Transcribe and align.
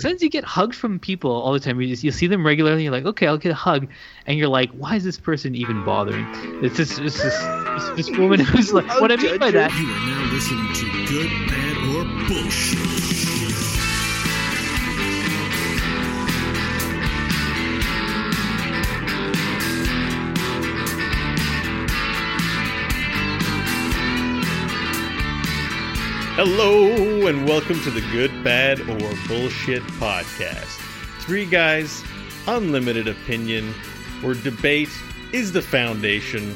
sometimes 0.00 0.22
you 0.22 0.30
get 0.30 0.44
hugs 0.44 0.76
from 0.76 0.98
people 0.98 1.30
all 1.30 1.52
the 1.52 1.60
time. 1.60 1.80
You 1.80 1.88
just 1.88 2.04
you 2.04 2.10
see 2.10 2.26
them 2.26 2.44
regularly. 2.44 2.84
You're 2.84 2.92
like, 2.92 3.06
okay, 3.06 3.26
I'll 3.26 3.38
get 3.38 3.52
a 3.52 3.54
hug, 3.54 3.88
and 4.26 4.38
you're 4.38 4.48
like, 4.48 4.70
why 4.70 4.96
is 4.96 5.04
this 5.04 5.18
person 5.18 5.54
even 5.54 5.84
bothering? 5.84 6.26
It's 6.62 6.76
this 6.76 6.98
it's 6.98 7.22
this, 7.22 7.34
it's 7.38 8.08
this 8.08 8.18
woman 8.18 8.40
who's 8.40 8.72
like, 8.72 8.86
oh, 8.90 9.00
what 9.00 9.12
I 9.12 9.16
mean 9.16 9.38
by 9.38 9.50
that. 9.50 9.72
You 9.72 9.86
are 9.86 10.06
now 10.06 10.32
listening 10.32 10.72
to 10.74 11.06
Good, 11.06 11.48
Bad, 11.48 11.76
or 11.94 12.28
Bullshit. 12.28 12.97
Hello, 26.40 27.26
and 27.26 27.48
welcome 27.48 27.80
to 27.80 27.90
the 27.90 28.00
Good, 28.12 28.44
Bad, 28.44 28.78
or 28.82 29.12
Bullshit 29.26 29.82
podcast. 29.98 30.78
Three 31.22 31.44
guys, 31.44 32.04
unlimited 32.46 33.08
opinion, 33.08 33.72
where 34.20 34.34
debate 34.34 34.88
is 35.32 35.50
the 35.50 35.60
foundation, 35.60 36.52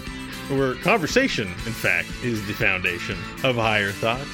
where 0.51 0.77
conversation, 0.77 1.49
in 1.49 1.73
fact, 1.73 2.07
is 2.23 2.47
the 2.47 2.53
foundation 2.53 3.19
of 3.43 3.57
higher 3.57 3.91
thought. 3.91 4.25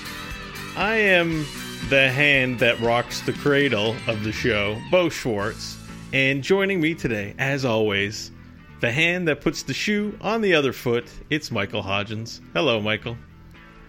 I 0.76 0.96
am 0.96 1.46
the 1.88 2.10
hand 2.10 2.58
that 2.58 2.78
rocks 2.80 3.22
the 3.22 3.32
cradle 3.32 3.96
of 4.06 4.24
the 4.24 4.32
show, 4.32 4.78
Beau 4.90 5.08
Schwartz, 5.08 5.78
and 6.12 6.44
joining 6.44 6.78
me 6.78 6.94
today, 6.94 7.34
as 7.38 7.64
always, 7.64 8.32
the 8.80 8.92
hand 8.92 9.26
that 9.28 9.40
puts 9.40 9.62
the 9.62 9.72
shoe 9.72 10.14
on 10.20 10.42
the 10.42 10.54
other 10.54 10.74
foot, 10.74 11.10
it's 11.30 11.50
Michael 11.50 11.82
Hodgins. 11.82 12.42
Hello, 12.52 12.82
Michael. 12.82 13.16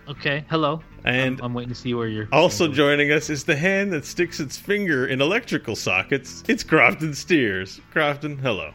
Okay, 0.07 0.45
hello. 0.49 0.81
And 1.05 1.39
I'm, 1.39 1.45
I'm 1.45 1.53
waiting 1.53 1.69
to 1.69 1.75
see 1.79 1.93
where 1.93 2.07
you're. 2.07 2.27
Also 2.31 2.67
joining 2.67 3.11
us 3.11 3.29
is 3.29 3.43
the 3.43 3.55
hand 3.55 3.91
that 3.93 4.05
sticks 4.05 4.39
its 4.39 4.57
finger 4.57 5.07
in 5.07 5.21
electrical 5.21 5.75
sockets. 5.75 6.43
It's 6.47 6.63
Crofton 6.63 7.13
Steers. 7.13 7.79
Crofton, 7.93 8.37
hello. 8.37 8.73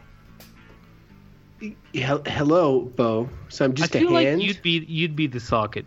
Hel- 1.95 2.23
Hello, 2.25 2.81
Beau. 2.81 3.29
So 3.49 3.65
I'm 3.65 3.71
I 3.71 3.73
just 3.75 3.95
a 3.95 3.99
feel 3.99 4.13
hand. 4.15 4.39
like 4.39 4.47
you'd 4.47 4.61
be 4.61 4.85
you'd 4.87 5.15
be 5.15 5.27
the 5.27 5.39
socket. 5.39 5.85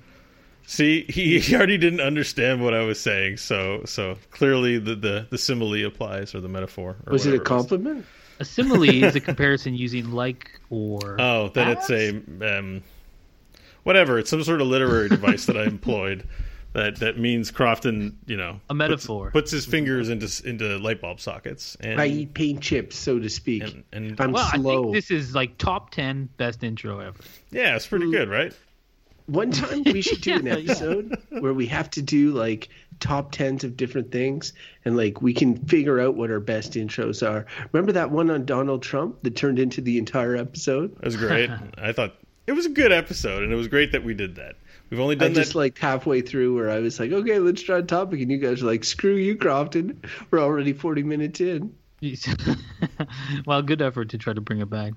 See, 0.67 1.05
he, 1.09 1.39
he 1.39 1.55
already 1.57 1.79
didn't 1.79 2.01
understand 2.01 2.63
what 2.63 2.75
I 2.75 2.83
was 2.83 3.01
saying, 3.01 3.37
so 3.39 3.83
so 3.85 4.17
clearly 4.31 4.79
the 4.79 4.95
the, 4.95 5.27
the 5.31 5.39
simile 5.39 5.87
applies 5.87 6.35
or 6.35 6.41
the 6.41 6.49
metaphor. 6.49 6.97
Or 7.07 7.13
was 7.13 7.27
it 7.27 7.31
a 7.31 7.33
whatever 7.33 7.45
compliment? 7.45 8.07
A 8.41 8.45
simile 8.45 8.85
is 9.05 9.15
a 9.17 9.21
comparison 9.31 9.75
using 9.75 10.11
like 10.13 10.59
or. 10.71 11.21
Oh, 11.21 11.49
then 11.55 11.69
it's 11.69 11.91
a 11.91 12.11
um, 12.59 12.83
whatever. 13.89 14.19
It's 14.19 14.29
some 14.29 14.45
sort 14.45 14.61
of 14.61 14.67
literary 14.67 15.09
device 15.09 15.47
that 15.47 15.57
I 15.57 15.65
employed 15.65 16.29
that 16.75 16.97
that 16.97 17.19
means 17.19 17.51
Crofton, 17.51 18.19
you 18.27 18.37
know, 18.37 18.61
A 18.69 18.75
metaphor. 18.75 19.31
puts, 19.31 19.33
puts 19.33 19.51
his 19.51 19.65
fingers 19.65 20.11
into 20.11 20.47
into 20.47 20.77
light 20.77 21.01
bulb 21.01 21.21
sockets, 21.21 21.75
and 21.81 21.99
I 21.99 22.07
eat 22.07 22.35
paint 22.35 22.61
chips, 22.61 22.97
so 22.97 23.19
to 23.19 23.31
speak. 23.31 23.63
and, 23.63 23.85
and 23.93 24.21
I'm 24.21 24.33
well, 24.33 24.47
I 24.53 24.59
slow. 24.59 24.83
think 24.83 24.95
this 24.95 25.11
is 25.11 25.35
like 25.35 25.57
top 25.57 25.89
ten 25.91 26.29
best 26.37 26.63
intro 26.63 27.01
ever. 27.01 27.19
yeah, 27.51 27.75
it's 27.77 27.87
pretty 27.87 28.05
mm. 28.07 28.13
good, 28.13 28.29
right? 28.29 28.53
One 29.25 29.51
time 29.51 29.83
we 29.85 30.03
should 30.03 30.21
do 30.23 30.35
an 30.35 30.45
Yeah, 30.47 30.57
yeah. 30.57 30.71
episode 30.73 31.17
where 31.41 31.55
we 31.55 31.67
have 31.67 31.89
to 31.93 32.03
do 32.03 32.33
like 32.33 32.69
top 33.01 33.33
tens 33.33 33.65
of 33.65 33.75
different 33.75 34.13
things, 34.13 34.53
and 34.85 34.99
like 34.99 35.23
we 35.23 35.33
can 35.33 35.57
figure 35.67 35.99
out 35.99 36.15
what 36.15 36.31
our 36.31 36.41
best 36.41 36.75
intros 36.75 37.27
are. 37.27 37.47
Remember 37.73 37.93
that 37.93 38.11
one 38.11 38.31
on 38.31 38.45
Donald 38.45 38.83
Trump 38.83 39.23
that 39.23 39.35
turned 39.35 39.59
into 39.59 39.81
the 39.81 39.97
entire 39.97 40.37
episode? 40.37 40.95
That 40.97 41.05
was 41.07 41.17
great. 41.17 41.49
I 41.79 41.93
thought 41.93 42.15
it 42.49 42.53
was 42.53 42.67
a 42.67 42.71
good 42.71 42.93
episode, 42.93 43.43
and 43.45 43.53
it 43.53 43.57
was 43.57 43.69
great 43.69 43.93
that 43.93 44.03
we 44.03 44.15
did 44.15 44.37
that. 44.37 44.57
We've 44.91 45.01
only 45.01 45.17
I 45.17 45.19
done 45.19 45.35
just 45.35 45.53
that. 45.53 45.59
like 45.59 45.79
halfway 45.79 46.23
through 46.23 46.55
where 46.55 46.71
I 46.71 46.79
was 46.79 46.99
like, 46.99 47.13
okay, 47.13 47.39
let's 47.39 47.63
try 47.63 47.79
a 47.79 47.83
topic, 47.83 48.21
and 48.21 48.31
you 48.31 48.39
guys 48.39 48.63
are 48.63 48.67
like, 48.67 48.85
screw 48.85 49.15
you, 49.15 49.37
Crofton. 49.37 50.01
We're 50.31 50.41
already 50.41 50.73
40 50.73 51.03
minutes 51.03 51.41
in. 51.41 51.75
well, 53.47 53.61
good 53.63 53.83
effort 53.83 54.11
to 54.11 54.19
try 54.19 54.33
to 54.33 54.41
bring 54.41 54.61
it 54.61 54.71
back. 54.71 54.95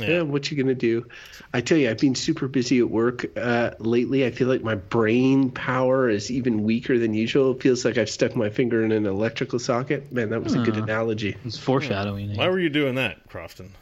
Yeah, 0.00 0.22
what 0.22 0.48
you 0.48 0.56
gonna 0.56 0.76
do? 0.76 1.06
I 1.52 1.60
tell 1.60 1.76
you, 1.76 1.90
I've 1.90 1.98
been 1.98 2.14
super 2.14 2.46
busy 2.46 2.78
at 2.78 2.88
work 2.88 3.26
uh, 3.36 3.72
lately. 3.80 4.24
I 4.24 4.30
feel 4.30 4.46
like 4.46 4.62
my 4.62 4.76
brain 4.76 5.50
power 5.50 6.08
is 6.08 6.30
even 6.30 6.62
weaker 6.62 7.00
than 7.00 7.14
usual. 7.14 7.50
It 7.50 7.62
feels 7.62 7.84
like 7.84 7.98
I've 7.98 8.08
stuck 8.08 8.36
my 8.36 8.48
finger 8.48 8.84
in 8.84 8.92
an 8.92 9.06
electrical 9.06 9.58
socket. 9.58 10.12
Man, 10.12 10.30
that 10.30 10.44
was 10.44 10.54
a 10.54 10.58
good 10.60 10.76
Huh. 10.76 10.84
analogy. 10.84 11.36
It's 11.44 11.58
foreshadowing. 11.58 12.36
Why 12.36 12.48
were 12.48 12.60
you 12.60 12.68
doing 12.70 12.94
that, 12.94 13.28
Crofton? 13.28 13.72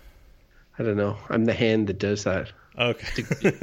I 0.79 0.83
don't 0.83 0.97
know. 0.97 1.17
I'm 1.31 1.45
the 1.47 1.55
hand 1.55 1.87
that 1.89 1.99
does 1.99 2.25
that. 2.25 2.53
Okay. 2.79 3.23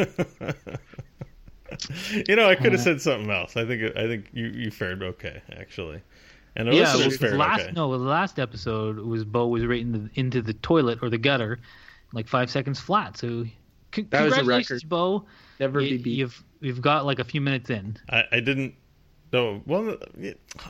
you 2.28 2.35
know, 2.35 2.47
I 2.50 2.56
could 2.56 2.72
have 2.72 2.81
Uh, 2.81 2.84
said 2.84 3.01
something 3.01 3.29
else. 3.31 3.57
I 3.57 3.66
think 3.66 3.96
I 3.97 4.07
think 4.07 4.28
you, 4.34 4.47
you 4.47 4.72
fared 4.72 5.01
okay, 5.03 5.41
actually, 5.57 6.01
and 6.56 6.68
the 6.68 6.75
yeah, 6.75 6.94
listeners 6.96 7.19
well, 7.19 7.29
fared 7.29 7.40
last 7.40 7.62
okay. 7.62 7.72
no, 7.74 7.91
the 7.91 7.97
last 8.03 8.40
episode 8.40 9.00
was 9.00 9.24
Beau 9.24 9.47
was 9.47 9.66
right 9.66 9.81
in 9.81 9.91
the, 9.91 10.09
into 10.16 10.41
the 10.41 10.53
toilet 10.56 11.00
or 11.01 11.09
the 11.09 11.18
gutter, 11.18 11.59
like 12.13 12.28
five 12.28 12.50
seconds 12.50 12.79
flat. 12.79 13.18
So, 13.18 13.45
c- 13.94 14.03
That 14.09 14.24
was 14.24 14.34
a 14.34 14.38
congratulations, 14.38 14.84
record. 14.84 14.90
Beau. 14.90 15.25
Never 15.59 15.81
You, 15.81 15.97
be 15.97 16.03
beat. 16.03 16.18
you've 16.18 16.44
you've 16.62 16.81
got 16.81 17.06
like 17.06 17.19
a 17.19 17.24
few 17.24 17.41
minutes 17.41 17.69
in. 17.69 17.97
I, 18.09 18.24
I 18.31 18.40
didn't. 18.40 18.75
No, 19.34 19.62
well, 19.66 19.98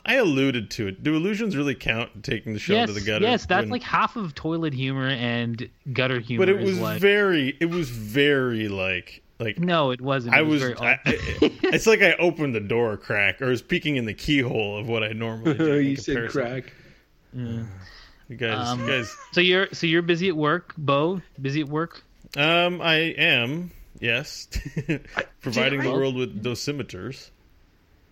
I 0.06 0.14
alluded 0.14 0.70
to 0.72 0.88
it. 0.88 1.02
Do 1.02 1.14
illusions 1.14 1.54
really 1.54 1.74
count? 1.74 2.24
Taking 2.24 2.54
the 2.54 2.58
show 2.58 2.72
yes, 2.72 2.88
to 2.88 2.94
the 2.94 3.02
gutter. 3.02 3.26
yes, 3.26 3.44
that's 3.44 3.64
when- 3.64 3.70
like 3.70 3.82
half 3.82 4.16
of 4.16 4.34
toilet 4.34 4.72
humor 4.72 5.08
and 5.08 5.68
gutter 5.92 6.18
humor. 6.18 6.46
But 6.46 6.48
it 6.48 6.62
is 6.62 6.70
was 6.70 6.78
what- 6.80 7.00
very. 7.00 7.56
It 7.60 7.66
was 7.66 7.90
very 7.90 8.68
like 8.68 9.22
like. 9.38 9.58
no, 9.58 9.90
it 9.90 10.00
wasn't. 10.00 10.34
It 10.34 10.38
I 10.38 10.42
was. 10.42 10.62
very 10.62 10.74
I. 10.78 10.92
I, 10.92 10.98
it's 11.64 11.86
like 11.86 12.00
I 12.00 12.14
opened 12.14 12.54
the 12.54 12.60
door 12.60 12.94
a 12.94 12.96
crack, 12.96 13.42
or 13.42 13.48
was 13.48 13.60
peeking 13.60 13.96
in 13.96 14.06
the 14.06 14.14
keyhole 14.14 14.78
of 14.78 14.88
what 14.88 15.04
I 15.04 15.08
normally 15.12 15.54
do. 15.58 15.74
you 15.80 15.96
said 15.96 16.30
comparison. 16.30 16.42
crack. 16.42 16.72
You 18.30 18.36
guys, 18.36 18.68
Um, 18.68 18.80
you 18.80 18.86
guys. 18.86 19.14
so 19.32 19.42
you're 19.42 19.68
so 19.72 19.86
you're 19.86 20.00
busy 20.00 20.28
at 20.28 20.36
work, 20.36 20.72
Beau. 20.78 21.20
Busy 21.42 21.60
at 21.60 21.68
work. 21.68 22.02
Um, 22.38 22.80
I 22.80 22.94
am. 23.18 23.70
Yes, 24.00 24.48
providing 25.42 25.82
the 25.82 25.90
I- 25.90 25.92
world 25.92 26.14
with 26.16 26.42
dosimeters. 26.42 27.28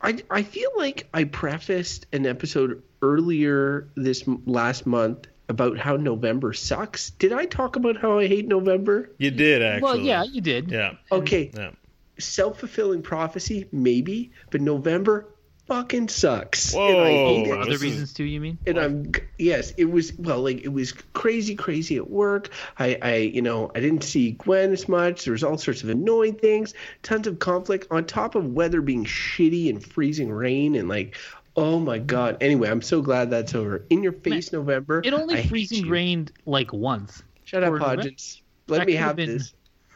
I, 0.03 0.19
I 0.31 0.43
feel 0.43 0.71
like 0.77 1.09
I 1.15 1.25
prefaced 1.25 2.07
an 2.13 2.27
episode 2.27 2.83
earlier 3.03 3.89
this 3.95 4.25
last 4.47 4.87
month 4.87 5.27
about 5.49 5.79
how 5.79 5.97
November 5.97 6.53
sucks. 6.53 7.11
Did 7.11 7.33
I 7.33 7.47
talk 7.47 7.77
about 7.77 7.97
how 8.01 8.19
I 8.19 8.27
hate 8.27 8.49
November? 8.49 9.11
You 9.19 9.31
did 9.31 9.63
actually. 9.63 9.83
Well, 9.83 9.99
yeah, 9.99 10.25
you 10.25 10.41
did. 10.41 10.71
Yeah. 10.71 10.95
Okay, 11.11 11.51
Yeah. 11.55 11.71
self 12.19 12.59
fulfilling 12.61 13.03
prophecy, 13.03 13.69
maybe, 13.71 14.33
but 14.51 14.61
November 14.61 15.29
fucking 15.73 16.09
sucks. 16.09 16.75
Whoa. 16.75 16.89
And 16.89 16.99
I 16.99 17.11
hate 17.11 17.47
it. 17.49 17.59
other 17.61 17.79
reasons 17.79 18.13
too, 18.13 18.25
you 18.25 18.41
mean? 18.41 18.59
And 18.67 18.79
I'm 18.79 19.13
yes, 19.39 19.73
it 19.77 19.87
was 19.87 20.13
well, 20.19 20.43
like 20.43 20.63
it 20.63 20.69
was 20.69 20.93
crazy, 21.15 21.55
crazy 21.55 21.97
at 21.97 22.11
work. 22.11 22.51
I, 22.79 22.99
I, 23.01 23.15
you 23.17 23.41
know, 23.43 23.71
I 23.75 23.81
didn't 23.81 24.03
see 24.05 24.33
Gwen 24.33 24.73
as 24.73 24.89
much. 24.89 25.25
There 25.25 25.33
was 25.33 25.43
all 25.43 25.57
sorts 25.57 25.83
of 25.83 25.89
annoying 25.89 26.35
things, 26.35 26.75
tons 27.03 27.27
of 27.27 27.39
conflict 27.39 27.87
on 27.91 28.05
top 28.05 28.35
of 28.35 28.53
weather 28.53 28.83
being 28.83 29.05
shitty 29.05 29.71
and 29.71 29.83
freezing 29.83 30.31
rain 30.31 30.75
and 30.75 30.89
like, 30.89 31.17
oh 31.57 31.79
my 31.79 31.99
god. 31.99 32.37
Anyway, 32.41 32.69
I'm 32.69 32.83
so 32.83 33.01
glad 33.01 33.31
that's 33.31 33.55
over. 33.55 33.85
In 33.89 34.03
your 34.03 34.13
face, 34.13 34.53
November. 34.53 35.01
It 35.05 35.15
only 35.15 35.39
I 35.39 35.47
freezing 35.47 35.89
rained 35.89 36.33
like 36.45 36.73
once. 36.73 37.23
Shut 37.45 37.63
up, 37.63 37.71
for 37.71 37.79
Hodgins. 37.79 38.41
Let 38.69 38.79
That 38.79 38.87
me 38.87 38.93
have 38.95 39.07
have 39.09 39.17
been- 39.17 39.39
this. 39.39 39.55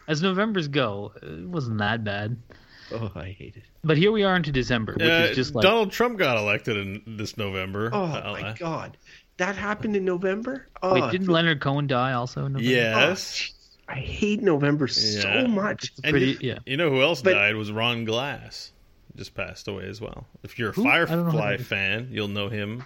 As 0.08 0.22
November's 0.22 0.68
go, 0.68 1.12
it 1.20 1.48
wasn't 1.48 1.78
that 1.78 2.04
bad. 2.04 2.36
Oh, 2.92 3.10
I 3.14 3.30
hate 3.30 3.56
it. 3.56 3.64
But 3.84 3.96
here 3.96 4.12
we 4.12 4.22
are 4.22 4.36
into 4.36 4.52
December, 4.52 4.94
which 4.94 5.02
Uh, 5.02 5.28
is 5.30 5.36
just 5.36 5.54
like 5.54 5.62
Donald 5.62 5.90
Trump 5.92 6.18
got 6.18 6.36
elected 6.38 6.76
in 6.76 7.16
this 7.16 7.36
November. 7.36 7.90
Oh 7.92 8.02
Uh, 8.04 8.36
my 8.40 8.52
god, 8.58 8.96
that 9.38 9.56
happened 9.56 9.96
in 9.96 10.04
November. 10.04 10.66
Oh, 10.82 10.94
wait, 10.94 11.10
didn't 11.10 11.28
Leonard 11.28 11.60
Cohen 11.60 11.86
die 11.86 12.12
also 12.12 12.46
in 12.46 12.52
November? 12.54 12.70
Yes. 12.70 13.52
I 13.88 13.94
hate 13.96 14.42
November 14.42 14.88
so 14.88 15.46
much. 15.46 15.92
And 16.02 16.10
Pretty, 16.12 16.26
you, 16.32 16.38
yeah. 16.40 16.58
you 16.66 16.76
know 16.76 16.90
who 16.90 17.02
else 17.02 17.22
But- 17.22 17.34
died 17.34 17.54
was 17.56 17.70
Ron 17.70 18.04
Glass. 18.04 18.72
Just 19.14 19.34
passed 19.34 19.66
away 19.68 19.84
as 19.88 20.00
well. 20.00 20.26
If 20.42 20.58
you're 20.58 20.70
a 20.70 20.72
Who? 20.72 20.86
I 20.86 20.98
don't 21.04 21.08
know 21.10 21.24
who 21.30 21.38
Firefly 21.38 21.56
fan, 21.64 22.08
you'll 22.10 22.28
know 22.28 22.48
him 22.50 22.84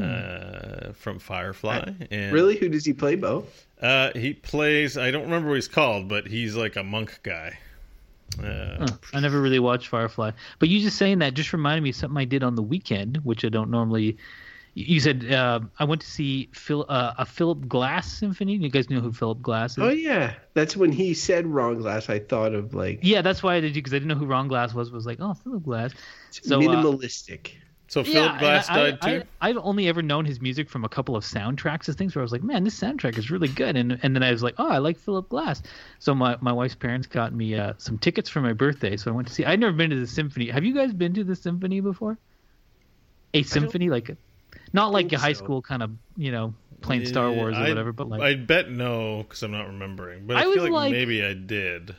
uh, 0.00 0.92
from 0.92 1.18
Firefly. 1.18 1.90
And, 2.10 2.32
Really, 2.32 2.56
who 2.56 2.68
does 2.68 2.84
he 2.84 2.92
play, 2.92 3.16
Beau? 3.16 3.46
Uh, 3.80 4.10
he 4.14 4.34
plays. 4.34 4.96
I 4.96 5.10
don't 5.10 5.22
remember 5.24 5.48
what 5.48 5.54
he's 5.56 5.68
called, 5.68 6.08
but 6.08 6.26
he's 6.26 6.54
like 6.54 6.76
a 6.76 6.84
monk 6.84 7.18
guy. 7.22 7.58
Uh, 8.38 8.76
Huh, 8.78 8.92
I 9.12 9.20
never 9.20 9.40
really 9.40 9.58
watched 9.58 9.88
Firefly, 9.88 10.30
but 10.58 10.68
you 10.68 10.80
just 10.80 10.96
saying 10.96 11.18
that 11.18 11.34
just 11.34 11.52
reminded 11.52 11.82
me 11.82 11.90
of 11.90 11.96
something 11.96 12.16
I 12.16 12.24
did 12.24 12.42
on 12.42 12.54
the 12.54 12.62
weekend, 12.62 13.18
which 13.18 13.44
I 13.44 13.48
don't 13.48 13.70
normally. 13.70 14.16
You 14.72 15.00
said 15.00 15.30
uh, 15.30 15.60
I 15.78 15.84
went 15.84 16.00
to 16.00 16.06
see 16.06 16.48
Phil, 16.54 16.86
uh, 16.88 17.12
a 17.18 17.26
Philip 17.26 17.68
Glass 17.68 18.10
symphony. 18.10 18.54
You 18.56 18.70
guys 18.70 18.88
know 18.88 19.00
who 19.00 19.12
Philip 19.12 19.42
Glass 19.42 19.72
is? 19.72 19.78
Oh 19.78 19.88
yeah, 19.90 20.34
that's 20.54 20.76
when 20.76 20.92
he 20.92 21.12
said 21.12 21.46
wrong 21.46 21.78
glass. 21.78 22.08
I 22.08 22.20
thought 22.20 22.54
of 22.54 22.72
like 22.72 23.00
Yeah, 23.02 23.20
that's 23.20 23.42
why 23.42 23.56
I 23.56 23.60
did 23.60 23.74
because 23.74 23.92
I 23.92 23.96
didn't 23.96 24.08
know 24.08 24.14
who 24.14 24.26
Ron 24.26 24.48
Glass 24.48 24.72
was. 24.72 24.90
Was 24.90 25.06
like, 25.06 25.18
oh, 25.20 25.34
Philip 25.34 25.64
Glass. 25.64 25.92
So, 26.30 26.56
uh, 26.58 26.62
minimalistic. 26.62 27.54
So 27.90 28.04
Philip 28.04 28.30
and 28.30 28.38
Glass 28.38 28.68
died 28.68 28.98
I, 29.02 29.18
too. 29.18 29.24
I, 29.40 29.48
I've 29.48 29.56
only 29.56 29.88
ever 29.88 30.00
known 30.00 30.24
his 30.24 30.40
music 30.40 30.70
from 30.70 30.84
a 30.84 30.88
couple 30.88 31.16
of 31.16 31.24
soundtracks 31.24 31.88
and 31.88 31.98
things 31.98 32.14
where 32.14 32.22
I 32.22 32.24
was 32.24 32.30
like, 32.30 32.44
man, 32.44 32.62
this 32.62 32.78
soundtrack 32.78 33.18
is 33.18 33.32
really 33.32 33.48
good. 33.48 33.76
And 33.76 33.98
and 34.04 34.14
then 34.14 34.22
I 34.22 34.30
was 34.30 34.44
like, 34.44 34.54
oh, 34.58 34.68
I 34.68 34.78
like 34.78 34.96
Philip 34.96 35.28
Glass. 35.28 35.60
So 35.98 36.14
my, 36.14 36.36
my 36.40 36.52
wife's 36.52 36.76
parents 36.76 37.08
got 37.08 37.34
me 37.34 37.56
uh, 37.56 37.72
some 37.78 37.98
tickets 37.98 38.30
for 38.30 38.40
my 38.42 38.52
birthday. 38.52 38.96
So 38.96 39.10
I 39.10 39.14
went 39.14 39.26
to 39.26 39.34
see. 39.34 39.44
I'd 39.44 39.58
never 39.58 39.72
been 39.72 39.90
to 39.90 39.98
the 39.98 40.06
symphony. 40.06 40.50
Have 40.50 40.62
you 40.62 40.72
guys 40.72 40.92
been 40.92 41.14
to 41.14 41.24
the 41.24 41.34
symphony 41.34 41.80
before? 41.80 42.16
A 43.34 43.42
symphony 43.42 43.90
like. 43.90 44.16
Not 44.72 44.92
like 44.92 45.12
a 45.12 45.18
high 45.18 45.32
so. 45.32 45.42
school 45.42 45.60
kind 45.60 45.82
of 45.82 45.90
you 46.16 46.30
know 46.30 46.54
playing 46.82 47.06
Star 47.06 47.32
Wars 47.32 47.56
or 47.56 47.60
I- 47.62 47.70
whatever, 47.70 47.92
but 47.92 48.08
like 48.08 48.20
I 48.20 48.36
bet 48.36 48.70
no, 48.70 49.24
because 49.24 49.42
I'm 49.42 49.50
not 49.50 49.66
remembering. 49.66 50.28
But 50.28 50.36
I, 50.36 50.42
I 50.42 50.54
feel 50.54 50.62
like, 50.62 50.72
like- 50.72 50.92
maybe 50.92 51.24
I 51.24 51.34
did. 51.34 51.96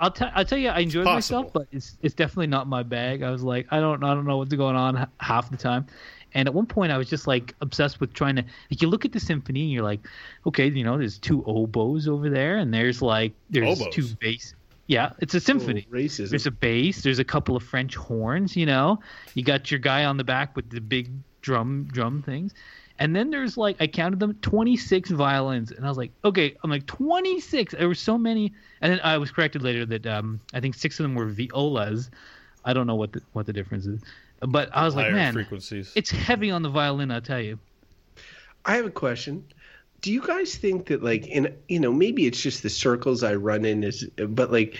I'll 0.00 0.10
tell 0.10 0.30
I'll 0.34 0.44
tell 0.44 0.58
you 0.58 0.68
I 0.68 0.80
enjoyed 0.80 1.04
myself, 1.04 1.52
but 1.52 1.68
it's 1.72 1.96
it's 2.02 2.14
definitely 2.14 2.48
not 2.48 2.66
my 2.66 2.82
bag. 2.82 3.22
I 3.22 3.30
was 3.30 3.42
like 3.42 3.66
I 3.70 3.80
don't 3.80 4.02
I 4.02 4.14
don't 4.14 4.26
know 4.26 4.38
what's 4.38 4.54
going 4.54 4.76
on 4.76 5.08
half 5.20 5.50
the 5.50 5.56
time. 5.56 5.86
And 6.34 6.48
at 6.48 6.54
one 6.54 6.66
point, 6.66 6.90
I 6.90 6.98
was 6.98 7.08
just 7.08 7.26
like 7.26 7.54
obsessed 7.60 8.00
with 8.00 8.12
trying 8.12 8.36
to. 8.36 8.42
Like, 8.42 8.82
you 8.82 8.88
look 8.88 9.04
at 9.04 9.12
the 9.12 9.20
symphony, 9.20 9.62
and 9.62 9.70
you're 9.70 9.84
like, 9.84 10.00
okay, 10.46 10.68
you 10.68 10.82
know, 10.82 10.98
there's 10.98 11.16
two 11.18 11.44
oboes 11.46 12.08
over 12.08 12.28
there, 12.28 12.56
and 12.56 12.74
there's 12.74 13.00
like 13.00 13.32
there's 13.50 13.80
Oboes? 13.80 13.94
two 13.94 14.08
bass. 14.20 14.54
Yeah, 14.88 15.12
it's 15.20 15.34
a 15.34 15.40
symphony. 15.40 15.86
Oh, 15.88 15.94
racism. 15.94 16.30
There's 16.30 16.46
a 16.46 16.50
bass. 16.50 17.02
There's 17.02 17.20
a 17.20 17.24
couple 17.24 17.56
of 17.56 17.62
French 17.62 17.94
horns. 17.94 18.56
You 18.56 18.66
know, 18.66 19.00
you 19.34 19.44
got 19.44 19.70
your 19.70 19.80
guy 19.80 20.04
on 20.04 20.16
the 20.16 20.24
back 20.24 20.56
with 20.56 20.70
the 20.70 20.80
big 20.80 21.10
drum 21.40 21.88
drum 21.92 22.20
things, 22.22 22.52
and 22.98 23.14
then 23.14 23.30
there's 23.30 23.56
like 23.56 23.76
I 23.80 23.86
counted 23.86 24.20
them 24.20 24.34
26 24.34 25.10
violins, 25.10 25.72
and 25.72 25.84
I 25.84 25.88
was 25.88 25.98
like, 25.98 26.12
okay, 26.24 26.56
I'm 26.62 26.70
like 26.70 26.86
26. 26.86 27.74
There 27.74 27.88
were 27.88 27.94
so 27.94 28.16
many, 28.16 28.52
and 28.80 28.92
then 28.92 29.00
I 29.02 29.18
was 29.18 29.30
corrected 29.30 29.62
later 29.62 29.84
that 29.86 30.06
um 30.06 30.40
I 30.52 30.60
think 30.60 30.74
six 30.74 30.98
of 31.00 31.04
them 31.04 31.14
were 31.14 31.26
violas. 31.26 32.10
I 32.64 32.72
don't 32.72 32.86
know 32.86 32.94
what 32.94 33.12
the 33.12 33.22
what 33.32 33.46
the 33.46 33.52
difference 33.52 33.86
is, 33.86 34.00
but 34.40 34.70
I 34.72 34.84
was 34.84 34.94
like, 34.94 35.12
man, 35.12 35.32
frequencies. 35.32 35.92
it's 35.94 36.10
heavy 36.10 36.50
on 36.50 36.62
the 36.62 36.70
violin. 36.70 37.10
I'll 37.10 37.20
tell 37.20 37.40
you. 37.40 37.58
I 38.64 38.76
have 38.76 38.86
a 38.86 38.90
question. 38.90 39.44
Do 40.00 40.12
you 40.12 40.20
guys 40.20 40.54
think 40.54 40.86
that 40.86 41.02
like 41.02 41.26
in 41.26 41.54
you 41.68 41.80
know 41.80 41.92
maybe 41.92 42.26
it's 42.26 42.40
just 42.40 42.62
the 42.62 42.70
circles 42.70 43.22
I 43.22 43.34
run 43.34 43.64
in 43.64 43.82
is 43.82 44.04
but 44.16 44.52
like 44.52 44.78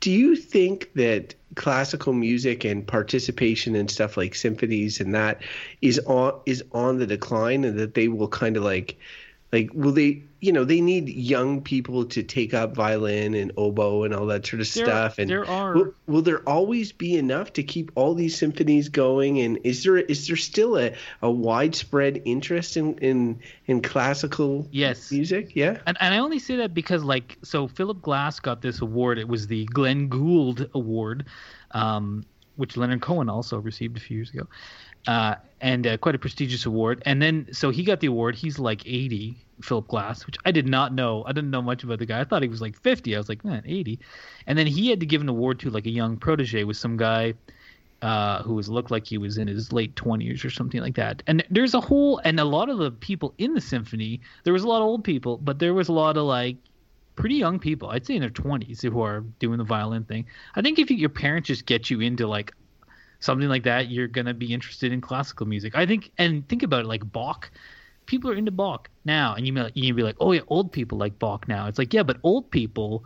do 0.00 0.10
you 0.10 0.36
think 0.36 0.92
that 0.94 1.34
classical 1.54 2.12
music 2.12 2.64
and 2.64 2.86
participation 2.86 3.74
and 3.74 3.90
stuff 3.90 4.16
like 4.16 4.34
symphonies 4.34 5.00
and 5.00 5.14
that 5.14 5.42
is 5.80 5.98
on 6.00 6.38
is 6.46 6.62
on 6.72 6.98
the 6.98 7.06
decline 7.06 7.64
and 7.64 7.78
that 7.78 7.94
they 7.94 8.08
will 8.08 8.28
kind 8.28 8.56
of 8.56 8.62
like 8.62 8.96
like 9.52 9.70
will 9.72 9.92
they 9.92 10.22
you 10.40 10.52
know 10.52 10.64
they 10.64 10.80
need 10.80 11.08
young 11.08 11.62
people 11.62 12.04
to 12.04 12.22
take 12.22 12.52
up 12.52 12.74
violin 12.74 13.34
and 13.34 13.52
oboe 13.56 14.04
and 14.04 14.12
all 14.14 14.26
that 14.26 14.46
sort 14.46 14.60
of 14.60 14.72
There- 14.72 14.84
stuff. 14.84 15.18
And 15.18 15.30
there 15.30 15.46
are- 15.48 15.74
will, 15.74 15.94
will 16.06 16.22
there 16.22 16.40
always 16.48 16.92
be 16.92 17.16
enough 17.16 17.54
to 17.54 17.62
keep 17.62 17.90
all 17.94 18.14
these 18.14 18.36
symphonies 18.36 18.88
going? 18.90 19.40
And 19.40 19.58
is 19.64 19.82
there 19.84 19.96
is 19.96 20.26
there 20.26 20.36
still 20.36 20.76
a, 20.78 20.92
a 21.22 21.30
widespread 21.30 22.22
interest 22.24 22.76
in 22.76 22.98
in 22.98 23.40
in 23.66 23.80
classical 23.82 24.68
Yes. 24.70 25.10
music? 25.10 25.56
Yeah? 25.56 25.78
And, 25.86 25.96
and 26.00 26.12
I 26.14 26.18
only 26.18 26.38
say 26.38 26.56
that 26.56 26.74
because, 26.74 27.02
like, 27.02 27.38
so 27.42 27.66
Philip 27.68 28.02
Glass 28.02 28.38
got 28.40 28.60
this 28.62 28.80
award. 28.82 29.18
It 29.18 29.28
was 29.28 29.46
the 29.46 29.64
Glenn 29.66 30.08
Gould 30.08 30.68
Award, 30.74 31.24
um, 31.70 32.24
which 32.56 32.76
Leonard 32.76 33.00
Cohen 33.00 33.28
also 33.28 33.58
received 33.58 33.96
a 33.96 34.00
few 34.00 34.16
years 34.18 34.30
ago, 34.30 34.46
uh, 35.06 35.36
and 35.60 35.86
uh, 35.86 35.96
quite 35.96 36.14
a 36.14 36.18
prestigious 36.18 36.66
award. 36.66 37.02
And 37.06 37.20
then, 37.20 37.48
so 37.52 37.70
he 37.70 37.82
got 37.82 38.00
the 38.00 38.08
award. 38.08 38.34
He's 38.34 38.58
like 38.58 38.86
80, 38.86 39.36
Philip 39.62 39.88
Glass, 39.88 40.26
which 40.26 40.36
I 40.44 40.50
did 40.50 40.66
not 40.66 40.92
know. 40.92 41.24
I 41.26 41.32
didn't 41.32 41.50
know 41.50 41.62
much 41.62 41.82
about 41.82 41.98
the 41.98 42.06
guy. 42.06 42.20
I 42.20 42.24
thought 42.24 42.42
he 42.42 42.48
was 42.48 42.60
like 42.60 42.78
50. 42.80 43.14
I 43.14 43.18
was 43.18 43.28
like, 43.28 43.44
man, 43.44 43.62
80. 43.66 43.98
And 44.46 44.58
then 44.58 44.66
he 44.66 44.90
had 44.90 45.00
to 45.00 45.06
give 45.06 45.20
an 45.20 45.28
award 45.28 45.60
to 45.60 45.70
like 45.70 45.86
a 45.86 45.90
young 45.90 46.16
protege 46.16 46.64
with 46.64 46.76
some 46.76 46.96
guy 46.96 47.34
uh, 48.02 48.42
who 48.42 48.54
was 48.54 48.68
looked 48.68 48.90
like 48.90 49.06
he 49.06 49.18
was 49.18 49.38
in 49.38 49.48
his 49.48 49.72
late 49.72 49.94
20s 49.94 50.44
or 50.44 50.50
something 50.50 50.80
like 50.80 50.96
that. 50.96 51.22
And 51.26 51.44
there's 51.50 51.74
a 51.74 51.80
whole 51.80 52.20
and 52.24 52.38
a 52.38 52.44
lot 52.44 52.68
of 52.68 52.78
the 52.78 52.90
people 52.90 53.34
in 53.38 53.54
the 53.54 53.60
symphony, 53.60 54.20
there 54.44 54.52
was 54.52 54.64
a 54.64 54.68
lot 54.68 54.82
of 54.82 54.84
old 54.84 55.04
people, 55.04 55.38
but 55.38 55.58
there 55.58 55.74
was 55.74 55.88
a 55.88 55.92
lot 55.92 56.16
of 56.16 56.24
like 56.24 56.56
pretty 57.14 57.36
young 57.36 57.58
people. 57.58 57.88
I'd 57.88 58.06
say 58.06 58.14
in 58.14 58.20
their 58.20 58.30
20s 58.30 58.82
who 58.82 59.00
are 59.00 59.20
doing 59.38 59.58
the 59.58 59.64
violin 59.64 60.04
thing. 60.04 60.26
I 60.54 60.62
think 60.62 60.78
if 60.78 60.90
you, 60.90 60.96
your 60.96 61.08
parents 61.08 61.46
just 61.48 61.64
get 61.64 61.90
you 61.90 62.00
into 62.00 62.26
like 62.26 62.52
something 63.20 63.48
like 63.48 63.64
that, 63.64 63.90
you're 63.90 64.08
gonna 64.08 64.34
be 64.34 64.52
interested 64.52 64.92
in 64.92 65.00
classical 65.00 65.46
music. 65.46 65.76
I 65.76 65.86
think 65.86 66.10
and 66.18 66.46
think 66.48 66.62
about 66.62 66.80
it 66.84 66.86
like 66.88 67.10
Bach. 67.12 67.50
People 68.06 68.30
are 68.30 68.34
into 68.34 68.52
Bach 68.52 68.88
now, 69.04 69.34
and 69.34 69.46
you 69.46 69.52
may 69.52 69.70
you 69.74 69.92
be 69.94 70.02
like, 70.02 70.16
oh 70.20 70.32
yeah, 70.32 70.42
old 70.48 70.72
people 70.72 70.96
like 70.98 71.18
Bach 71.18 71.48
now. 71.48 71.66
It's 71.66 71.78
like 71.78 71.92
yeah, 71.92 72.02
but 72.02 72.18
old 72.22 72.50
people 72.50 73.04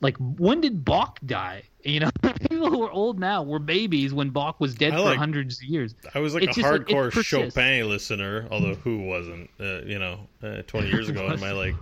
like 0.00 0.16
when 0.18 0.60
did 0.60 0.84
Bach 0.84 1.18
die? 1.24 1.62
You 1.86 2.00
know, 2.00 2.10
people 2.50 2.70
who 2.70 2.82
are 2.82 2.90
old 2.90 3.20
now 3.20 3.42
were 3.42 3.58
babies 3.58 4.14
when 4.14 4.30
Bach 4.30 4.58
was 4.58 4.74
dead 4.74 4.94
I 4.94 4.96
for 4.96 5.02
like- 5.02 5.18
hundreds 5.18 5.58
of 5.58 5.64
years. 5.64 5.94
I 6.14 6.18
was 6.20 6.32
like 6.32 6.44
It's 6.44 6.56
a 6.56 6.62
like, 6.62 6.80
hardcore 6.86 7.12
persists. 7.12 7.26
Chopin 7.28 7.90
listener, 7.90 8.48
although 8.50 8.74
who 8.76 9.02
wasn't? 9.02 9.50
Uh, 9.60 9.82
you 9.82 9.98
know, 9.98 10.20
uh, 10.42 10.62
20 10.66 10.88
years 10.88 11.08
ago 11.10 11.30
in 11.30 11.38
my 11.40 11.52
like 11.52 11.74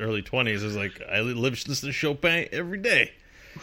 early 0.00 0.22
20s, 0.22 0.60
I 0.60 0.64
was 0.64 0.74
like, 0.76 1.00
I 1.08 1.20
lived 1.20 1.68
listening 1.68 1.90
to 1.90 1.92
Chopin 1.92 2.48
every 2.50 2.78
day. 2.78 3.12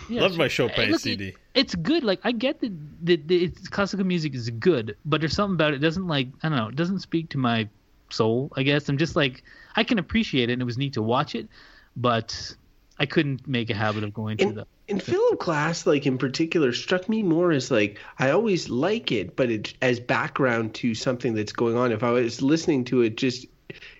Yeah, 0.09 0.21
Loved 0.21 0.37
my 0.37 0.47
sure. 0.47 0.69
Chopin 0.69 0.91
Look, 0.91 0.99
it- 0.99 1.03
CD. 1.03 1.35
it's 1.53 1.75
good. 1.75 2.03
Like 2.03 2.19
I 2.23 2.31
get 2.31 2.59
that, 2.61 3.05
that, 3.05 3.27
that 3.27 3.33
it's 3.33 3.67
classical 3.67 4.05
music 4.05 4.33
is 4.35 4.49
good, 4.49 4.95
but 5.05 5.21
there's 5.21 5.33
something 5.33 5.55
about 5.55 5.73
it. 5.73 5.77
it 5.77 5.79
doesn't 5.79 6.07
like 6.07 6.27
I 6.43 6.49
don't 6.49 6.57
know. 6.57 6.67
It 6.67 6.75
doesn't 6.75 6.99
speak 6.99 7.29
to 7.29 7.37
my 7.37 7.67
soul. 8.09 8.51
I 8.55 8.63
guess 8.63 8.89
I'm 8.89 8.97
just 8.97 9.15
like 9.15 9.43
I 9.75 9.83
can 9.83 9.99
appreciate 9.99 10.49
it, 10.49 10.53
and 10.53 10.61
it 10.61 10.65
was 10.65 10.77
neat 10.77 10.93
to 10.93 11.01
watch 11.01 11.35
it, 11.35 11.47
but 11.95 12.55
I 12.99 13.05
couldn't 13.05 13.47
make 13.47 13.69
a 13.69 13.73
habit 13.73 14.03
of 14.03 14.13
going 14.13 14.37
to 14.37 14.43
and, 14.45 14.57
the. 14.57 14.67
and 14.89 15.01
Phil 15.11 15.35
Glass, 15.35 15.85
like 15.87 16.05
in 16.05 16.17
particular, 16.17 16.71
struck 16.73 17.09
me 17.09 17.23
more 17.23 17.51
as 17.51 17.71
like 17.71 17.99
I 18.19 18.31
always 18.31 18.69
like 18.69 19.11
it, 19.11 19.35
but 19.35 19.49
it 19.49 19.73
as 19.81 19.99
background 19.99 20.75
to 20.75 20.93
something 20.93 21.33
that's 21.33 21.51
going 21.53 21.75
on. 21.77 21.91
If 21.91 22.03
I 22.03 22.11
was 22.11 22.41
listening 22.41 22.83
to 22.85 23.01
it, 23.01 23.17
just 23.17 23.45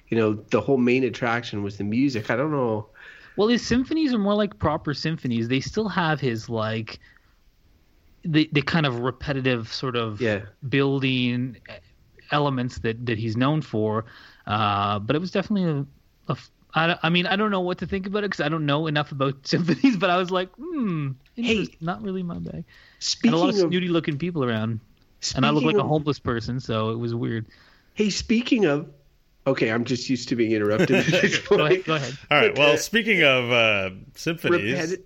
you 0.10 0.18
know, 0.18 0.34
the 0.34 0.60
whole 0.62 0.78
main 0.78 1.04
attraction 1.06 1.64
was 1.64 1.78
the 1.78 1.84
music. 1.86 2.30
I 2.30 2.36
don't 2.36 2.52
know. 2.52 2.88
Well, 3.36 3.48
his 3.48 3.66
symphonies 3.66 4.14
are 4.14 4.20
more 4.20 4.36
like 4.36 4.60
proper 4.60 4.94
symphonies. 4.94 5.48
They 5.48 5.60
still 5.62 5.88
have 5.90 6.20
his 6.20 6.50
like 6.50 7.00
the 8.24 8.50
the 8.52 8.62
kind 8.62 8.86
of 8.86 9.00
repetitive 9.00 9.72
sort 9.72 9.96
of 9.96 10.22
Yeah. 10.22 10.42
building 10.70 11.58
elements 12.32 12.80
that 12.80 13.06
that 13.06 13.18
he's 13.18 13.36
known 13.38 13.62
for. 13.62 14.06
Uh, 14.46 15.00
but 15.00 15.16
it 15.16 15.20
was 15.20 15.32
definitely 15.32 15.70
a, 15.70 15.86
a 16.32 16.36
f- 16.36 16.52
I, 16.74 17.10
mean, 17.10 17.26
I 17.28 17.36
don't 17.36 17.52
know 17.52 17.60
what 17.62 17.80
to 17.80 17.86
think 17.86 18.08
about 18.08 18.20
it 18.20 18.32
because 18.32 18.40
I 18.40 18.48
don't 18.50 18.66
know 18.66 18.88
enough 18.88 19.12
about 19.12 19.46
symphonies. 19.48 19.98
But 19.98 20.10
I 20.10 20.18
was 20.18 20.32
like, 20.32 20.50
hmm, 20.56 21.12
interest- 21.36 21.82
not 21.82 22.02
really 22.02 22.24
my 22.24 22.40
bag. 22.40 22.54
And 22.56 22.66
Speaking 23.00 23.34
a 23.34 23.38
lot 23.38 23.50
of 23.50 23.56
of, 23.56 23.70
snooty 23.70 23.88
looking 23.90 24.18
people 24.18 24.44
around, 24.44 24.80
and 25.36 25.46
I 25.46 25.50
look 25.50 25.64
like 25.64 25.76
speaking 25.76 25.86
a 25.86 25.88
homeless 25.88 26.20
person, 26.20 26.60
so 26.60 26.92
it 26.92 26.98
was 26.98 27.14
weird. 27.14 27.48
Hey, 27.94 28.10
speaking 28.10 28.66
of, 28.66 28.90
okay, 29.48 29.72
I'm 29.72 29.84
just 29.86 30.10
used 30.10 30.30
to 30.30 30.36
being 30.36 30.52
interrupted 30.52 30.92
at 30.92 31.06
this 31.06 31.38
Go 31.48 31.66
ahead, 31.66 31.84
go 31.86 31.96
ahead. 31.96 32.18
All 32.30 32.38
right. 32.38 32.58
Well, 32.58 32.78
speaking 32.78 33.24
of 33.24 33.52
uh, 33.52 33.90
symphonies, 34.16 34.98
Repeti- 34.98 35.04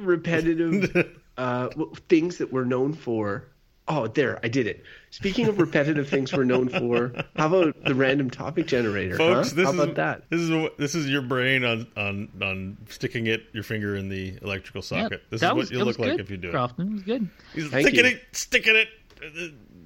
repetitive 0.00 1.16
uh, 1.36 1.68
things 2.08 2.38
that 2.38 2.52
we're 2.52 2.64
known 2.64 2.92
for. 2.92 3.48
Oh, 3.88 4.08
there, 4.08 4.40
I 4.42 4.48
did 4.48 4.66
it. 4.66 4.82
Speaking 5.10 5.46
of 5.46 5.60
repetitive 5.60 6.08
things 6.08 6.32
we're 6.32 6.42
known 6.42 6.68
for, 6.68 7.12
how 7.36 7.46
about 7.46 7.84
the 7.84 7.94
random 7.94 8.30
topic 8.30 8.66
generator? 8.66 9.16
folks, 9.16 9.50
huh? 9.50 9.54
this 9.54 9.64
how 9.66 9.72
is 9.74 9.78
about 9.78 9.94
that? 9.94 10.22
this 10.28 10.40
is 10.40 10.68
this 10.76 10.94
is 10.96 11.08
your 11.08 11.22
brain 11.22 11.64
on 11.64 11.86
on 11.96 12.28
on 12.42 12.76
sticking 12.88 13.28
it 13.28 13.44
your 13.52 13.62
finger 13.62 13.94
in 13.94 14.08
the 14.08 14.36
electrical 14.42 14.80
Yeah, 14.80 15.02
socket. 15.04 15.22
this 15.30 15.40
that 15.40 15.52
is 15.52 15.56
what 15.56 15.70
you 15.70 15.78
look 15.78 15.86
was 15.86 15.98
like 16.00 16.10
good, 16.10 16.20
if 16.20 16.30
you 16.32 16.36
do 16.36 16.48
it. 16.48 16.50
Crofton, 16.50 16.94
was 16.94 17.02
good. 17.04 17.28
He's 17.54 17.68
Thank 17.70 17.86
sticking 17.86 18.06
you. 18.06 18.10
it, 18.16 18.22
sticking 18.32 18.74
it. 18.74 18.88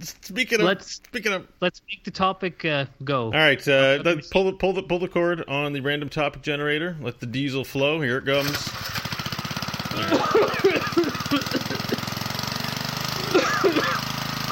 Uh, 0.00 0.04
Speaking 0.04 0.60
of, 0.60 0.66
Let's- 0.66 0.92
speaking 0.94 1.32
of. 1.32 1.46
Let's 1.60 1.82
make 1.88 2.04
the 2.04 2.10
topic 2.10 2.64
uh, 2.64 2.86
go. 3.04 3.24
All 3.26 3.30
right, 3.32 3.66
uh, 3.68 4.00
let 4.04 4.30
pull 4.30 4.44
the 4.44 4.52
pull 4.52 4.72
the 4.72 4.82
pull 4.82 4.98
the 4.98 5.08
cord 5.08 5.44
on 5.48 5.72
the 5.72 5.80
random 5.80 6.08
topic 6.08 6.42
generator. 6.42 6.96
Let 7.00 7.20
the 7.20 7.26
diesel 7.26 7.64
flow. 7.64 8.00
Here 8.00 8.18
it 8.18 8.26
comes. 8.26 8.50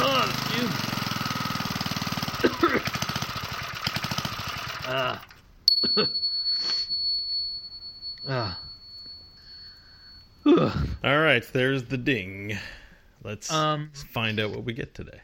Oh. 0.00 0.34
Ah. 4.90 5.22
Ah. 8.26 8.60
Ugh. 10.46 10.88
All 11.04 11.18
right, 11.18 11.44
there's 11.52 11.84
the 11.84 11.98
ding. 11.98 12.56
Let's 13.22 13.52
Um, 13.52 13.90
find 14.12 14.40
out 14.40 14.50
what 14.50 14.64
we 14.64 14.72
get 14.72 14.94
today. 14.94 15.20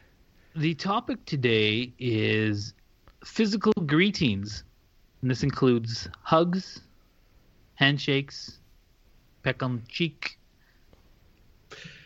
The 0.55 0.73
topic 0.73 1.25
today 1.25 1.91
is 1.99 2.73
physical 3.25 3.73
greetings, 3.85 4.63
and 5.21 5.29
this 5.29 5.43
includes 5.43 6.07
hugs, 6.21 6.81
handshakes, 7.73 8.59
peck 9.43 9.61
on 9.61 9.75
the 9.77 9.81
cheek. 9.87 10.37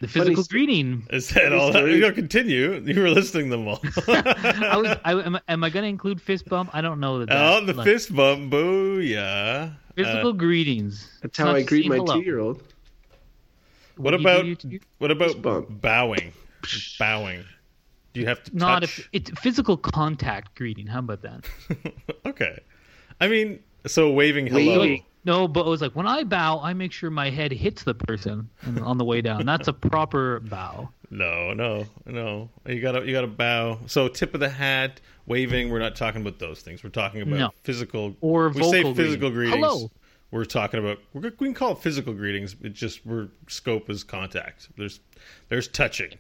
The 0.01 0.07
physical 0.07 0.43
st- 0.43 0.49
greeting. 0.49 1.03
Is 1.11 1.29
that 1.29 1.53
all? 1.53 1.69
story. 1.71 1.93
You 1.93 1.99
know, 1.99 2.11
continue. 2.11 2.81
You 2.83 2.99
were 3.01 3.09
listing 3.11 3.49
them 3.49 3.67
all. 3.67 3.81
I 4.07 4.77
was. 4.77 4.97
I, 5.05 5.11
am, 5.13 5.37
am 5.47 5.63
I 5.63 5.69
going 5.69 5.83
to 5.83 5.89
include 5.89 6.19
fist 6.19 6.49
bump? 6.49 6.71
I 6.73 6.81
don't 6.81 6.99
know 6.99 7.19
that. 7.19 7.29
that 7.29 7.61
oh, 7.61 7.63
the 7.63 7.73
like, 7.73 7.85
fist 7.85 8.15
bump. 8.15 8.51
Booyah. 8.51 9.75
Physical 9.95 10.29
Uh, 10.29 10.33
greetings. 10.33 11.07
That's 11.21 11.37
how 11.37 11.53
I 11.53 11.61
greet 11.61 11.87
my 11.87 11.99
two-year-old. 11.99 12.63
what 13.97 14.11
do 14.11 14.17
about 14.17 14.45
do 14.45 14.55
to 14.55 14.67
your- 14.69 14.81
what 14.97 15.11
about 15.11 15.39
bump. 15.41 15.67
bowing? 15.81 16.31
Bowing. 16.97 17.43
Do 18.13 18.19
you 18.21 18.25
have 18.27 18.43
to 18.43 18.55
Not 18.57 18.81
touch? 18.81 18.99
if 18.99 19.09
it's 19.13 19.39
physical 19.41 19.77
contact 19.77 20.55
greeting. 20.55 20.87
How 20.87 20.99
about 20.99 21.21
that? 21.21 21.45
okay. 22.25 22.59
I 23.21 23.27
mean, 23.27 23.59
so 23.85 24.11
waving 24.11 24.47
hello. 24.47 24.79
Waving. 24.81 25.03
No, 25.25 25.47
but 25.47 25.65
it 25.65 25.69
was 25.69 25.81
like 25.81 25.95
when 25.95 26.07
I 26.07 26.23
bow, 26.23 26.59
I 26.61 26.73
make 26.73 26.91
sure 26.93 27.09
my 27.11 27.29
head 27.29 27.51
hits 27.51 27.83
the 27.83 27.93
person 27.93 28.49
on- 28.65 28.79
on 28.79 28.97
the 28.97 29.03
way 29.05 29.21
down. 29.21 29.45
That's 29.45 29.67
a 29.67 29.73
proper 29.73 30.39
bow. 30.39 30.89
No, 31.11 31.53
no, 31.53 31.85
no. 32.05 32.49
You 32.65 32.79
gotta 32.81 33.05
you 33.05 33.11
gotta 33.11 33.27
bow. 33.27 33.79
So 33.87 34.07
tip 34.07 34.33
of 34.33 34.39
the 34.39 34.49
hat, 34.49 35.01
waving. 35.25 35.69
We're 35.69 35.79
not 35.79 35.95
talking 35.95 36.21
about 36.21 36.39
those 36.39 36.61
things. 36.61 36.83
We're 36.83 36.89
talking 36.91 37.21
about 37.21 37.37
No. 37.37 37.49
physical 37.63 38.15
Or 38.21 38.49
we 38.49 38.63
say 38.63 38.81
physical 38.93 39.29
greeting. 39.29 39.59
greetings. 39.59 39.65
Hello. 39.65 39.91
We're 40.31 40.45
talking 40.45 40.79
about 40.79 40.99
we're, 41.13 41.21
we 41.39 41.47
can 41.47 41.53
call 41.53 41.71
it 41.73 41.79
physical 41.79 42.13
greetings. 42.13 42.55
It 42.61 42.73
just 42.73 43.05
we're 43.05 43.27
scope 43.47 43.89
is 43.89 44.03
contact. 44.03 44.69
There's 44.77 44.99
there's 45.49 45.67
touching. 45.67 46.11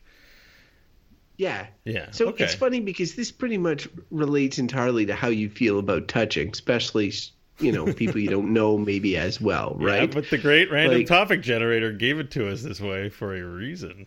Yeah. 1.39 1.67
Yeah. 1.85 2.11
So 2.11 2.27
okay. 2.27 2.43
it's 2.43 2.53
funny 2.53 2.81
because 2.81 3.15
this 3.15 3.31
pretty 3.31 3.57
much 3.57 3.87
relates 4.11 4.59
entirely 4.59 5.05
to 5.05 5.15
how 5.15 5.29
you 5.29 5.49
feel 5.49 5.79
about 5.79 6.09
touching, 6.09 6.49
especially 6.49 7.13
you 7.59 7.71
know 7.71 7.93
people 7.93 8.19
you 8.19 8.29
don't 8.29 8.51
know 8.59 8.77
maybe 8.77 9.15
as 9.15 9.39
well, 9.39 9.77
right? 9.79 9.93
Yeah, 9.93 9.99
right? 10.01 10.13
but 10.13 10.29
the 10.29 10.37
great 10.37 10.69
random 10.69 10.97
Like- 10.99 11.07
topic 11.07 11.41
generator 11.41 11.93
gave 11.93 12.19
it 12.19 12.29
to 12.31 12.51
us 12.51 12.61
this 12.61 12.81
way 12.81 13.07
for 13.07 13.33
a 13.33 13.41
reason. 13.41 14.05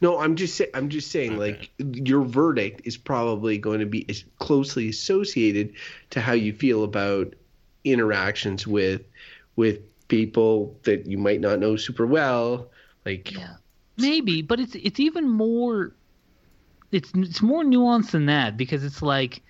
No, 0.00 0.18
I'm 0.18 0.34
just 0.36 0.56
say, 0.56 0.68
I'm 0.72 0.88
just 0.88 1.10
saying 1.10 1.36
like 1.36 1.68
your 1.78 2.22
verdict 2.22 2.80
is 2.84 2.96
probably 2.96 3.58
going 3.58 3.80
to 3.80 3.86
be 3.86 4.06
as 4.08 4.24
closely 4.38 4.88
associated 4.88 5.74
to 6.10 6.22
how 6.22 6.32
you 6.32 6.54
feel 6.54 6.82
about 6.82 7.34
interactions 7.84 8.66
with 8.66 9.02
with 9.56 9.80
people 10.08 10.78
that 10.84 11.04
you 11.06 11.18
might 11.18 11.42
not 11.42 11.58
know 11.58 11.76
super 11.76 12.06
well. 12.06 12.70
Like 13.04 13.30
Yeah, 13.32 13.56
maybe, 13.98 14.40
but 14.40 14.60
it's 14.60 14.74
it's 14.76 14.98
even 14.98 15.28
more. 15.28 15.92
It's 16.92 17.12
it's 17.14 17.42
more 17.42 17.62
nuanced 17.64 18.10
than 18.10 18.26
that 18.26 18.56
because 18.56 18.84
it's 18.84 19.02
like, 19.02 19.42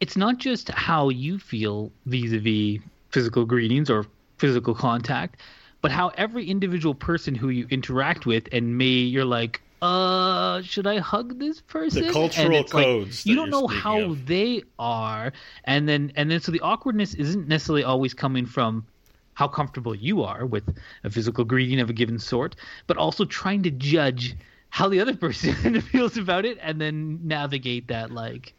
it's 0.00 0.16
not 0.16 0.38
just 0.38 0.68
how 0.68 1.08
you 1.08 1.38
feel 1.38 1.92
vis-a-vis 2.06 2.80
physical 3.10 3.44
greetings 3.44 3.90
or 3.90 4.06
physical 4.38 4.74
contact, 4.74 5.40
but 5.80 5.90
how 5.90 6.08
every 6.16 6.48
individual 6.48 6.94
person 6.94 7.34
who 7.34 7.48
you 7.48 7.66
interact 7.70 8.26
with 8.26 8.48
and 8.52 8.78
may 8.78 8.84
you're 8.84 9.24
like, 9.24 9.60
uh, 9.82 10.62
should 10.62 10.86
I 10.86 10.98
hug 10.98 11.40
this 11.40 11.60
person? 11.60 12.04
And 12.04 12.12
cultural 12.12 12.54
it's 12.54 12.72
like, 12.72 12.84
codes 12.84 13.26
you 13.26 13.34
don't 13.34 13.50
know 13.50 13.66
how 13.66 14.00
of. 14.00 14.26
they 14.26 14.62
are, 14.78 15.32
and 15.64 15.88
then 15.88 16.12
and 16.14 16.30
then 16.30 16.40
so 16.40 16.52
the 16.52 16.60
awkwardness 16.60 17.14
isn't 17.14 17.48
necessarily 17.48 17.82
always 17.82 18.14
coming 18.14 18.46
from 18.46 18.86
how 19.34 19.48
comfortable 19.48 19.94
you 19.94 20.22
are 20.22 20.46
with 20.46 20.62
a 21.02 21.10
physical 21.10 21.44
greeting 21.44 21.80
of 21.80 21.90
a 21.90 21.92
given 21.92 22.18
sort, 22.18 22.54
but 22.86 22.96
also 22.96 23.24
trying 23.24 23.64
to 23.64 23.70
judge 23.70 24.36
how 24.72 24.88
the 24.88 25.00
other 25.00 25.14
person 25.26 25.80
feels 25.82 26.16
about 26.16 26.46
it 26.46 26.58
and 26.60 26.80
then 26.80 27.20
navigate 27.22 27.88
that 27.88 28.10
like 28.10 28.54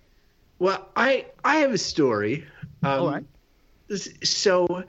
Well, 0.60 0.88
I 0.96 1.25
I 1.43 1.58
have 1.58 1.74
a 1.74 1.77
story. 1.77 2.46
Um, 2.84 3.01
All 3.01 3.10
right. 3.10 3.25
So, 4.24 4.84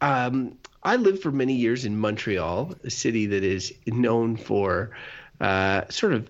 um, 0.00 0.56
I 0.82 0.96
lived 0.96 1.22
for 1.22 1.30
many 1.32 1.54
years 1.54 1.84
in 1.84 1.96
Montreal, 1.98 2.74
a 2.84 2.90
city 2.90 3.26
that 3.26 3.42
is 3.42 3.74
known 3.86 4.36
for 4.36 4.96
uh, 5.40 5.82
sort 5.88 6.12
of, 6.12 6.28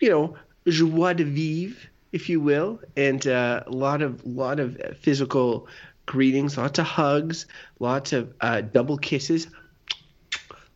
you 0.00 0.08
know, 0.10 0.36
joie 0.68 1.12
de 1.14 1.24
vivre, 1.24 1.76
if 2.12 2.28
you 2.28 2.40
will, 2.40 2.80
and 2.96 3.26
uh, 3.26 3.64
a 3.66 3.70
lot 3.70 4.02
of 4.02 4.24
lot 4.26 4.60
of 4.60 4.78
physical 5.00 5.68
greetings, 6.06 6.56
lots 6.56 6.78
of 6.78 6.86
hugs, 6.86 7.46
lots 7.78 8.12
of 8.12 8.32
uh, 8.40 8.60
double 8.60 8.98
kisses, 8.98 9.48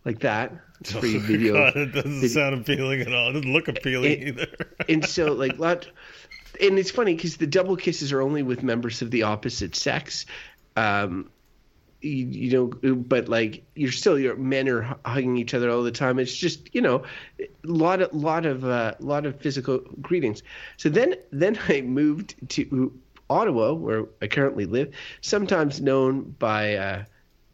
like 0.05 0.21
that. 0.21 0.53
It's 0.81 0.93
for 0.93 1.07
your 1.07 1.21
video. 1.21 1.55
God, 1.55 1.77
it 1.77 1.93
doesn't 1.93 2.29
sound 2.29 2.55
appealing 2.61 3.01
at 3.03 3.13
all. 3.15 3.31
It 3.31 3.35
doesn't 3.35 3.53
look 3.53 3.69
appealing 3.69 4.13
It- 4.13 4.29
either. 4.29 4.47
and 4.89 5.05
so 5.05 5.33
like 5.33 5.59
lot 5.59 5.89
and 6.61 6.79
it's 6.79 6.91
funny 6.91 7.15
because 7.15 7.37
the 7.39 7.47
double 7.47 7.77
kisses 7.77 8.13
are 8.13 8.21
only 8.21 8.43
with 8.43 8.63
members 8.63 9.03
of 9.03 9.11
the 9.11 9.23
opposite 9.25 9.75
sex 9.75 10.27
um 10.77 11.29
you, 12.01 12.27
you 12.27 12.51
know 12.83 12.95
but 12.95 13.29
like 13.29 13.65
you're 13.75 13.91
still 13.91 14.19
your 14.19 14.37
men 14.37 14.69
are 14.69 14.83
hugging 15.07 15.37
each 15.39 15.55
other 15.55 15.71
all 15.71 15.83
the 15.83 15.91
time 15.91 16.19
it's 16.19 16.37
just 16.37 16.73
you 16.75 16.81
know 16.83 17.03
a 17.41 17.47
lot 17.65 18.03
of 18.03 18.13
lot 18.15 18.45
of 18.47 18.65
uh, 18.65 18.95
lot 19.01 19.25
of 19.27 19.41
physical 19.41 19.79
greetings 20.03 20.43
so 20.77 20.89
then 20.89 21.15
then 21.33 21.59
i 21.69 21.81
moved 21.81 22.35
to 22.51 22.93
ottawa 23.31 23.73
where 23.73 24.05
i 24.21 24.27
currently 24.27 24.67
live 24.67 24.93
sometimes 25.23 25.81
known 25.81 26.23
by 26.39 26.75
uh, 26.77 27.05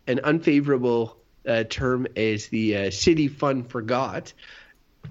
an 0.09 0.19
unfavorable 0.25 1.16
uh, 1.47 1.64
term 1.64 2.06
as 2.16 2.49
the 2.49 2.76
uh, 2.76 2.90
city 2.90 3.28
fun 3.28 3.64
forgot 3.64 4.32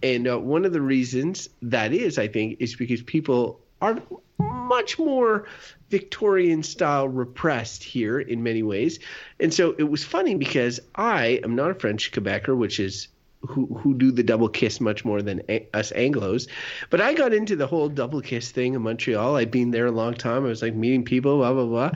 and 0.02 0.28
uh, 0.28 0.40
one 0.40 0.66
of 0.66 0.74
the 0.74 0.82
reasons 0.82 1.50
that 1.62 1.94
is, 1.94 2.18
I 2.18 2.28
think, 2.28 2.58
is 2.60 2.76
because 2.76 3.02
people 3.02 3.60
are 3.82 4.02
much 4.40 4.98
more 4.98 5.48
Victorian 5.90 6.64
style 6.64 7.08
repressed 7.08 7.84
here 7.84 8.20
in 8.20 8.44
many 8.44 8.64
ways. 8.64 9.00
And 9.40 9.54
so 9.54 9.76
it 9.78 9.84
was 9.84 10.04
funny 10.04 10.36
because 10.36 10.80
I 10.96 11.42
am 11.44 11.56
not 11.56 11.72
a 11.72 11.74
French 11.74 12.12
Quebecer, 12.12 12.56
which 12.56 12.80
is 12.80 13.08
who 13.42 13.66
who 13.68 13.94
do 13.94 14.12
the 14.12 14.24
double 14.24 14.50
kiss 14.50 14.82
much 14.82 15.06
more 15.06 15.22
than 15.22 15.42
a- 15.50 15.68
us 15.74 15.92
Anglos. 15.92 16.48
But 16.90 17.02
I 17.02 17.14
got 17.14 17.34
into 17.34 17.56
the 17.56 17.68
whole 17.68 17.88
double 17.88 18.22
kiss 18.22 18.52
thing 18.52 18.74
in 18.74 18.82
Montreal. 18.82 19.36
I'd 19.38 19.52
been 19.52 19.72
there 19.72 19.86
a 19.86 19.92
long 19.92 20.14
time. 20.14 20.46
I 20.46 20.50
was 20.50 20.62
like 20.62 20.76
meeting 20.76 21.06
people, 21.06 21.38
blah 21.38 21.54
blah 21.54 21.66
blah. 21.66 21.92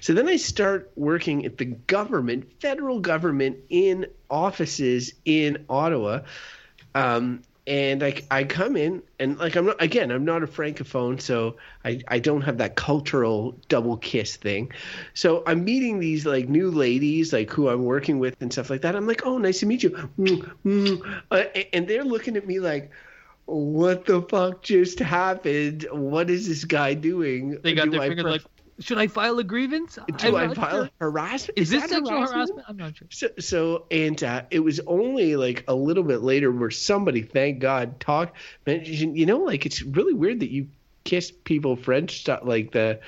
So 0.00 0.12
then 0.12 0.28
I 0.28 0.36
start 0.36 0.90
working 0.96 1.44
at 1.46 1.58
the 1.58 1.66
government, 1.66 2.60
federal 2.60 3.00
government, 3.00 3.58
in 3.68 4.06
offices 4.28 5.14
in 5.24 5.64
Ottawa. 5.68 6.20
Um, 6.94 7.42
and 7.68 8.02
I, 8.02 8.14
I 8.30 8.44
come 8.44 8.76
in 8.76 9.02
and 9.20 9.38
like 9.38 9.54
I'm 9.54 9.66
not 9.66 9.80
again 9.80 10.10
I'm 10.10 10.24
not 10.24 10.42
a 10.42 10.46
francophone 10.46 11.20
so 11.20 11.56
I, 11.84 12.00
I 12.08 12.18
don't 12.18 12.40
have 12.40 12.56
that 12.58 12.76
cultural 12.76 13.54
double 13.68 13.98
kiss 13.98 14.36
thing. 14.36 14.72
So 15.12 15.42
I'm 15.46 15.64
meeting 15.64 16.00
these 16.00 16.24
like 16.24 16.48
new 16.48 16.70
ladies 16.70 17.32
like 17.32 17.50
who 17.50 17.68
I'm 17.68 17.84
working 17.84 18.18
with 18.18 18.36
and 18.40 18.50
stuff 18.50 18.70
like 18.70 18.80
that. 18.80 18.96
I'm 18.96 19.06
like 19.06 19.26
oh 19.26 19.36
nice 19.36 19.60
to 19.60 19.66
meet 19.66 19.82
you. 19.82 19.90
Mm, 20.18 20.50
mm. 20.64 21.22
Uh, 21.30 21.44
and 21.74 21.86
they're 21.86 22.04
looking 22.04 22.36
at 22.36 22.46
me 22.46 22.58
like 22.58 22.90
what 23.44 24.06
the 24.06 24.22
fuck 24.22 24.62
just 24.62 24.98
happened? 24.98 25.86
What 25.90 26.30
is 26.30 26.48
this 26.48 26.64
guy 26.64 26.94
doing? 26.94 27.58
They 27.62 27.74
got 27.74 27.84
Do 27.84 27.92
their 27.92 28.02
I 28.02 28.08
fingers 28.08 28.24
like 28.24 28.42
should 28.80 28.98
I 28.98 29.06
file 29.08 29.38
a 29.38 29.44
grievance? 29.44 29.98
do 30.16 30.36
I 30.36 30.54
file 30.54 30.84
sure. 30.84 30.90
harassment 31.00 31.58
Is 31.58 31.70
this 31.70 31.82
sexual 31.88 32.20
harassment? 32.20 32.62
I'm 32.68 32.76
not 32.76 32.96
sure. 32.96 33.08
so, 33.10 33.28
so 33.38 33.86
and 33.90 34.22
uh, 34.22 34.42
it 34.50 34.60
was 34.60 34.80
only 34.86 35.36
like 35.36 35.64
a 35.68 35.74
little 35.74 36.04
bit 36.04 36.22
later 36.22 36.50
where 36.52 36.70
somebody, 36.70 37.22
thank 37.22 37.58
God, 37.58 37.98
talked. 38.00 38.36
Mentioned, 38.66 39.16
you 39.16 39.26
know, 39.26 39.38
like 39.38 39.66
it's 39.66 39.82
really 39.82 40.14
weird 40.14 40.40
that 40.40 40.50
you 40.50 40.68
kiss 41.04 41.30
people 41.30 41.76
French 41.76 42.20
stuff 42.20 42.40
like 42.44 42.72
the, 42.72 43.00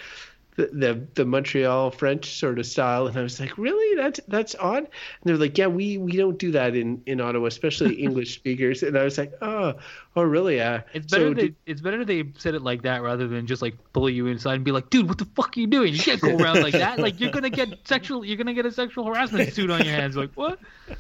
the 0.60 0.66
the 0.72 1.06
the 1.14 1.24
Montreal 1.24 1.90
French 1.90 2.38
sort 2.38 2.58
of 2.58 2.66
style. 2.66 3.06
And 3.06 3.16
I 3.16 3.22
was 3.22 3.40
like, 3.40 3.56
really? 3.58 3.96
That's 3.96 4.20
that's 4.28 4.54
odd. 4.58 4.78
And 4.84 4.88
they're 5.24 5.36
like, 5.36 5.56
yeah, 5.58 5.66
we 5.66 5.98
we 5.98 6.12
don't 6.12 6.38
do 6.38 6.50
that 6.52 6.74
in 6.76 7.02
in 7.06 7.20
Ottawa, 7.20 7.46
especially 7.46 7.94
English 8.02 8.34
speakers. 8.34 8.82
And 8.82 8.96
I 8.96 9.04
was 9.04 9.18
like, 9.18 9.32
oh, 9.42 9.74
oh, 10.16 10.22
really? 10.22 10.60
Uh, 10.60 10.80
It's 10.94 11.10
better 11.10 11.28
so 11.30 11.34
they 11.34 11.42
did- 11.42 11.56
it's 11.66 11.80
better 11.80 12.04
they 12.04 12.24
said 12.38 12.54
it 12.54 12.62
like 12.62 12.82
that 12.82 13.02
rather 13.02 13.28
than 13.28 13.46
just 13.46 13.62
like 13.62 13.76
pull 13.92 14.08
you 14.10 14.26
inside 14.26 14.54
and 14.54 14.64
be 14.64 14.72
like, 14.72 14.90
dude, 14.90 15.08
what 15.08 15.18
the 15.18 15.26
fuck 15.36 15.56
are 15.56 15.60
you 15.60 15.66
doing? 15.66 15.92
You 15.92 16.00
can't 16.00 16.20
go 16.20 16.36
around 16.36 16.62
like 16.62 16.74
that. 16.74 16.98
Like 16.98 17.20
you're 17.20 17.30
gonna 17.30 17.50
get 17.50 17.86
sexual 17.86 18.24
you're 18.24 18.36
gonna 18.36 18.54
get 18.54 18.66
a 18.66 18.72
sexual 18.72 19.04
harassment 19.06 19.52
suit 19.52 19.70
on 19.70 19.84
your 19.84 19.94
hands. 19.94 20.16
Like 20.16 20.32
what? 20.34 20.58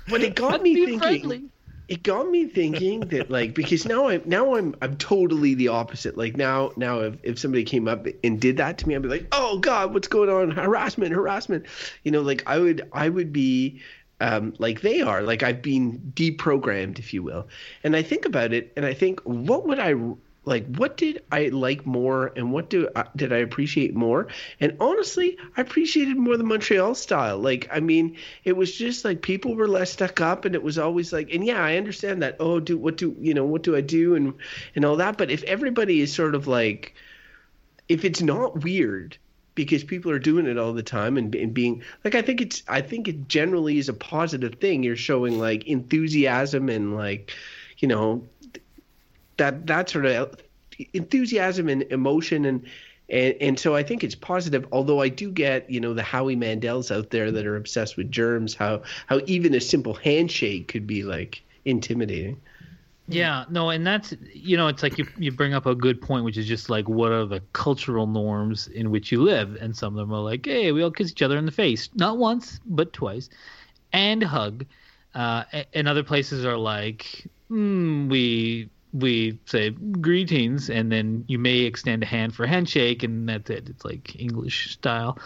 but 0.08 0.22
it 0.22 0.34
got 0.36 0.62
me 0.62 0.74
thinking. 0.74 0.98
friendly. 0.98 1.44
It 1.90 2.04
got 2.04 2.30
me 2.30 2.46
thinking 2.46 3.00
that 3.00 3.30
like 3.32 3.52
because 3.52 3.84
now 3.84 4.06
I'm 4.08 4.22
now 4.24 4.54
I'm 4.54 4.76
I'm 4.80 4.96
totally 4.96 5.54
the 5.54 5.68
opposite. 5.68 6.16
Like 6.16 6.36
now 6.36 6.70
now 6.76 7.00
if, 7.00 7.16
if 7.24 7.38
somebody 7.38 7.64
came 7.64 7.88
up 7.88 8.06
and 8.22 8.40
did 8.40 8.58
that 8.58 8.78
to 8.78 8.88
me, 8.88 8.94
I'd 8.94 9.02
be 9.02 9.08
like, 9.08 9.26
oh 9.32 9.58
God, 9.58 9.92
what's 9.92 10.06
going 10.06 10.30
on? 10.30 10.52
Harassment, 10.52 11.12
harassment. 11.12 11.66
You 12.04 12.12
know, 12.12 12.22
like 12.22 12.44
I 12.46 12.58
would 12.58 12.88
I 12.92 13.08
would 13.08 13.32
be 13.32 13.82
um, 14.20 14.54
like 14.58 14.82
they 14.82 15.00
are. 15.02 15.22
Like 15.22 15.42
I've 15.42 15.62
been 15.62 16.12
deprogrammed, 16.14 17.00
if 17.00 17.12
you 17.12 17.24
will. 17.24 17.48
And 17.82 17.96
I 17.96 18.02
think 18.02 18.24
about 18.24 18.52
it, 18.52 18.72
and 18.76 18.86
I 18.86 18.94
think, 18.94 19.20
what 19.22 19.66
would 19.66 19.80
I 19.80 19.94
like? 20.50 20.66
What 20.76 20.96
did 20.96 21.22
I 21.32 21.46
like 21.48 21.86
more, 21.86 22.32
and 22.36 22.52
what 22.52 22.68
do 22.68 22.88
I, 22.94 23.06
did 23.16 23.32
I 23.32 23.38
appreciate 23.38 23.94
more? 23.94 24.28
And 24.60 24.76
honestly, 24.80 25.38
I 25.56 25.62
appreciated 25.62 26.16
more 26.16 26.36
the 26.36 26.44
Montreal 26.44 26.94
style. 26.94 27.38
Like, 27.38 27.68
I 27.72 27.80
mean, 27.80 28.16
it 28.44 28.56
was 28.56 28.74
just 28.76 29.04
like 29.04 29.22
people 29.22 29.54
were 29.54 29.68
less 29.68 29.92
stuck 29.92 30.20
up, 30.20 30.44
and 30.44 30.54
it 30.54 30.62
was 30.62 30.78
always 30.78 31.12
like, 31.12 31.32
and 31.32 31.46
yeah, 31.46 31.62
I 31.62 31.76
understand 31.76 32.22
that. 32.22 32.36
Oh, 32.40 32.60
do 32.60 32.76
what 32.76 32.96
do 32.96 33.16
you 33.20 33.32
know? 33.32 33.44
What 33.46 33.62
do 33.62 33.74
I 33.76 33.80
do, 33.80 34.14
and 34.14 34.34
and 34.74 34.84
all 34.84 34.96
that. 34.96 35.16
But 35.16 35.30
if 35.30 35.42
everybody 35.44 36.00
is 36.00 36.12
sort 36.12 36.34
of 36.34 36.46
like, 36.46 36.94
if 37.88 38.04
it's 38.04 38.20
not 38.20 38.62
weird 38.62 39.16
because 39.54 39.84
people 39.84 40.10
are 40.10 40.18
doing 40.18 40.46
it 40.46 40.58
all 40.58 40.72
the 40.72 40.82
time 40.82 41.16
and, 41.16 41.34
and 41.34 41.52
being 41.52 41.82
like 42.04 42.14
i 42.14 42.22
think 42.22 42.40
it's 42.40 42.62
i 42.68 42.80
think 42.80 43.08
it 43.08 43.28
generally 43.28 43.78
is 43.78 43.88
a 43.88 43.92
positive 43.92 44.54
thing 44.54 44.82
you're 44.82 44.96
showing 44.96 45.38
like 45.38 45.66
enthusiasm 45.66 46.68
and 46.68 46.96
like 46.96 47.32
you 47.78 47.88
know 47.88 48.26
that 49.40 49.66
that 49.66 49.88
sort 49.90 50.06
of 50.06 50.36
enthusiasm 50.92 51.68
and 51.68 51.82
emotion 51.84 52.44
and 52.44 52.66
and, 53.08 53.34
and 53.40 53.58
so 53.58 53.74
I 53.74 53.82
think 53.82 54.04
it's 54.04 54.14
positive. 54.14 54.66
Although 54.70 55.00
I 55.00 55.08
do 55.08 55.32
get, 55.32 55.68
you 55.68 55.80
know, 55.80 55.94
the 55.94 56.02
Howie 56.02 56.36
Mandels 56.36 56.94
out 56.94 57.10
there 57.10 57.32
that 57.32 57.44
are 57.44 57.56
obsessed 57.56 57.96
with 57.96 58.10
germs. 58.10 58.54
How 58.54 58.82
how 59.06 59.20
even 59.26 59.54
a 59.54 59.60
simple 59.60 59.94
handshake 59.94 60.68
could 60.68 60.86
be 60.86 61.02
like 61.02 61.42
intimidating. 61.64 62.40
Yeah, 63.08 63.44
no, 63.50 63.70
and 63.70 63.84
that's 63.84 64.14
you 64.32 64.56
know, 64.56 64.68
it's 64.68 64.84
like 64.84 64.96
you 64.96 65.06
you 65.18 65.32
bring 65.32 65.54
up 65.54 65.66
a 65.66 65.74
good 65.74 66.00
point, 66.00 66.24
which 66.24 66.38
is 66.38 66.46
just 66.46 66.70
like 66.70 66.88
what 66.88 67.10
are 67.10 67.26
the 67.26 67.42
cultural 67.52 68.06
norms 68.06 68.68
in 68.68 68.92
which 68.92 69.10
you 69.10 69.20
live, 69.22 69.56
and 69.60 69.76
some 69.76 69.98
of 69.98 70.06
them 70.06 70.14
are 70.14 70.22
like, 70.22 70.46
hey, 70.46 70.70
we 70.70 70.82
all 70.84 70.92
kiss 70.92 71.10
each 71.10 71.22
other 71.22 71.36
in 71.36 71.46
the 71.46 71.52
face, 71.52 71.88
not 71.96 72.18
once 72.18 72.60
but 72.64 72.92
twice, 72.92 73.28
and 73.92 74.22
hug, 74.22 74.64
uh, 75.16 75.42
and 75.74 75.88
other 75.88 76.04
places 76.04 76.44
are 76.44 76.56
like, 76.56 77.26
mm, 77.50 78.08
we 78.08 78.70
we 78.92 79.38
say 79.46 79.70
greetings, 79.70 80.68
and 80.70 80.90
then 80.90 81.24
you 81.28 81.38
may 81.38 81.58
extend 81.60 82.02
a 82.02 82.06
hand 82.06 82.34
for 82.34 82.46
handshake, 82.46 83.02
and 83.02 83.28
that's 83.28 83.48
it. 83.50 83.68
It's 83.68 83.84
like 83.84 84.18
English 84.18 84.72
style. 84.72 85.18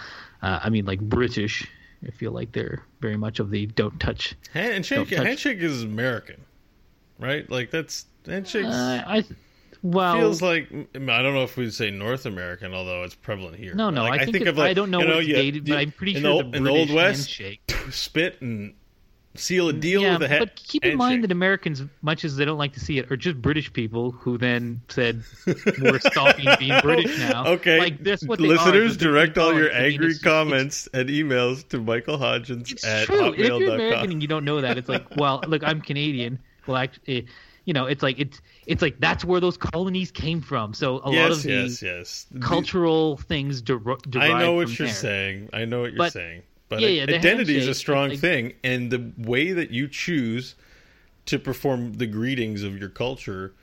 Uh, 0.42 0.60
I 0.62 0.70
mean, 0.70 0.84
like 0.84 1.00
British. 1.00 1.66
I 2.06 2.10
feel 2.10 2.32
like 2.32 2.52
they're 2.52 2.84
very 3.00 3.16
much 3.16 3.40
of 3.40 3.50
the 3.50 3.64
don't 3.66 3.98
touch. 3.98 4.34
Handshake, 4.52 5.08
Don't 5.08 5.16
touch- 5.18 5.26
handshake 5.26 5.58
is 5.60 5.82
American, 5.82 6.36
right? 7.18 7.48
Like 7.48 7.70
that's 7.70 8.04
handshake 8.26 8.66
Uh, 8.66 9.02
I 9.06 9.24
well, 9.82 10.14
feels 10.18 10.42
like 10.42 10.70
I 10.72 10.98
don't 10.98 11.34
know 11.34 11.44
if 11.44 11.56
we'd 11.56 11.72
say 11.72 11.90
North 11.90 12.26
American, 12.26 12.74
although 12.74 13.04
it's 13.04 13.14
prevalent 13.14 13.56
here. 13.56 13.74
no, 13.74 13.88
no. 13.88 14.02
Like, 14.04 14.20
I 14.20 14.24
think, 14.26 14.36
it- 14.42 14.48
of 14.48 14.58
like 14.58 14.70
I 14.70 14.74
don't 14.74 14.90
know, 14.90 15.00
you 15.00 15.06
know, 15.08 15.18
you- 15.18 15.34
dated, 15.34 15.66
you- 15.68 15.74
but 15.74 15.80
I'm 15.80 15.92
pretty 15.92 16.20
sure 16.20 16.42
the, 16.42 16.50
the 16.50 16.60
British 16.60 16.78
old 16.90 16.90
West, 16.94 17.38
handshake. 17.38 17.74
spit 17.90 18.40
and 18.42 18.74
seal 19.34 19.68
a 19.68 19.72
deal 19.72 20.02
yeah, 20.02 20.12
with 20.14 20.22
a 20.22 20.28
head. 20.28 20.38
but 20.40 20.56
keep 20.56 20.84
in 20.84 20.96
mind 20.96 21.24
that 21.24 21.32
Americans, 21.32 21.82
much 22.02 22.24
as 22.24 22.36
they 22.36 22.44
don't 22.44 22.58
like 22.58 22.72
to 22.74 22.80
see 22.80 22.98
it, 22.98 23.10
are 23.10 23.16
just 23.16 23.40
British 23.40 23.72
people 23.72 24.12
who 24.12 24.38
then 24.38 24.80
said 24.88 25.22
we're 25.80 25.98
stopping 26.00 26.46
being 26.58 26.80
British 26.82 27.18
now. 27.18 27.46
Okay, 27.46 27.78
like 27.78 28.02
that's 28.02 28.24
what 28.24 28.40
listeners, 28.40 28.96
they're 28.96 29.10
direct 29.10 29.38
all 29.38 29.52
your 29.52 29.66
intolerant. 29.66 29.76
I 29.76 29.82
mean, 29.82 29.92
angry 29.92 30.18
comments 30.18 30.88
and 30.92 31.08
emails 31.08 31.66
to 31.68 31.80
Michael 31.80 32.18
Hodgins 32.18 32.72
It's 32.72 32.84
at 32.84 33.06
true. 33.06 33.32
If 33.32 33.38
you're 33.38 33.74
American 33.74 34.12
and 34.12 34.22
you 34.22 34.28
don't 34.28 34.44
know 34.44 34.60
that, 34.60 34.78
it's 34.78 34.88
like, 34.88 35.16
well, 35.16 35.42
look, 35.46 35.62
I'm 35.64 35.80
Canadian. 35.80 36.38
Well, 36.66 36.76
actually, 36.76 37.18
eh, 37.18 37.22
you 37.64 37.72
know, 37.72 37.86
it's 37.86 38.02
like 38.02 38.18
it's 38.18 38.40
it's 38.66 38.82
like 38.82 39.00
that's 39.00 39.24
where 39.24 39.40
those 39.40 39.56
colonies 39.56 40.10
came 40.10 40.40
from. 40.40 40.74
So 40.74 41.00
a 41.02 41.10
lot 41.10 41.30
of 41.30 41.42
the 41.42 41.50
yes, 41.50 41.82
yes. 41.82 42.26
cultural 42.40 43.16
things 43.16 43.62
der- 43.62 43.78
derive 43.78 44.30
I 44.30 44.40
know 44.40 44.52
what 44.52 44.78
you're 44.78 44.86
there. 44.86 44.94
saying. 44.94 45.50
I 45.52 45.64
know 45.64 45.80
what 45.80 45.92
you're 45.92 45.98
But- 45.98 46.12
saying. 46.12 46.42
But 46.68 46.80
yeah, 46.80 46.88
yeah, 46.88 47.02
identity 47.02 47.56
is 47.56 47.68
a 47.68 47.74
strong 47.74 48.10
like- 48.10 48.18
thing, 48.18 48.54
and 48.62 48.90
the 48.90 49.12
way 49.18 49.52
that 49.52 49.70
you 49.70 49.88
choose 49.88 50.54
to 51.26 51.38
perform 51.38 51.94
the 51.94 52.06
greetings 52.06 52.62
of 52.62 52.78
your 52.78 52.88
culture 52.88 53.54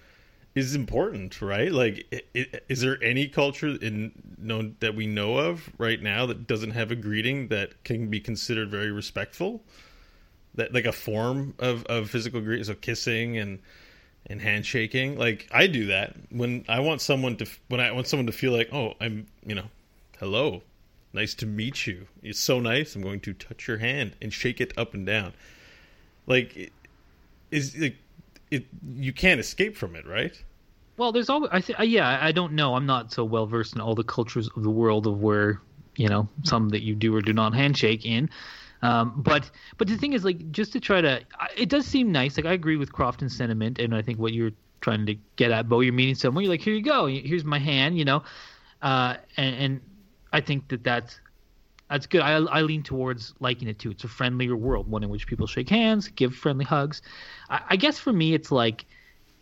is 0.54 0.76
important, 0.76 1.42
right? 1.42 1.72
Like, 1.72 2.26
is 2.34 2.82
there 2.82 3.02
any 3.02 3.28
culture 3.28 3.70
in 3.70 4.12
known 4.38 4.76
that 4.82 4.96
we 4.96 5.08
know 5.08 5.38
of 5.38 5.70
right 5.78 6.02
now 6.02 6.26
that 6.26 6.46
doesn't 6.48 6.72
have 6.72 6.92
a 6.92 6.96
greeting 6.96 7.48
that 7.48 7.84
can 7.84 8.10
be 8.10 8.20
considered 8.20 8.70
very 8.70 8.92
respectful? 8.92 9.64
That 10.56 10.74
like 10.74 10.86
a 10.86 10.92
form 10.92 11.54
of 11.60 11.86
of 11.86 12.10
physical 12.10 12.42
greeting, 12.42 12.66
so 12.66 12.74
kissing 12.74 13.38
and 13.38 13.60
and 14.28 14.42
handshaking. 14.42 15.18
Like 15.18 15.48
I 15.52 15.68
do 15.68 15.86
that 15.88 16.16
when 16.30 16.66
I 16.68 16.82
want 16.82 17.00
someone 17.02 17.38
to 17.38 17.46
when 17.70 17.80
I 17.80 17.92
want 17.92 18.08
someone 18.08 18.26
to 18.28 18.34
feel 18.34 18.52
like, 18.52 18.74
oh, 18.74 18.94
I'm 19.00 19.28
you 19.46 19.56
know, 19.56 19.70
hello, 20.20 20.64
nice 21.14 21.34
to 21.36 21.46
meet 21.46 21.88
you. 21.88 22.08
It's 22.24 22.40
so 22.40 22.60
nice. 22.60 22.96
I'm 22.96 23.02
going 23.02 23.20
to 23.22 23.34
touch 23.34 23.68
your 23.68 23.78
hand 23.78 24.16
and 24.22 24.32
shake 24.34 24.62
it 24.62 24.74
up 24.78 24.94
and 24.94 25.06
down. 25.06 25.34
Like, 26.28 26.56
it- 26.56 26.74
is 27.52 27.78
like 27.78 27.98
it? 28.50 28.66
You 28.96 29.12
can't 29.12 29.40
escape 29.40 29.76
from 29.76 29.96
it, 29.96 30.06
right? 30.08 30.42
Well, 30.98 31.12
there's 31.12 31.30
always, 31.30 31.50
I 31.52 31.62
th- 31.62 31.80
yeah, 31.82 32.20
I- 32.22 32.32
don't 32.32 32.54
know. 32.54 32.76
I'm 32.76 32.86
not 32.86 33.12
so 33.12 33.24
well 33.26 33.46
versed 33.46 33.76
in 33.76 33.82
all 33.82 33.96
the 33.96 34.04
cultures 34.04 34.50
of 34.56 34.64
the 34.64 34.70
world 34.70 35.08
of 35.08 35.22
where, 35.22 35.60
you 35.96 36.08
know, 36.08 36.30
some 36.44 36.70
that 36.70 36.82
you 36.84 36.96
do 36.96 37.14
or 37.16 37.22
do 37.22 37.34
not 37.34 37.54
handshake 37.54 38.06
in. 38.06 38.30
Um, 38.84 39.14
but 39.18 39.52
but 39.78 39.88
the 39.88 39.98
thing 39.98 40.14
is, 40.14 40.24
like, 40.24 40.52
just 40.52 40.74
to 40.74 40.80
try 40.80 41.02
to, 41.02 41.22
it 41.56 41.70
does 41.70 41.86
seem 41.86 42.12
nice. 42.12 42.38
Like, 42.38 42.46
I 42.46 42.54
agree 42.54 42.78
with 42.78 42.92
Crofton's 42.92 43.36
sentiment, 43.36 43.80
and 43.80 43.94
I 43.94 44.02
think 44.02 44.18
what 44.18 44.34
you're 44.34 44.52
trying 44.80 45.06
to 45.06 45.16
get 45.36 45.52
at, 45.52 45.70
Beau, 45.70 45.82
you're 45.82 45.94
meeting 45.94 46.16
someone, 46.16 46.44
you're 46.44 46.52
like, 46.52 46.62
here 46.62 46.74
you 46.74 46.82
go, 46.82 47.06
here's 47.06 47.44
my 47.44 47.60
hand, 47.60 47.98
you 48.00 48.06
know, 48.06 48.24
uh, 48.82 49.18
and, 49.38 49.56
and 49.56 49.82
I 50.34 50.42
think 50.42 50.70
that 50.70 50.84
that's 50.84 51.20
that's 51.90 52.08
good. 52.08 52.22
I, 52.22 52.36
I 52.38 52.62
lean 52.62 52.84
towards 52.84 53.34
liking 53.42 53.68
it 53.68 53.78
too. 53.80 53.92
It's 53.92 54.06
a 54.06 54.08
friendlier 54.08 54.56
world, 54.56 54.90
one 54.90 55.04
in 55.04 55.10
which 55.10 55.28
people 55.28 55.46
shake 55.46 55.70
hands, 55.70 56.08
give 56.08 56.34
friendly 56.34 56.64
hugs. 56.64 57.02
I, 57.50 57.62
I 57.72 57.76
guess 57.76 58.00
for 58.00 58.14
me, 58.14 58.34
it's 58.34 58.50
like, 58.50 58.86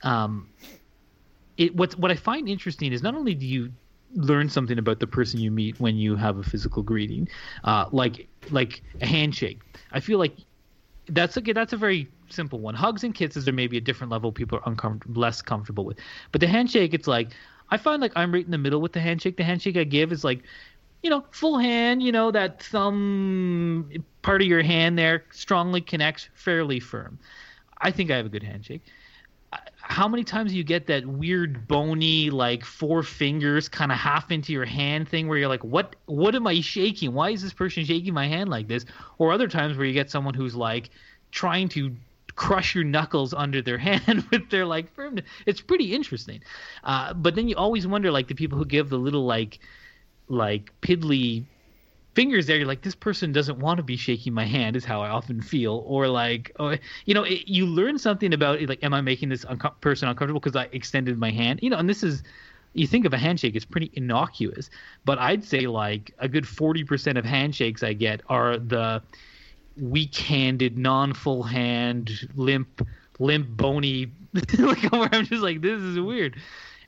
um, 0.02 0.50
it 1.58 1.76
what 1.76 1.94
what 2.00 2.10
I 2.10 2.16
find 2.16 2.50
interesting 2.50 2.92
is 2.92 3.04
not 3.04 3.14
only 3.14 3.36
do 3.36 3.46
you 3.46 3.72
learn 4.16 4.50
something 4.50 4.80
about 4.80 5.00
the 5.00 5.06
person 5.06 5.40
you 5.40 5.52
meet 5.52 5.80
when 5.80 5.96
you 5.96 6.16
have 6.16 6.38
a 6.38 6.44
physical 6.44 6.82
greeting, 6.82 7.28
uh, 7.64 7.86
like 7.92 8.28
like 8.50 8.82
a 9.02 9.06
handshake. 9.06 9.62
I 9.92 10.00
feel 10.00 10.18
like 10.18 10.36
that's 11.08 11.38
okay. 11.38 11.54
That's 11.54 11.74
a 11.74 11.78
very 11.78 12.10
simple 12.30 12.60
one. 12.60 12.74
Hugs 12.74 13.04
and 13.04 13.14
kisses 13.14 13.48
are 13.48 13.52
maybe 13.52 13.78
a 13.78 13.82
different 13.82 14.12
level 14.12 14.32
people 14.32 14.58
are 14.58 14.70
uncomfortable, 14.70 15.22
less 15.22 15.42
comfortable 15.42 15.86
with. 15.86 16.00
But 16.32 16.42
the 16.42 16.48
handshake, 16.48 16.94
it's 16.94 17.08
like 17.08 17.30
I 17.70 17.78
find 17.78 18.02
like 18.02 18.14
I'm 18.16 18.34
right 18.34 18.46
in 18.46 18.52
the 18.52 18.58
middle 18.58 18.82
with 18.82 18.94
the 18.94 19.00
handshake. 19.00 19.38
The 19.38 19.44
handshake 19.44 19.78
I 19.78 19.84
give 19.84 20.12
is 20.12 20.24
like, 20.24 20.44
you 21.02 21.10
know, 21.10 21.24
full 21.32 21.58
hand. 21.58 22.04
You 22.04 22.12
know 22.12 22.32
that 22.32 22.64
thumb 22.64 23.92
part 24.22 24.42
of 24.42 24.48
your 24.48 24.64
hand 24.64 24.98
there 24.98 25.24
strongly 25.32 25.82
connects, 25.82 26.30
fairly 26.34 26.80
firm. 26.80 27.20
I 27.78 27.92
think 27.92 28.12
I 28.12 28.18
have 28.18 28.26
a 28.26 28.30
good 28.30 28.44
handshake 28.44 28.82
how 29.90 30.08
many 30.08 30.24
times 30.24 30.52
do 30.52 30.58
you 30.58 30.64
get 30.64 30.86
that 30.86 31.06
weird 31.06 31.68
bony 31.68 32.30
like 32.30 32.64
four 32.64 33.02
fingers 33.02 33.68
kind 33.68 33.92
of 33.92 33.98
half 33.98 34.30
into 34.30 34.54
your 34.54 34.66
hand 34.66 35.10
thing 35.10 35.28
where 35.28 35.38
you're 35.38 35.48
like 35.48 35.64
what 35.64 35.96
what 36.06 36.36
am 36.36 36.46
i 36.46 36.62
shaking 36.62 37.14
why 37.14 37.32
is 37.32 37.42
this 37.42 37.54
person 37.54 37.84
shaking 37.84 38.14
my 38.14 38.28
hand 38.28 38.50
like 38.50 38.68
this 38.68 38.86
or 39.18 39.32
other 39.32 39.48
times 39.48 39.76
where 39.78 39.88
you 39.88 39.94
get 39.94 40.10
someone 40.10 40.36
who's 40.36 40.56
like 40.56 40.92
trying 41.32 41.68
to 41.68 41.96
crush 42.36 42.76
your 42.76 42.84
knuckles 42.84 43.34
under 43.34 43.64
their 43.64 43.78
hand 43.90 44.24
with 44.32 44.48
their 44.52 44.66
like 44.66 44.94
firmness 44.94 45.26
it's 45.48 45.60
pretty 45.60 45.94
interesting 45.94 46.40
uh, 46.84 47.12
but 47.14 47.34
then 47.34 47.48
you 47.48 47.56
always 47.56 47.88
wonder 47.88 48.12
like 48.12 48.28
the 48.28 48.36
people 48.36 48.58
who 48.60 48.66
give 48.66 48.90
the 48.90 49.00
little 49.00 49.26
like 49.26 49.60
like 50.30 50.72
piddly 50.82 51.46
fingers 52.16 52.48
there 52.48 52.58
you're 52.58 52.68
like 52.68 52.82
this 52.82 52.96
person 52.96 53.32
doesn't 53.32 53.60
want 53.60 53.78
to 53.78 53.84
be 53.84 53.96
shaking 53.96 54.34
my 54.34 54.46
hand 54.46 54.76
is 54.76 54.84
how 54.86 55.02
i 55.02 55.10
often 55.10 55.42
feel. 55.42 55.84
Or 55.86 56.08
like 56.08 56.52
oh, 56.60 56.76
you 57.06 57.14
know 57.14 57.24
it, 57.24 57.48
you 57.48 57.66
learn 57.66 57.98
something 57.98 58.34
about 58.34 58.62
like 58.64 58.84
am 58.84 58.94
i 58.94 59.02
making 59.02 59.30
this 59.30 59.46
person 59.82 60.08
uncomfortable 60.08 60.40
because 60.40 60.56
i 60.56 60.68
extended 60.72 61.18
my 61.18 61.32
hand? 61.32 61.60
You 61.62 61.70
know 61.70 61.78
and 61.78 61.90
this 61.90 62.04
is 62.04 62.24
you 62.74 62.86
think 62.88 63.06
of 63.06 63.14
a 63.14 63.18
handshake 63.18 63.56
it's 63.56 63.66
pretty 63.66 63.92
innocuous. 63.94 64.70
But 65.06 65.20
i'd 65.20 65.44
say 65.44 65.62
like 65.68 66.14
a 66.20 66.28
good 66.28 66.46
40% 66.46 67.18
of 67.18 67.26
handshakes 67.26 67.84
i 67.84 67.94
get 67.94 68.22
are 68.28 68.58
the 68.58 69.02
weak-handed 69.78 70.78
non-full 70.78 71.44
hand 71.44 72.12
limp 72.36 72.86
limp 73.18 73.48
bony 73.50 74.12
like 74.58 74.92
where 74.92 75.10
i'm 75.14 75.26
just 75.26 75.42
like 75.42 75.62
this 75.62 75.80
is 75.80 76.00
weird 76.00 76.36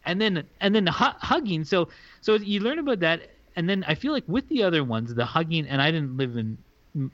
and 0.06 0.20
then 0.22 0.44
and 0.60 0.74
then 0.76 0.88
hu- 0.88 1.18
hugging 1.20 1.64
so 1.64 1.88
so 2.22 2.36
you 2.36 2.60
learn 2.60 2.80
about 2.80 3.00
that 3.00 3.30
and 3.56 3.70
then 3.70 3.84
I 3.88 3.96
feel 3.96 4.14
like 4.14 4.24
with 4.28 4.48
the 4.50 4.64
other 4.64 4.84
ones, 4.84 5.14
the 5.14 5.26
hugging, 5.26 5.68
and 5.68 5.82
I 5.82 5.92
didn't 5.92 6.18
live 6.18 6.38
in 6.38 6.58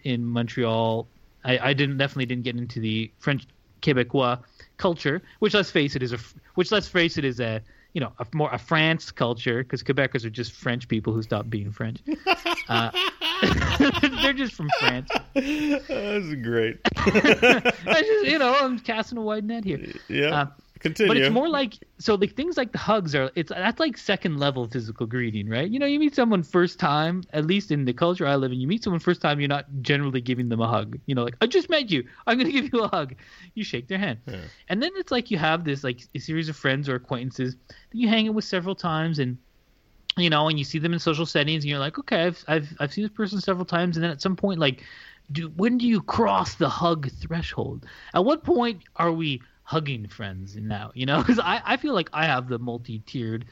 in 0.03 0.25
Montreal. 0.25 1.07
I, 1.43 1.69
I 1.69 1.73
didn't 1.73 1.97
definitely 1.97 2.25
didn't 2.25 2.43
get 2.43 2.55
into 2.57 2.79
the 2.79 3.11
French 3.19 3.45
Quebecois 3.81 4.39
culture, 4.77 5.21
which 5.39 5.53
let's 5.53 5.71
face 5.71 5.95
it 5.95 6.03
is 6.03 6.13
a 6.13 6.19
which 6.55 6.71
let's 6.71 6.87
face 6.87 7.17
it 7.17 7.25
is 7.25 7.39
a 7.39 7.61
you 7.93 8.01
know 8.01 8.11
a 8.19 8.25
more 8.33 8.49
a 8.51 8.57
France 8.57 9.11
culture 9.11 9.63
because 9.63 9.83
Quebecers 9.83 10.25
are 10.25 10.29
just 10.29 10.51
French 10.51 10.87
people 10.87 11.13
who 11.13 11.21
stopped 11.23 11.49
being 11.49 11.71
French. 11.71 11.99
Uh, 12.69 12.91
they're 14.21 14.33
just 14.33 14.53
from 14.53 14.67
France. 14.79 15.09
That's 15.33 16.35
great. 16.43 16.79
I 16.97 18.03
just 18.05 18.25
you 18.29 18.37
know 18.39 18.53
I'm 18.53 18.77
casting 18.79 19.17
a 19.17 19.21
wide 19.21 19.45
net 19.45 19.63
here. 19.63 19.79
yeah. 20.09 20.41
Uh, 20.41 20.45
Continue. 20.79 21.09
But 21.09 21.17
it's 21.17 21.33
more 21.33 21.49
like 21.49 21.73
so 21.99 22.15
like 22.15 22.35
things 22.35 22.57
like 22.57 22.71
the 22.71 22.77
hugs 22.77 23.15
are 23.15 23.31
it's 23.35 23.49
that's 23.49 23.79
like 23.79 23.97
second 23.97 24.37
level 24.37 24.67
physical 24.67 25.05
greeting, 25.05 25.49
right? 25.49 25.69
You 25.69 25.79
know, 25.79 25.85
you 25.85 25.99
meet 25.99 26.15
someone 26.15 26.43
first 26.43 26.79
time, 26.79 27.23
at 27.33 27.45
least 27.45 27.71
in 27.71 27.85
the 27.85 27.93
culture 27.93 28.25
I 28.25 28.35
live 28.35 28.51
in, 28.51 28.59
you 28.59 28.67
meet 28.67 28.83
someone 28.83 28.99
first 28.99 29.21
time, 29.21 29.39
you're 29.39 29.49
not 29.49 29.65
generally 29.81 30.21
giving 30.21 30.49
them 30.49 30.61
a 30.61 30.67
hug. 30.67 30.99
You 31.05 31.15
know, 31.15 31.23
like 31.23 31.35
I 31.41 31.47
just 31.47 31.69
met 31.69 31.89
you, 31.89 32.07
I'm 32.25 32.37
gonna 32.37 32.51
give 32.57 32.71
you 32.71 32.83
a 32.83 32.87
hug. 32.87 33.15
You 33.55 33.63
shake 33.63 33.87
their 33.87 33.97
hand, 33.97 34.19
and 34.69 34.81
then 34.81 34.91
it's 34.95 35.11
like 35.11 35.31
you 35.31 35.37
have 35.37 35.63
this 35.63 35.83
like 35.83 36.01
a 36.15 36.19
series 36.19 36.49
of 36.49 36.55
friends 36.55 36.89
or 36.89 36.95
acquaintances 36.95 37.55
that 37.67 37.97
you 37.97 38.07
hang 38.07 38.27
out 38.27 38.35
with 38.35 38.45
several 38.45 38.75
times, 38.75 39.19
and 39.19 39.37
you 40.17 40.29
know, 40.29 40.49
and 40.49 40.57
you 40.57 40.65
see 40.65 40.79
them 40.79 40.93
in 40.93 40.99
social 40.99 41.25
settings, 41.25 41.63
and 41.63 41.69
you're 41.69 41.79
like, 41.79 41.97
okay, 41.99 42.25
I've 42.25 42.43
I've 42.47 42.73
I've 42.79 42.93
seen 42.93 43.03
this 43.03 43.13
person 43.13 43.39
several 43.41 43.65
times, 43.65 43.97
and 43.97 44.03
then 44.03 44.11
at 44.11 44.21
some 44.21 44.35
point, 44.35 44.59
like, 44.59 44.83
do 45.31 45.49
when 45.49 45.77
do 45.77 45.87
you 45.87 46.01
cross 46.01 46.55
the 46.55 46.69
hug 46.69 47.09
threshold? 47.11 47.85
At 48.13 48.25
what 48.25 48.43
point 48.43 48.83
are 48.95 49.11
we 49.11 49.41
hugging 49.67 50.07
friends 50.07 50.55
now? 50.55 50.91
You 50.93 51.05
know, 51.05 51.17
because 51.23 51.39
I 51.39 51.61
I 51.63 51.77
feel 51.77 51.93
like 51.93 52.09
I 52.13 52.25
have 52.25 52.47
the 52.47 52.57
multi-tiered 52.57 53.45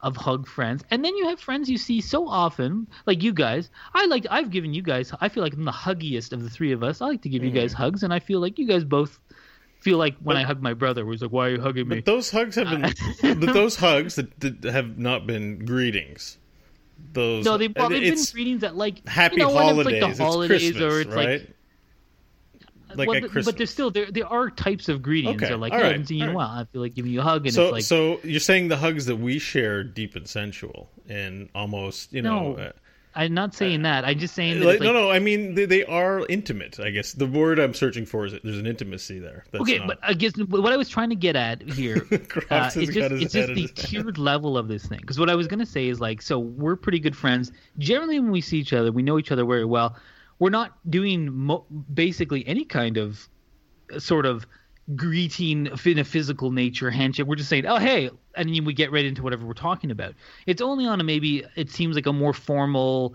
of 0.00 0.16
hug 0.16 0.46
friends, 0.46 0.84
and 0.90 1.04
then 1.04 1.16
you 1.16 1.28
have 1.28 1.40
friends 1.40 1.70
you 1.70 1.78
see 1.78 2.00
so 2.00 2.28
often, 2.28 2.88
like 3.06 3.22
you 3.22 3.32
guys. 3.32 3.70
I 3.94 4.06
like 4.06 4.26
I've 4.30 4.50
given 4.50 4.74
you 4.74 4.82
guys. 4.82 5.12
I 5.20 5.28
feel 5.28 5.42
like 5.42 5.54
I'm 5.54 5.64
the 5.64 5.72
huggiest 5.72 6.32
of 6.32 6.42
the 6.42 6.50
three 6.50 6.72
of 6.72 6.82
us. 6.82 7.00
I 7.00 7.06
like 7.06 7.22
to 7.22 7.28
give 7.28 7.44
you 7.44 7.50
guys 7.50 7.72
mm. 7.72 7.76
hugs, 7.76 8.02
and 8.02 8.12
I 8.12 8.18
feel 8.18 8.40
like 8.40 8.58
you 8.58 8.66
guys 8.66 8.84
both 8.84 9.18
feel 9.80 9.98
like 9.98 10.16
when 10.18 10.36
I 10.36 10.42
hug 10.42 10.60
my 10.60 10.74
brother, 10.74 11.04
he's 11.06 11.22
like, 11.22 11.32
"Why 11.32 11.48
are 11.48 11.50
you 11.50 11.60
hugging 11.60 11.88
me?" 11.88 11.96
But 11.96 12.04
those 12.04 12.30
hugs 12.30 12.56
have 12.56 12.68
been, 12.68 12.84
uh, 12.84 12.92
but 13.22 13.52
those 13.54 13.76
hugs 13.76 14.16
that, 14.16 14.38
that 14.40 14.64
have 14.64 14.98
not 14.98 15.26
been 15.26 15.64
greetings. 15.64 16.38
Those 17.12 17.44
No, 17.44 17.58
they've, 17.58 17.72
well, 17.74 17.88
they've 17.88 18.14
been 18.14 18.24
greetings 18.32 18.60
that 18.60 18.76
like 18.76 19.06
happy 19.08 19.36
you 19.36 19.42
know, 19.42 19.52
holidays. 19.52 19.94
It's 19.94 20.06
like 20.06 20.16
the 20.16 20.24
holidays, 20.24 20.72
Christmas, 20.72 20.82
or 20.82 21.00
it's 21.00 21.14
right? 21.14 21.40
like, 21.40 21.50
like 22.96 23.08
well, 23.08 23.20
but 23.44 23.56
there's 23.56 23.70
still 23.70 23.90
there 23.90 24.10
there 24.10 24.26
are 24.26 24.50
types 24.50 24.88
of 24.88 25.02
greetings. 25.02 25.36
Okay, 25.36 25.48
They're 25.48 25.56
like, 25.56 25.72
hey, 25.72 25.80
I 25.82 25.86
haven't 25.86 26.06
seen 26.06 26.18
you 26.18 26.24
in 26.24 26.30
a 26.30 26.34
while. 26.34 26.48
I 26.48 26.64
feel 26.64 26.80
like 26.82 26.94
giving 26.94 27.12
you 27.12 27.20
a 27.20 27.24
hug, 27.24 27.46
and 27.46 27.54
so, 27.54 27.64
it's 27.64 27.72
like, 27.72 27.82
so 27.84 28.20
you're 28.24 28.40
saying 28.40 28.68
the 28.68 28.76
hugs 28.76 29.06
that 29.06 29.16
we 29.16 29.38
share 29.38 29.82
deep 29.84 30.16
and 30.16 30.28
sensual 30.28 30.90
and 31.08 31.48
almost, 31.54 32.12
you 32.12 32.22
know, 32.22 32.52
No. 32.54 32.62
uh, 32.62 32.72
I'm 33.14 33.34
not 33.34 33.52
saying 33.54 33.82
that. 33.82 34.06
I'm 34.06 34.18
just 34.18 34.34
saying. 34.34 34.60
Like, 34.60 34.80
like, 34.80 34.86
no, 34.86 34.94
no. 34.94 35.10
I 35.10 35.18
mean, 35.18 35.54
they, 35.54 35.66
they 35.66 35.84
are 35.84 36.24
intimate. 36.30 36.80
I 36.80 36.88
guess 36.88 37.12
the 37.12 37.26
word 37.26 37.58
I'm 37.58 37.74
searching 37.74 38.06
for 38.06 38.24
is 38.24 38.32
there's 38.42 38.56
an 38.56 38.66
intimacy 38.66 39.18
there. 39.18 39.44
That's 39.50 39.60
okay, 39.62 39.78
not- 39.80 39.86
but 39.88 39.98
I 40.02 40.14
guess 40.14 40.32
what 40.38 40.72
I 40.72 40.78
was 40.78 40.88
trying 40.88 41.10
to 41.10 41.14
get 41.14 41.36
at 41.36 41.60
here 41.60 42.06
uh, 42.50 42.70
has 42.70 42.74
just 42.74 42.88
it's 42.88 43.32
just 43.34 43.52
the 43.54 43.68
tiered 43.74 44.16
level 44.16 44.56
of 44.56 44.66
this 44.68 44.86
thing. 44.86 44.98
Because 45.02 45.18
what 45.18 45.28
I 45.28 45.34
was 45.34 45.46
gonna 45.46 45.66
say 45.66 45.88
is 45.88 46.00
like, 46.00 46.22
so 46.22 46.38
we're 46.38 46.76
pretty 46.76 47.00
good 47.00 47.14
friends. 47.14 47.52
Generally, 47.76 48.20
when 48.20 48.30
we 48.30 48.40
see 48.40 48.58
each 48.58 48.72
other, 48.72 48.90
we 48.90 49.02
know 49.02 49.18
each 49.18 49.30
other 49.30 49.44
very 49.44 49.66
well. 49.66 49.94
We're 50.42 50.50
not 50.50 50.72
doing 50.90 51.32
mo- 51.32 51.66
basically 51.94 52.44
any 52.48 52.64
kind 52.64 52.96
of 52.96 53.28
uh, 53.94 54.00
sort 54.00 54.26
of 54.26 54.44
greeting 54.96 55.68
in 55.84 55.98
a 56.00 56.04
physical 56.04 56.50
nature 56.50 56.90
handshake. 56.90 57.28
We're 57.28 57.36
just 57.36 57.48
saying, 57.48 57.64
oh 57.66 57.76
hey, 57.76 58.10
and 58.34 58.52
then 58.52 58.64
we 58.64 58.74
get 58.74 58.90
right 58.90 59.04
into 59.04 59.22
whatever 59.22 59.46
we're 59.46 59.52
talking 59.52 59.92
about. 59.92 60.14
It's 60.46 60.60
only 60.60 60.84
on 60.84 61.00
a 61.00 61.04
maybe 61.04 61.44
it 61.54 61.70
seems 61.70 61.94
like 61.94 62.06
a 62.06 62.12
more 62.12 62.32
formal 62.32 63.14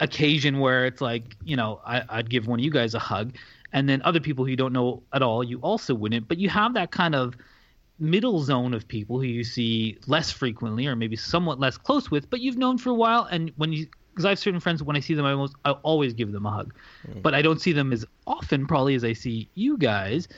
occasion 0.00 0.58
where 0.58 0.86
it's 0.86 1.00
like, 1.00 1.36
you 1.44 1.54
know, 1.54 1.80
I, 1.86 2.02
I'd 2.08 2.28
give 2.28 2.48
one 2.48 2.58
of 2.58 2.64
you 2.64 2.72
guys 2.72 2.94
a 2.94 2.98
hug, 2.98 3.36
and 3.72 3.88
then 3.88 4.02
other 4.02 4.18
people 4.18 4.44
who 4.44 4.50
you 4.50 4.56
don't 4.56 4.72
know 4.72 5.04
at 5.12 5.22
all, 5.22 5.44
you 5.44 5.60
also 5.60 5.94
wouldn't. 5.94 6.26
But 6.26 6.38
you 6.38 6.48
have 6.48 6.74
that 6.74 6.90
kind 6.90 7.14
of 7.14 7.36
middle 8.00 8.40
zone 8.40 8.74
of 8.74 8.88
people 8.88 9.18
who 9.18 9.26
you 9.26 9.44
see 9.44 9.98
less 10.08 10.32
frequently 10.32 10.88
or 10.88 10.96
maybe 10.96 11.14
somewhat 11.14 11.60
less 11.60 11.76
close 11.76 12.10
with, 12.10 12.28
but 12.28 12.40
you've 12.40 12.58
known 12.58 12.76
for 12.76 12.90
a 12.90 12.94
while. 12.94 13.22
And 13.30 13.52
when 13.56 13.72
you, 13.72 13.86
because 14.10 14.24
I 14.24 14.30
have 14.30 14.38
certain 14.38 14.60
friends, 14.60 14.82
when 14.82 14.96
I 14.96 15.00
see 15.00 15.14
them, 15.14 15.24
I 15.24 15.32
almost, 15.32 15.54
I 15.64 15.70
always 15.70 16.12
give 16.12 16.32
them 16.32 16.46
a 16.46 16.50
hug, 16.50 16.74
but 17.22 17.34
I 17.34 17.42
don't 17.42 17.60
see 17.60 17.72
them 17.72 17.92
as 17.92 18.04
often 18.26 18.66
probably 18.66 18.94
as 18.94 19.04
I 19.04 19.12
see 19.12 19.48
you 19.54 19.78
guys, 19.78 20.28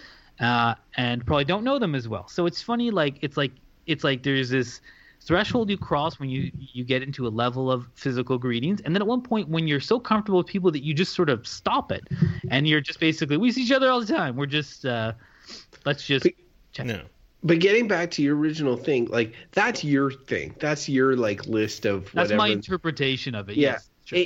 uh, 0.41 0.75
and 0.97 1.25
probably 1.27 1.45
don't 1.45 1.65
know 1.65 1.79
them 1.79 1.95
as 1.95 2.09
well. 2.09 2.29
So 2.29 2.47
it's 2.47 2.63
funny, 2.63 2.91
like 2.91 3.19
it's 3.23 3.37
like 3.37 3.53
it's 3.87 4.05
like 4.05 4.23
there's 4.23 4.51
this 4.51 4.81
threshold 5.25 5.71
you 5.71 5.79
cross 5.79 6.19
when 6.19 6.29
you 6.29 6.51
you 6.55 6.85
get 6.85 7.03
into 7.03 7.27
a 7.27 7.31
level 7.31 7.71
of 7.71 7.87
physical 7.95 8.39
greetings. 8.39 8.81
And 8.81 8.95
then 8.95 9.03
at 9.03 9.07
one 9.07 9.23
point 9.23 9.49
when 9.49 9.69
you're 9.69 9.81
so 9.81 10.01
comfortable 10.01 10.39
with 10.39 10.49
people 10.49 10.71
that 10.73 10.83
you 10.83 10.95
just 10.95 11.15
sort 11.15 11.31
of 11.31 11.47
stop 11.47 11.93
it. 11.93 12.09
And 12.51 12.67
you're 12.67 12.81
just 12.81 12.99
basically 13.01 13.37
we 13.37 13.53
see 13.53 13.63
each 13.63 13.73
other 13.73 13.89
all 13.91 14.01
the 14.01 14.13
time. 14.13 14.37
We're 14.37 14.47
just 14.47 14.85
uh 14.85 15.13
let's 15.85 16.05
just 16.07 16.27
check. 16.73 16.87
No. 16.87 17.03
But 17.45 17.59
getting 17.59 17.89
back 17.89 18.13
to 18.13 18.23
your 18.23 18.37
original 18.37 18.77
thing, 18.77 19.07
like 19.07 19.35
that's 19.53 19.83
your 19.83 20.13
thing. 20.13 20.55
That's 20.61 20.89
your 20.89 21.17
like 21.17 21.47
list 21.47 21.87
of 21.87 22.05
that's 22.05 22.15
whatever. 22.15 22.37
my 22.37 22.49
interpretation 22.49 23.35
of 23.35 23.49
it 23.49 23.57
Yeah. 23.57 23.73
yes 23.73 23.89
sure. 24.05 24.19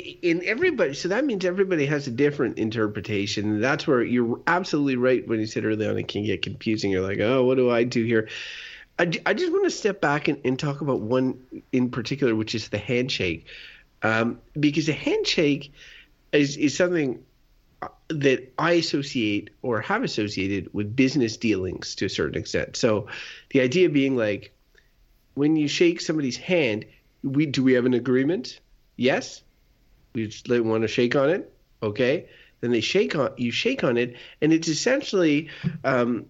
Everybody, 0.45 0.95
so 0.95 1.09
that 1.09 1.25
means 1.25 1.45
everybody 1.45 1.87
has 1.87 2.07
a 2.07 2.11
different 2.11 2.59
interpretation. 2.59 3.61
That's 3.61 3.87
where 3.87 4.03
you're 4.03 4.41
absolutely 4.47 4.97
right 4.97 5.27
when 5.27 5.41
you 5.41 5.47
said 5.47 5.65
early 5.65 5.87
on 5.87 5.99
it 5.99 6.09
can 6.09 6.25
get 6.25 6.43
confusing. 6.43 6.91
You're 6.91 7.07
like, 7.07 7.21
oh, 7.21 7.45
what 7.45 7.57
do 7.57 7.71
I 7.71 7.85
do 7.85 8.05
here? 8.05 8.29
I, 8.99 9.11
I 9.27 9.35
just 9.35 9.53
want 9.53 9.65
to 9.65 9.71
step 9.71 10.01
back 10.01 10.29
and, 10.29 10.41
and 10.45 10.59
talk 10.59 10.81
about 10.81 11.01
one 11.01 11.39
in 11.73 11.91
particular, 11.91 12.35
which 12.35 12.55
is 12.55 12.69
the 12.71 12.79
handshake, 12.79 13.47
um, 14.03 14.41
because 14.59 14.89
a 14.89 14.95
handshake 14.95 15.73
is 16.33 16.57
is 16.57 16.77
something 16.77 17.23
that 18.09 18.53
I 18.59 18.73
associate 18.73 19.51
or 19.63 19.81
have 19.81 20.05
associated 20.05 20.73
with 20.73 20.95
business 20.95 21.37
dealings 21.37 21.95
to 21.97 22.07
a 22.07 22.09
certain 22.11 22.39
extent. 22.39 22.77
So, 22.77 23.09
the 23.51 23.61
idea 23.61 23.89
being 23.89 24.17
like, 24.17 24.53
when 25.35 25.57
you 25.57 25.69
shake 25.69 26.01
somebody's 26.01 26.37
hand, 26.37 26.85
we 27.23 27.47
do 27.47 27.63
we 27.63 27.73
have 27.73 27.87
an 27.87 27.95
agreement? 27.95 28.61
Yes 28.97 29.43
we 30.17 30.27
just 30.27 30.49
want 30.49 30.83
to 30.83 30.89
shake 30.89 31.15
on 31.15 31.29
it 31.29 31.53
okay 31.83 32.27
then 32.61 32.73
they 32.73 32.81
shake 32.81 33.15
on 33.15 33.31
you 33.37 33.53
shake 33.53 33.85
on 33.85 33.99
it 33.99 34.17
and 34.41 34.53
it's 34.53 34.67
essentially 34.67 35.51
um, 35.85 36.25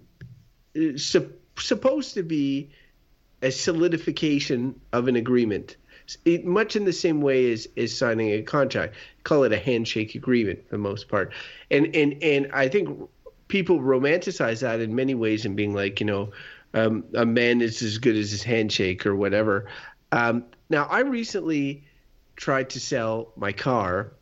su- 0.97 1.33
supposed 1.57 2.15
to 2.15 2.25
be 2.25 2.69
a 3.43 3.51
solidification 3.51 4.79
of 4.93 5.07
an 5.07 5.15
agreement 5.15 5.77
it, 6.25 6.45
much 6.45 6.77
in 6.77 6.85
the 6.85 6.92
same 6.92 7.21
way 7.21 7.53
as, 7.53 7.69
as 7.77 7.97
signing 7.97 8.31
a 8.31 8.42
contract. 8.42 8.95
Call 9.25 9.45
it 9.45 9.53
a 9.53 9.59
handshake 9.59 10.14
agreement 10.14 10.64
for 10.64 10.77
the 10.77 10.79
most 10.79 11.09
part. 11.09 11.33
And 11.71 11.95
and 11.95 12.23
and 12.23 12.51
i 12.53 12.69
think 12.69 13.09
people 13.49 13.81
romanticize 13.81 14.61
that 14.61 14.81
in 14.81 14.95
many 14.95 15.14
ways 15.14 15.45
and 15.45 15.57
being 15.57 15.75
like 15.75 16.01
you 16.01 16.07
know 16.07 16.31
um, 16.75 17.05
a 17.14 17.25
man 17.25 17.61
is 17.61 17.81
as 17.83 17.99
good 17.99 18.16
as 18.16 18.31
his 18.31 18.42
handshake 18.42 19.07
or 19.07 19.16
whatever. 19.16 19.66
Um, 20.12 20.45
now 20.69 20.85
i 20.87 21.01
recently 21.01 21.85
tried 22.37 22.71
to 22.71 22.81
sell 22.81 23.33
my 23.37 23.53
car 23.53 24.12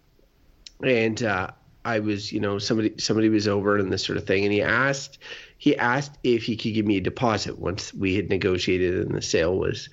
and 0.83 1.23
uh, 1.23 1.51
I 1.85 1.99
was, 1.99 2.33
you 2.33 2.41
know, 2.41 2.59
somebody 2.59 2.95
somebody 2.99 3.29
was 3.29 3.47
over 3.47 3.77
and 3.77 3.93
this 3.93 4.05
sort 4.05 4.17
of 4.17 4.27
thing, 4.27 4.45
and 4.45 4.53
he 4.53 4.63
asked 4.63 5.19
he 5.59 5.77
asked 5.77 6.19
if 6.23 6.45
he 6.45 6.57
could 6.57 6.75
give 6.75 6.87
me 6.87 6.97
a 6.97 7.01
deposit 7.01 7.59
once 7.59 7.93
we 7.95 8.15
had 8.15 8.29
negotiated 8.29 9.07
and 9.07 9.15
the 9.15 9.23
sale 9.23 9.57
was 9.57 9.89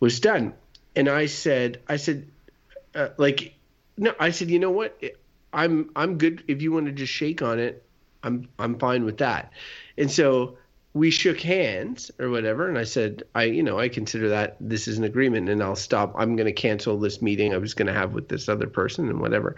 was 0.00 0.20
done, 0.20 0.54
and 0.96 1.08
I 1.08 1.26
said 1.26 1.80
I 1.88 1.96
said 1.96 2.26
uh, 2.94 3.08
like 3.18 3.54
no 3.96 4.14
I 4.18 4.30
said 4.30 4.50
you 4.50 4.58
know 4.58 4.70
what? 4.70 5.00
I'm 5.52 5.90
I'm 5.94 6.18
good. 6.18 6.42
If 6.48 6.62
you 6.62 6.72
want 6.72 6.86
to 6.86 6.92
just 6.92 7.12
shake 7.12 7.42
on 7.42 7.58
it 7.58 7.86
I'm 8.26 8.48
I'm 8.58 8.78
fine 8.78 9.04
with 9.04 9.18
that, 9.18 9.52
and 9.96 10.10
so 10.10 10.58
we 10.92 11.10
shook 11.10 11.40
hands 11.40 12.10
or 12.18 12.30
whatever. 12.30 12.68
And 12.68 12.78
i 12.78 12.84
said 12.84 13.22
i 13.34 13.44
you 13.44 13.62
know 13.62 13.78
i 13.78 13.88
consider 13.88 14.28
that 14.30 14.56
this 14.60 14.88
is 14.88 14.98
an 14.98 15.04
agreement 15.04 15.48
and 15.48 15.62
i'll 15.62 15.76
stop. 15.76 16.12
I'm 16.16 16.36
going 16.36 16.46
to 16.46 16.52
cancel 16.52 16.98
this 16.98 17.22
meeting 17.22 17.54
i 17.54 17.58
was 17.58 17.74
going 17.74 17.86
to 17.86 17.92
have 17.92 18.12
with 18.12 18.28
this 18.28 18.48
other 18.48 18.66
person 18.66 19.08
and 19.08 19.20
whatever. 19.20 19.56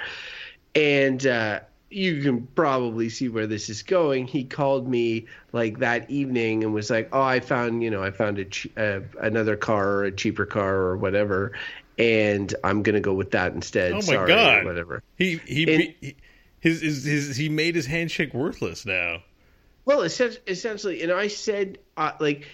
And 0.74 1.26
uh 1.26 1.60
you 1.90 2.22
can 2.22 2.46
probably 2.48 3.08
see 3.08 3.28
where 3.28 3.46
this 3.46 3.68
is 3.70 3.82
going. 3.82 4.26
He 4.26 4.44
called 4.44 4.88
me 4.88 5.26
like 5.52 5.78
that 5.78 6.10
evening 6.10 6.64
and 6.64 6.74
was 6.74 6.90
like, 6.90 7.08
"Oh, 7.12 7.22
I 7.22 7.40
found, 7.40 7.82
you 7.82 7.90
know, 7.90 8.02
I 8.02 8.10
found 8.10 8.38
a 8.38 8.44
ch- 8.44 8.68
uh, 8.76 9.00
another 9.20 9.56
car 9.56 9.88
or 9.88 10.04
a 10.04 10.12
cheaper 10.12 10.46
car 10.46 10.74
or 10.76 10.96
whatever, 10.96 11.52
and 11.98 12.54
I'm 12.62 12.82
gonna 12.82 13.00
go 13.00 13.14
with 13.14 13.30
that 13.32 13.54
instead." 13.54 13.92
Oh 13.92 13.96
my 13.96 14.00
Sorry, 14.00 14.28
God. 14.28 14.64
whatever. 14.64 15.02
He 15.16 15.36
he, 15.46 15.72
And- 15.74 15.94
he 16.00 16.16
his, 16.60 16.80
his 16.80 17.04
his 17.04 17.36
he 17.36 17.48
made 17.48 17.74
his 17.74 17.86
handshake 17.86 18.34
worthless 18.34 18.84
now. 18.84 19.22
Well, 19.84 20.02
essentially, 20.02 21.02
and 21.02 21.10
I 21.10 21.28
said, 21.28 21.78
uh, 21.96 22.12
like, 22.20 22.46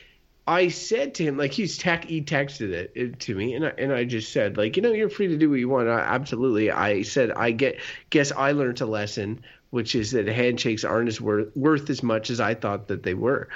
I 0.47 0.69
said 0.69 1.15
to 1.15 1.25
him, 1.25 1.39
like, 1.39 1.53
he's 1.53 1.79
tech, 1.79 2.05
he 2.05 2.21
texted 2.21 2.71
it, 2.71 2.93
it 2.95 3.21
to 3.21 3.35
me, 3.35 3.55
and 3.55 3.67
I, 3.67 3.73
and 3.79 3.93
I 3.93 4.05
just 4.05 4.31
said, 4.31 4.59
like, 4.59 4.77
you 4.77 4.83
know, 4.83 4.93
you're 4.93 5.09
free 5.09 5.29
to 5.29 5.39
do 5.39 5.49
what 5.49 5.59
you 5.59 5.69
want. 5.69 5.89
I, 5.89 6.01
absolutely. 6.01 6.71
I 6.71 7.03
said, 7.03 7.31
I 7.33 7.51
get, 7.51 7.81
guess 8.11 8.31
I 8.31 8.53
learned 8.53 8.81
a 8.83 8.87
lesson, 8.87 9.43
which 9.71 9.95
is 9.95 10.11
that 10.11 10.27
handshakes 10.29 10.85
aren't 10.85 11.09
as 11.09 11.21
worth 11.21 11.57
worth 11.57 11.89
as 11.89 12.03
much 12.03 12.29
as 12.29 12.41
I 12.41 12.55
thought 12.55 12.89
that 12.89 13.03
they 13.03 13.15
were, 13.15 13.49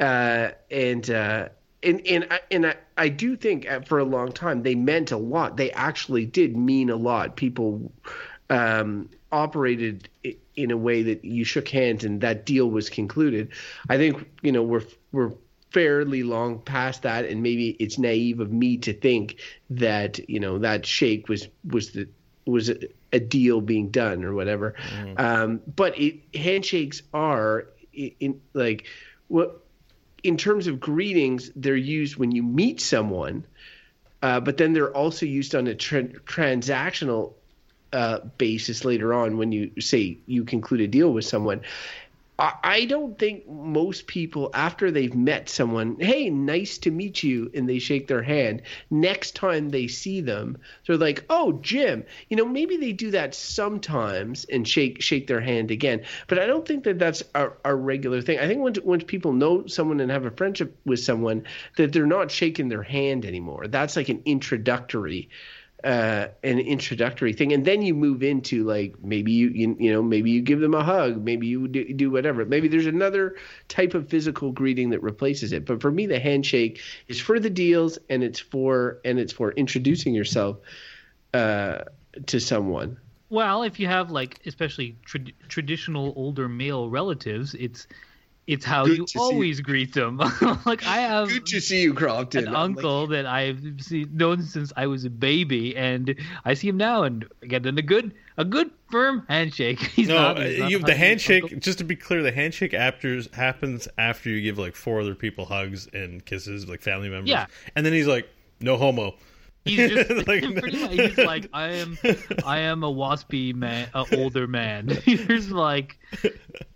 uh, 0.00 0.50
and. 0.70 1.08
Uh, 1.10 1.48
and 1.84 2.06
and 2.06 2.26
I, 2.30 2.40
and 2.52 2.66
I, 2.66 2.76
I 2.96 3.08
do 3.08 3.34
think 3.34 3.68
uh, 3.68 3.80
for 3.80 3.98
a 3.98 4.04
long 4.04 4.30
time 4.30 4.62
they 4.62 4.76
meant 4.76 5.10
a 5.10 5.16
lot. 5.16 5.56
They 5.56 5.72
actually 5.72 6.26
did 6.26 6.56
mean 6.56 6.90
a 6.90 6.96
lot. 6.96 7.34
People 7.34 7.90
um, 8.50 9.10
operated 9.32 10.08
in 10.54 10.70
a 10.70 10.76
way 10.76 11.02
that 11.02 11.24
you 11.24 11.42
shook 11.44 11.68
hands 11.68 12.04
and 12.04 12.20
that 12.20 12.46
deal 12.46 12.70
was 12.70 12.88
concluded. 12.88 13.48
I 13.88 13.96
think 13.96 14.28
you 14.42 14.52
know 14.52 14.62
we're 14.62 14.84
we're 15.10 15.32
fairly 15.72 16.22
long 16.22 16.58
past 16.60 17.02
that, 17.02 17.24
and 17.24 17.42
maybe 17.42 17.70
it's 17.80 17.98
naive 17.98 18.40
of 18.40 18.52
me 18.52 18.76
to 18.78 18.92
think 18.92 19.36
that 19.70 20.28
you 20.28 20.40
know 20.40 20.58
that 20.58 20.86
shake 20.86 21.28
was 21.28 21.48
was 21.64 21.92
the 21.92 22.08
was 22.46 22.68
a, 22.68 22.76
a 23.12 23.20
deal 23.20 23.60
being 23.60 23.88
done 23.88 24.24
or 24.24 24.34
whatever. 24.34 24.74
Um, 25.16 25.60
but 25.74 25.98
it, 25.98 26.20
handshakes 26.34 27.02
are 27.12 27.68
in, 27.92 28.12
in 28.20 28.40
like 28.54 28.86
what 29.28 29.62
in 30.22 30.36
terms 30.36 30.66
of 30.66 30.78
greetings, 30.78 31.50
they're 31.56 31.74
used 31.74 32.16
when 32.16 32.30
you 32.30 32.42
meet 32.42 32.80
someone, 32.80 33.44
uh, 34.22 34.40
but 34.40 34.56
then 34.56 34.72
they're 34.72 34.94
also 34.94 35.26
used 35.26 35.54
on 35.54 35.66
a 35.66 35.74
tra- 35.74 36.04
transactional 36.04 37.34
uh, 37.92 38.20
basis 38.38 38.84
later 38.84 39.12
on 39.12 39.36
when 39.36 39.52
you 39.52 39.70
say 39.80 40.18
you 40.26 40.44
conclude 40.44 40.80
a 40.80 40.86
deal 40.86 41.12
with 41.12 41.24
someone. 41.24 41.60
I, 42.38 42.86
don't 42.86 43.18
think 43.18 43.48
most 43.48 44.06
people, 44.06 44.50
after 44.54 44.90
they've 44.90 45.14
met 45.14 45.48
someone, 45.48 45.96
hey, 46.00 46.30
nice 46.30 46.78
to 46.78 46.90
meet 46.90 47.22
you, 47.22 47.50
and 47.54 47.68
they 47.68 47.78
shake 47.78 48.08
their 48.08 48.22
hand, 48.22 48.62
next 48.90 49.36
time 49.36 49.68
they 49.68 49.86
see 49.86 50.22
them, 50.22 50.58
they're 50.86 50.96
like, 50.96 51.24
oh, 51.30 51.52
Jim. 51.62 52.04
You 52.28 52.36
know, 52.36 52.46
maybe 52.46 52.78
they 52.78 52.92
do 52.92 53.10
that 53.12 53.34
sometimes 53.34 54.44
and 54.46 54.66
shake 54.66 55.02
shake 55.02 55.26
their 55.26 55.40
hand 55.40 55.70
again. 55.70 56.02
But 56.26 56.38
I 56.38 56.46
don't 56.46 56.66
think 56.66 56.84
that 56.84 56.98
that's 56.98 57.22
a, 57.34 57.50
a 57.64 57.74
regular 57.74 58.22
thing. 58.22 58.38
I 58.38 58.48
think 58.48 58.60
once, 58.60 58.80
once 58.80 59.04
people 59.04 59.32
know 59.32 59.66
someone 59.66 60.00
and 60.00 60.10
have 60.10 60.24
a 60.24 60.30
friendship 60.30 60.76
with 60.84 61.00
someone, 61.00 61.44
that 61.76 61.92
they're 61.92 62.06
not 62.06 62.30
shaking 62.30 62.68
their 62.68 62.82
hand 62.82 63.24
anymore. 63.24 63.68
That's 63.68 63.94
like 63.94 64.08
an 64.08 64.22
introductory 64.24 65.28
uh, 65.84 66.28
an 66.42 66.58
introductory 66.58 67.32
thing, 67.32 67.52
and 67.52 67.64
then 67.64 67.82
you 67.82 67.94
move 67.94 68.22
into 68.22 68.64
like 68.64 68.94
maybe 69.02 69.32
you 69.32 69.48
you, 69.48 69.76
you 69.78 69.92
know 69.92 70.02
maybe 70.02 70.30
you 70.30 70.40
give 70.40 70.60
them 70.60 70.74
a 70.74 70.84
hug, 70.84 71.22
maybe 71.22 71.46
you 71.46 71.66
do, 71.68 72.10
whatever. 72.10 72.44
Maybe 72.44 72.68
there's 72.68 72.86
another 72.86 73.36
type 73.68 73.94
of 73.94 74.08
physical 74.08 74.52
greeting 74.52 74.90
that 74.90 75.02
replaces 75.02 75.52
it. 75.52 75.66
But 75.66 75.80
for 75.80 75.90
me, 75.90 76.06
the 76.06 76.20
handshake 76.20 76.80
is 77.08 77.20
for 77.20 77.40
the 77.40 77.50
deals, 77.50 77.98
and 78.08 78.22
it's 78.22 78.38
for 78.38 79.00
and 79.04 79.18
it's 79.18 79.32
for 79.32 79.52
introducing 79.52 80.14
yourself 80.14 80.58
uh, 81.34 81.78
to 82.26 82.40
someone. 82.40 82.98
Well, 83.28 83.62
if 83.62 83.80
you 83.80 83.86
have 83.86 84.10
like 84.10 84.40
especially 84.46 84.96
trad- 85.06 85.32
traditional 85.48 86.12
older 86.16 86.48
male 86.48 86.90
relatives, 86.90 87.54
it's 87.54 87.86
It's 88.52 88.64
how 88.64 88.84
Good 88.84 88.98
you 88.98 89.04
to 89.06 89.10
see 89.12 89.18
you. 89.18 89.24
always 89.24 89.60
greet 89.60 89.94
them. 89.94 90.16
like 90.66 90.84
I 90.86 90.98
have 90.98 91.28
Good 91.28 91.46
to 91.46 91.60
see 91.60 91.82
you, 91.82 91.94
Crofton. 91.94 92.46
an 92.46 92.48
I'm 92.48 92.52
like, 92.54 92.62
uncle 92.84 93.06
that 93.08 93.26
I've 93.26 93.60
seen, 93.80 94.10
known 94.12 94.42
since 94.42 94.72
I 94.76 94.86
was 94.86 95.04
a 95.04 95.10
baby, 95.10 95.76
and 95.76 96.14
I 96.44 96.54
see 96.54 96.68
him 96.68 96.76
now, 96.76 97.02
and 97.04 97.26
I 97.42 97.46
get 97.46 97.64
in 97.66 97.78
a 97.78 97.82
good, 97.82 98.14
a 98.36 98.44
good 98.44 98.70
firm 98.90 99.24
handshake. 99.28 99.80
He's 99.96 100.08
No, 100.08 100.14
not, 100.14 100.38
uh, 100.38 100.42
he's 100.42 100.58
not 100.58 100.70
you, 100.70 100.78
a 100.78 100.82
the 100.82 100.94
handshake. 100.94 101.42
uncle. 101.44 101.58
Just 101.60 101.78
to 101.78 101.84
be 101.84 101.96
clear, 101.96 102.22
the 102.22 102.32
handshake 102.32 102.74
after 102.74 103.20
happens 103.32 103.88
after 103.98 104.28
you 104.30 104.40
give 104.42 104.58
like 104.58 104.76
four 104.76 105.00
other 105.00 105.14
people 105.14 105.44
hugs 105.46 105.88
and 105.92 106.24
kisses, 106.24 106.68
like 106.68 106.82
family 106.82 107.08
members. 107.08 107.30
Yeah. 107.30 107.46
and 107.76 107.84
then 107.86 107.92
he's 107.92 108.06
like, 108.06 108.28
"No 108.60 108.76
homo." 108.76 109.14
He's 109.64 109.90
just 109.90 110.10
Like, 110.26 110.42
pretty 110.42 110.82
much, 110.82 110.90
he's 110.92 111.18
like, 111.18 111.46
I 111.52 111.68
am, 111.74 111.96
I 112.44 112.58
am 112.58 112.82
a 112.82 112.92
waspy 112.92 113.54
man, 113.54 113.88
a 113.94 114.04
older 114.16 114.48
man. 114.48 114.88
Here's 114.88 115.52
like, 115.52 115.98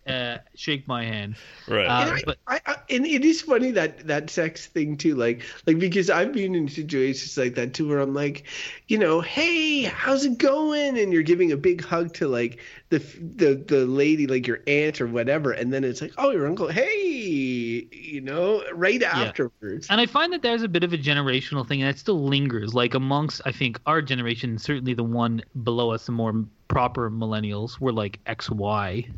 uh, 0.07 0.39
shake 0.55 0.87
my 0.87 1.05
hand. 1.05 1.37
Right. 1.69 1.87
Uh, 1.87 2.01
and, 2.03 2.11
I, 2.11 2.23
but- 2.25 2.39
I, 2.47 2.61
I, 2.67 2.77
and 2.91 3.07
it 3.07 3.25
is 3.25 3.43
funny 3.43 3.71
that 3.73 4.07
that 4.07 4.31
sex 4.31 4.67
thing 4.67 4.97
too, 4.97 5.15
like 5.15 5.43
like 5.67 5.79
because 5.79 6.11
I've 6.11 6.33
been 6.33 6.55
in 6.55 6.69
situations 6.69 7.37
like 7.37 7.55
that 7.57 7.75
too, 7.75 7.89
where 7.89 8.01
I'm 8.01 8.15
like, 8.15 8.45
you 8.89 8.99
know, 8.99 9.21
hey, 9.21 9.83
how's 9.83 10.25
it 10.25 10.39
going? 10.39 10.99
And 10.99 11.13
you're 11.13 11.23
giving 11.23 11.53
a 11.53 11.57
big 11.57 11.85
hug 11.85 12.15
to 12.15 12.29
like 12.29 12.61
the 12.91 12.99
the 12.99 13.55
the 13.55 13.87
lady, 13.87 14.27
like 14.27 14.47
your 14.47 14.61
aunt 14.67 15.01
or 15.01 15.07
whatever, 15.07 15.51
and 15.53 15.73
then 15.73 15.83
it's 15.83 16.01
like, 16.01 16.13
oh, 16.19 16.31
your 16.31 16.47
uncle, 16.47 16.69
hey, 16.69 17.89
you 17.91 18.21
know, 18.21 18.63
right 18.73 19.03
afterwards. 19.03 19.89
And 19.91 20.01
I 20.01 20.07
find 20.07 20.33
that 20.33 20.43
there's 20.43 20.63
a 20.63 20.69
bit 20.69 20.85
of 20.85 20.93
a 20.93 20.99
generational 20.99 21.67
thing, 21.67 21.83
and 21.83 21.91
it 21.91 21.99
still 21.99 22.23
lingers. 22.23 22.75
Like 22.75 22.95
amongst, 22.95 23.41
I 23.45 23.53
think, 23.53 23.81
our 23.87 24.01
generation, 24.01 24.59
certainly 24.59 24.95
the 24.95 25.03
one 25.05 25.43
below 25.65 25.91
us, 25.91 26.07
the 26.07 26.13
more 26.13 26.45
proper 26.69 27.11
millennials, 27.11 27.81
were 27.81 27.93
like 27.93 28.21
X, 28.27 28.51
Y. 28.51 29.09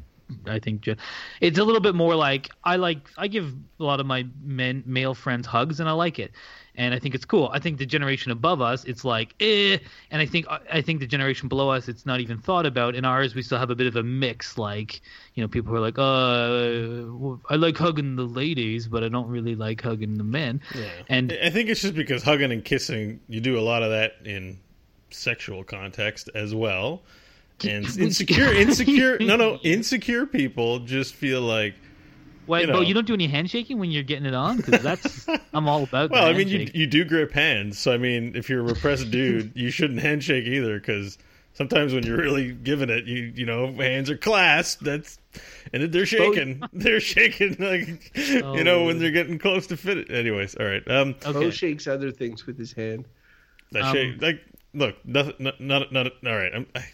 I 0.46 0.58
think 0.58 0.88
it's 1.40 1.58
a 1.58 1.64
little 1.64 1.80
bit 1.80 1.94
more 1.94 2.14
like 2.14 2.50
I 2.64 2.76
like 2.76 3.08
I 3.16 3.28
give 3.28 3.54
a 3.80 3.82
lot 3.82 4.00
of 4.00 4.06
my 4.06 4.26
men 4.42 4.82
male 4.86 5.14
friends 5.14 5.46
hugs, 5.46 5.80
and 5.80 5.88
I 5.88 5.92
like 5.92 6.18
it, 6.18 6.32
and 6.74 6.94
I 6.94 6.98
think 6.98 7.14
it's 7.14 7.24
cool. 7.24 7.50
I 7.52 7.58
think 7.58 7.78
the 7.78 7.86
generation 7.86 8.30
above 8.30 8.60
us, 8.60 8.84
it's 8.84 9.04
like 9.04 9.34
eh, 9.40 9.78
and 10.10 10.22
I 10.22 10.26
think 10.26 10.46
I 10.48 10.82
think 10.82 11.00
the 11.00 11.06
generation 11.06 11.48
below 11.48 11.70
us, 11.70 11.88
it's 11.88 12.04
not 12.04 12.20
even 12.20 12.38
thought 12.38 12.66
about. 12.66 12.94
In 12.94 13.04
ours, 13.04 13.34
we 13.34 13.42
still 13.42 13.58
have 13.58 13.70
a 13.70 13.74
bit 13.74 13.86
of 13.86 13.96
a 13.96 14.02
mix. 14.02 14.58
Like 14.58 15.00
you 15.34 15.42
know, 15.42 15.48
people 15.48 15.70
who 15.70 15.76
are 15.76 15.80
like, 15.80 15.98
uh, 15.98 17.52
I 17.52 17.56
like 17.56 17.76
hugging 17.76 18.16
the 18.16 18.24
ladies, 18.24 18.86
but 18.86 19.04
I 19.04 19.08
don't 19.08 19.28
really 19.28 19.54
like 19.54 19.82
hugging 19.82 20.14
the 20.14 20.24
men. 20.24 20.60
Yeah. 20.74 20.88
And 21.08 21.36
I 21.42 21.50
think 21.50 21.68
it's 21.68 21.80
just 21.80 21.94
because 21.94 22.22
hugging 22.22 22.52
and 22.52 22.64
kissing, 22.64 23.20
you 23.28 23.40
do 23.40 23.58
a 23.58 23.62
lot 23.62 23.82
of 23.82 23.90
that 23.90 24.16
in 24.24 24.58
sexual 25.10 25.64
context 25.64 26.30
as 26.34 26.54
well. 26.54 27.02
And 27.64 27.84
insecure, 27.98 28.52
insecure, 28.52 29.18
no, 29.18 29.36
no, 29.36 29.56
insecure 29.64 30.26
people 30.26 30.78
just 30.80 31.14
feel 31.14 31.40
like, 31.40 31.74
Wait, 32.46 32.60
you 32.62 32.66
know. 32.68 32.74
but 32.74 32.86
you 32.86 32.94
don't 32.94 33.06
do 33.06 33.14
any 33.14 33.26
handshaking 33.26 33.78
when 33.78 33.90
you're 33.90 34.02
getting 34.04 34.26
it 34.26 34.34
on 34.34 34.56
because 34.58 34.80
that's 34.82 35.26
I'm 35.52 35.68
all 35.68 35.82
about. 35.82 36.10
well, 36.10 36.24
I 36.24 36.32
mean, 36.32 36.48
you 36.48 36.68
you 36.72 36.86
do 36.86 37.04
grip 37.04 37.32
hands, 37.32 37.78
so 37.78 37.92
I 37.92 37.98
mean, 37.98 38.32
if 38.36 38.48
you're 38.48 38.60
a 38.60 38.62
repressed 38.62 39.10
dude, 39.10 39.52
you 39.56 39.70
shouldn't 39.70 40.00
handshake 40.00 40.46
either 40.46 40.78
because 40.78 41.18
sometimes 41.52 41.92
when 41.92 42.04
you're 42.06 42.16
really 42.16 42.52
giving 42.52 42.88
it, 42.90 43.04
you 43.06 43.32
you 43.34 43.44
know, 43.44 43.72
hands 43.72 44.08
are 44.08 44.16
clasped. 44.16 44.84
That's 44.84 45.18
and 45.72 45.92
they're 45.92 46.06
shaking, 46.06 46.62
they're 46.72 47.00
shaking 47.00 47.56
like 47.58 48.16
you 48.16 48.62
know 48.64 48.84
when 48.84 48.96
Oh. 48.96 48.98
they're 49.00 49.10
getting 49.10 49.38
close 49.38 49.66
to 49.66 49.76
fit. 49.76 49.98
It. 49.98 50.10
Anyways, 50.12 50.54
all 50.54 50.64
right, 50.66 50.88
um, 50.90 51.16
Beau 51.24 51.50
shakes 51.50 51.86
other 51.88 52.12
things 52.12 52.46
with 52.46 52.56
his 52.56 52.72
hand. 52.72 53.04
that 53.72 53.82
Um, 53.82 53.92
shake 53.94 54.22
like 54.22 54.40
look, 54.74 54.94
nothing, 55.04 55.34
not 55.40 55.60
not, 55.60 55.92
not 55.92 56.12
all 56.24 56.36
right. 56.36 56.52
I'm, 56.54 56.66
I, 56.74 56.84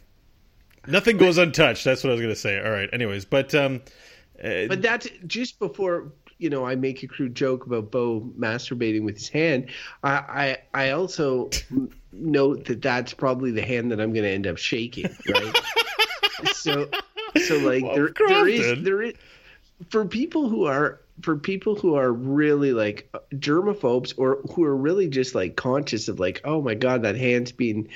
nothing 0.86 1.16
goes 1.16 1.38
untouched. 1.38 1.84
That's 1.84 2.02
what 2.04 2.10
I 2.10 2.12
was 2.12 2.22
gonna 2.22 2.36
say. 2.36 2.58
All 2.58 2.70
right, 2.70 2.88
anyways, 2.92 3.24
but 3.24 3.54
um, 3.54 3.82
uh, 4.42 4.66
But 4.68 4.82
that's 4.82 5.08
just 5.26 5.58
before 5.58 6.12
you 6.38 6.50
know 6.50 6.64
I 6.64 6.74
make 6.74 7.02
a 7.02 7.06
crude 7.06 7.34
joke 7.34 7.66
about 7.66 7.90
Beau 7.90 8.30
masturbating 8.38 9.04
with 9.04 9.16
his 9.16 9.28
hand. 9.28 9.70
I 10.02 10.58
I, 10.74 10.86
I 10.86 10.90
also 10.90 11.50
note 12.12 12.66
that 12.66 12.82
that's 12.82 13.14
probably 13.14 13.50
the 13.50 13.62
hand 13.62 13.90
that 13.92 14.00
I'm 14.00 14.12
going 14.12 14.24
to 14.24 14.30
end 14.30 14.46
up 14.46 14.58
shaking, 14.58 15.14
right? 15.28 15.58
so 16.52 16.88
so 17.46 17.58
like 17.58 17.84
Well, 17.84 17.94
there 17.94 18.10
there 18.28 18.48
is 18.48 18.82
there 18.84 19.02
is 19.02 19.14
for 19.90 20.04
people 20.04 20.48
who 20.48 20.64
are 20.64 21.00
for 21.20 21.36
people 21.36 21.76
who 21.76 21.94
are 21.94 22.12
really 22.12 22.72
like 22.72 23.08
germaphobes 23.34 24.14
or 24.16 24.40
who 24.52 24.64
are 24.64 24.76
really 24.76 25.08
just 25.08 25.34
like 25.34 25.56
conscious 25.56 26.08
of 26.08 26.18
like 26.18 26.40
oh 26.44 26.60
my 26.60 26.74
god 26.74 27.02
that 27.02 27.16
hand's 27.16 27.52
being 27.52 27.88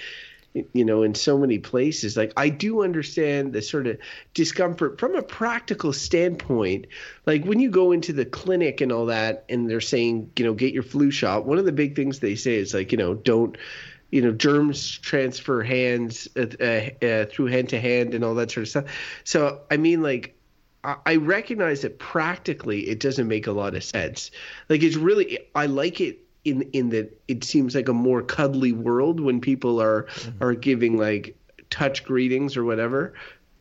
you 0.72 0.84
know 0.84 1.02
in 1.02 1.14
so 1.14 1.38
many 1.38 1.58
places. 1.58 2.16
Like 2.16 2.32
i 2.36 2.48
do 2.48 2.82
understand 2.82 3.52
the 3.52 3.62
sort 3.62 3.86
of 3.86 3.98
discomfort 4.34 4.98
from 4.98 5.14
a 5.14 5.22
practical 5.22 5.92
standpoint. 5.92 6.86
Like 7.26 7.44
when 7.44 7.60
you 7.60 7.70
go 7.70 7.92
into 7.92 8.12
the 8.12 8.24
clinic 8.24 8.80
and 8.80 8.92
all 8.92 9.06
that 9.06 9.44
and 9.48 9.68
they're 9.70 9.80
saying 9.80 10.30
you 10.36 10.44
know 10.44 10.54
get 10.54 10.72
your 10.74 10.82
flu 10.82 11.10
shot 11.10 11.46
one 11.46 11.58
of 11.58 11.64
the 11.64 11.72
big 11.72 11.96
things 11.96 12.20
they 12.20 12.34
say 12.36 12.56
is 12.56 12.74
like 12.74 12.92
you 12.92 12.98
know 12.98 13.14
don't 13.14 13.56
you 14.10 14.22
know 14.22 14.32
germs 14.32 14.98
transfer 14.98 15.62
hands 15.62 16.28
uh, 16.36 16.46
uh, 16.60 17.04
uh, 17.06 17.26
through 17.26 17.46
hand 17.46 17.68
to 17.70 17.80
hand 17.80 18.14
and 18.14 18.24
all 18.24 18.34
that 18.34 18.50
sort 18.50 18.62
of 18.62 18.68
stuff. 18.68 18.84
So 19.24 19.60
i 19.70 19.76
mean 19.76 20.02
like 20.02 20.34
I- 20.84 20.96
I 21.06 21.16
recognize 21.16 21.82
that 21.82 21.98
practically 21.98 22.88
it 22.88 23.00
doesn't 23.00 23.26
make 23.26 23.46
a 23.48 23.52
lot 23.52 23.74
of 23.74 23.82
sense. 23.82 24.30
Like 24.68 24.82
it's 24.82 24.96
really 24.96 25.38
I 25.54 25.66
like 25.66 26.00
it 26.00 26.20
in 26.44 26.62
in 26.72 26.90
that 26.90 27.20
it 27.28 27.44
seems 27.44 27.74
like 27.74 27.88
a 27.88 27.92
more 27.92 28.22
cuddly 28.22 28.72
world 28.72 29.20
when 29.20 29.40
people 29.40 29.80
are 29.80 30.06
are 30.40 30.54
giving 30.54 30.96
like 30.96 31.36
touch 31.70 32.04
greetings 32.04 32.56
or 32.56 32.64
whatever 32.64 33.14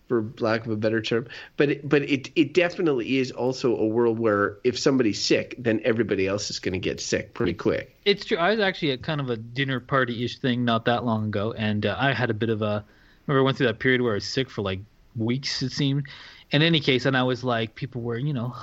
for 0.08 0.32
lack 0.40 0.66
of 0.66 0.72
a 0.72 0.76
better 0.76 1.02
term. 1.02 1.28
But 1.58 1.70
it, 1.70 1.90
but 1.90 2.04
it 2.04 2.32
it 2.36 2.54
definitely 2.54 3.18
is 3.18 3.32
also 3.32 3.76
a 3.76 3.86
world 3.86 4.20
where 4.20 4.58
if 4.64 4.80
somebody's 4.80 5.22
sick, 5.22 5.56
then 5.58 5.82
everybody 5.84 6.28
else 6.28 6.50
is 6.50 6.60
going 6.60 6.74
to 6.74 6.80
get 6.80 7.00
sick 7.00 7.34
pretty 7.34 7.54
quick. 7.54 7.96
It's 8.06 8.26
true. 8.26 8.38
I 8.38 8.52
was 8.52 8.60
actually 8.60 8.92
at 8.92 9.04
kind 9.04 9.22
of 9.22 9.30
a 9.30 9.38
dinner 9.38 9.80
party 9.80 10.24
ish 10.24 10.40
thing 10.40 10.66
not 10.66 10.86
that 10.86 11.04
long 11.04 11.26
ago, 11.26 11.54
and 11.54 11.86
uh, 11.86 11.96
I 11.98 12.14
had 12.14 12.30
a 12.30 12.34
bit 12.34 12.50
of 12.50 12.62
a. 12.62 12.84
Remember, 13.26 13.42
I 13.42 13.44
went 13.44 13.58
through 13.58 13.68
that 13.68 13.80
period 13.80 14.02
where 14.02 14.14
I 14.14 14.16
was 14.16 14.26
sick 14.26 14.50
for 14.50 14.62
like 14.62 14.80
weeks. 15.16 15.62
It 15.62 15.72
seemed. 15.72 16.08
In 16.52 16.62
any 16.62 16.80
case, 16.80 17.06
and 17.06 17.18
I 17.18 17.24
was 17.24 17.44
like, 17.44 17.76
people 17.76 18.02
were, 18.02 18.18
you 18.18 18.34
know, 18.34 18.56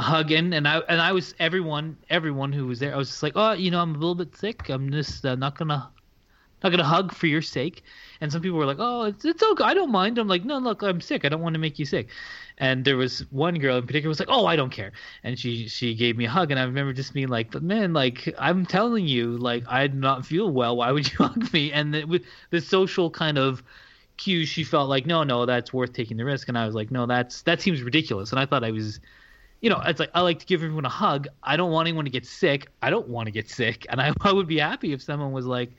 hugging, 0.00 0.52
and 0.52 0.66
I 0.66 0.78
and 0.88 1.00
I 1.00 1.12
was 1.12 1.34
everyone, 1.38 1.96
everyone 2.10 2.52
who 2.52 2.66
was 2.66 2.78
there. 2.78 2.94
I 2.94 2.96
was 2.96 3.08
just 3.08 3.22
like, 3.22 3.32
oh, 3.36 3.52
you 3.52 3.70
know, 3.70 3.80
I'm 3.80 3.90
a 3.90 3.98
little 3.98 4.14
bit 4.14 4.36
sick. 4.36 4.68
I'm 4.68 4.90
just 4.90 5.24
uh, 5.24 5.34
not 5.34 5.58
gonna, 5.58 5.90
not 6.62 6.70
gonna 6.70 6.84
hug 6.84 7.12
for 7.12 7.26
your 7.26 7.42
sake. 7.42 7.82
And 8.20 8.32
some 8.32 8.40
people 8.40 8.58
were 8.58 8.66
like, 8.66 8.78
oh, 8.80 9.04
it's 9.04 9.24
it's 9.24 9.42
okay. 9.42 9.64
I 9.64 9.74
don't 9.74 9.90
mind. 9.90 10.18
I'm 10.18 10.28
like, 10.28 10.44
no, 10.44 10.58
look, 10.58 10.82
I'm 10.82 11.00
sick. 11.00 11.24
I 11.24 11.28
don't 11.28 11.42
want 11.42 11.54
to 11.54 11.60
make 11.60 11.78
you 11.78 11.84
sick. 11.84 12.08
And 12.58 12.84
there 12.84 12.96
was 12.96 13.20
one 13.30 13.58
girl 13.58 13.76
in 13.76 13.86
particular 13.86 14.08
was 14.08 14.18
like, 14.18 14.30
oh, 14.30 14.46
I 14.46 14.56
don't 14.56 14.70
care. 14.70 14.92
And 15.22 15.38
she 15.38 15.68
she 15.68 15.94
gave 15.94 16.16
me 16.16 16.24
a 16.26 16.30
hug, 16.30 16.50
and 16.50 16.58
I 16.60 16.64
remember 16.64 16.92
just 16.92 17.12
being 17.12 17.28
like, 17.28 17.50
but 17.50 17.62
man, 17.62 17.92
like 17.92 18.34
I'm 18.38 18.64
telling 18.66 19.06
you, 19.06 19.36
like 19.36 19.64
I 19.68 19.86
do 19.86 19.98
not 19.98 20.24
feel 20.24 20.50
well. 20.50 20.76
Why 20.76 20.90
would 20.92 21.10
you 21.10 21.16
hug 21.26 21.52
me? 21.52 21.72
And 21.72 21.92
the, 21.92 22.22
the 22.50 22.60
social 22.60 23.10
kind 23.10 23.38
of 23.38 23.62
cue, 24.16 24.46
she 24.46 24.64
felt 24.64 24.88
like, 24.88 25.06
no, 25.06 25.22
no, 25.22 25.46
that's 25.46 25.72
worth 25.72 25.92
taking 25.92 26.16
the 26.16 26.24
risk. 26.24 26.48
And 26.48 26.58
I 26.58 26.66
was 26.66 26.74
like, 26.74 26.90
no, 26.90 27.06
that's 27.06 27.42
that 27.42 27.60
seems 27.60 27.82
ridiculous. 27.82 28.30
And 28.30 28.40
I 28.40 28.46
thought 28.46 28.64
I 28.64 28.70
was, 28.70 29.00
you 29.60 29.70
know, 29.70 29.80
it's 29.84 30.00
like 30.00 30.10
I 30.14 30.20
like 30.20 30.38
to 30.40 30.46
give 30.46 30.62
everyone 30.62 30.84
a 30.84 30.90
hug. 30.90 31.28
I 31.42 31.56
don't 31.56 31.70
want 31.72 31.88
anyone 31.88 32.04
to 32.04 32.10
get 32.10 32.26
sick. 32.26 32.68
I 32.82 32.90
don't 32.90 33.08
want 33.08 33.26
to 33.26 33.32
get 33.32 33.48
sick, 33.50 33.86
and 33.88 34.00
I, 34.00 34.12
I 34.20 34.32
would 34.32 34.46
be 34.46 34.58
happy 34.58 34.92
if 34.92 35.02
someone 35.02 35.32
was 35.32 35.46
like. 35.46 35.70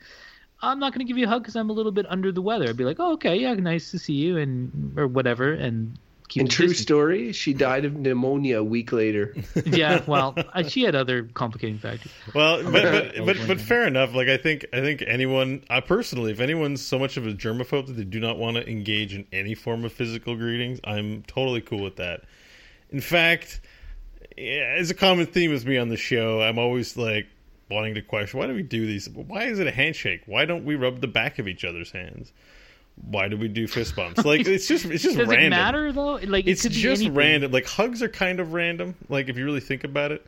I'm 0.60 0.80
not 0.80 0.92
going 0.92 1.06
to 1.06 1.08
give 1.08 1.16
you 1.16 1.26
a 1.26 1.28
hug 1.28 1.42
because 1.42 1.54
I'm 1.54 1.70
a 1.70 1.72
little 1.72 1.92
bit 1.92 2.04
under 2.08 2.32
the 2.32 2.42
weather. 2.42 2.68
I'd 2.68 2.76
be 2.76 2.84
like, 2.84 2.96
oh, 2.98 3.12
okay, 3.12 3.36
yeah, 3.36 3.54
nice 3.54 3.92
to 3.92 3.98
see 4.00 4.14
you, 4.14 4.38
and 4.38 4.98
or 4.98 5.06
whatever, 5.06 5.52
and 5.52 5.96
keep 6.26 6.40
And 6.40 6.50
true 6.50 6.66
distance. 6.66 6.82
story, 6.82 7.32
she 7.32 7.54
died 7.54 7.84
of 7.84 7.94
pneumonia 7.94 8.58
a 8.58 8.64
week 8.64 8.90
later. 8.90 9.36
yeah, 9.64 10.02
well, 10.08 10.34
uh, 10.52 10.64
she 10.64 10.82
had 10.82 10.96
other 10.96 11.22
complicating 11.34 11.78
factors. 11.78 12.10
Well, 12.34 12.64
but 12.72 12.72
but, 12.90 13.18
Oh, 13.20 13.24
but 13.24 13.36
but 13.46 13.60
fair 13.60 13.86
enough. 13.86 14.14
Like 14.14 14.26
I 14.26 14.36
think 14.36 14.66
I 14.72 14.80
think 14.80 15.04
anyone, 15.06 15.62
I 15.70 15.78
personally, 15.80 16.32
if 16.32 16.40
anyone's 16.40 16.84
so 16.84 16.98
much 16.98 17.16
of 17.16 17.24
a 17.24 17.32
germaphobe 17.32 17.86
that 17.86 17.92
they 17.92 18.02
do 18.04 18.18
not 18.18 18.36
want 18.36 18.56
to 18.56 18.68
engage 18.68 19.14
in 19.14 19.26
any 19.32 19.54
form 19.54 19.84
of 19.84 19.92
physical 19.92 20.34
greetings, 20.34 20.80
I'm 20.82 21.22
totally 21.22 21.60
cool 21.60 21.82
with 21.84 21.96
that. 21.96 22.22
In 22.90 23.00
fact, 23.00 23.60
as 24.38 24.90
a 24.90 24.94
common 24.94 25.26
theme 25.26 25.50
with 25.50 25.66
me 25.66 25.76
on 25.78 25.88
the 25.88 25.96
show, 25.96 26.40
I'm 26.40 26.58
always 26.58 26.96
like 26.96 27.26
wanting 27.70 27.94
to 27.94 28.02
question 28.02 28.38
why 28.38 28.46
do 28.46 28.54
we 28.54 28.62
do 28.62 28.86
these? 28.86 29.08
Why 29.10 29.44
is 29.44 29.58
it 29.58 29.66
a 29.66 29.70
handshake? 29.70 30.22
Why 30.26 30.44
don't 30.44 30.64
we 30.64 30.74
rub 30.74 31.00
the 31.00 31.08
back 31.08 31.38
of 31.38 31.48
each 31.48 31.64
other's 31.64 31.90
hands? 31.90 32.32
Why 33.10 33.28
do 33.28 33.36
we 33.36 33.48
do 33.48 33.68
fist 33.68 33.94
bumps? 33.94 34.24
Like 34.24 34.46
it's 34.46 34.66
just 34.66 34.84
it's 34.86 35.02
just 35.02 35.16
Does 35.18 35.28
random. 35.28 35.46
it 35.46 35.50
matter 35.50 35.92
though? 35.92 36.14
Like 36.14 36.46
it 36.46 36.50
it's 36.50 36.68
just 36.68 37.06
random. 37.08 37.52
Like 37.52 37.66
hugs 37.66 38.02
are 38.02 38.08
kind 38.08 38.40
of 38.40 38.52
random. 38.52 38.94
Like 39.08 39.28
if 39.28 39.36
you 39.36 39.44
really 39.44 39.60
think 39.60 39.84
about 39.84 40.12
it, 40.12 40.26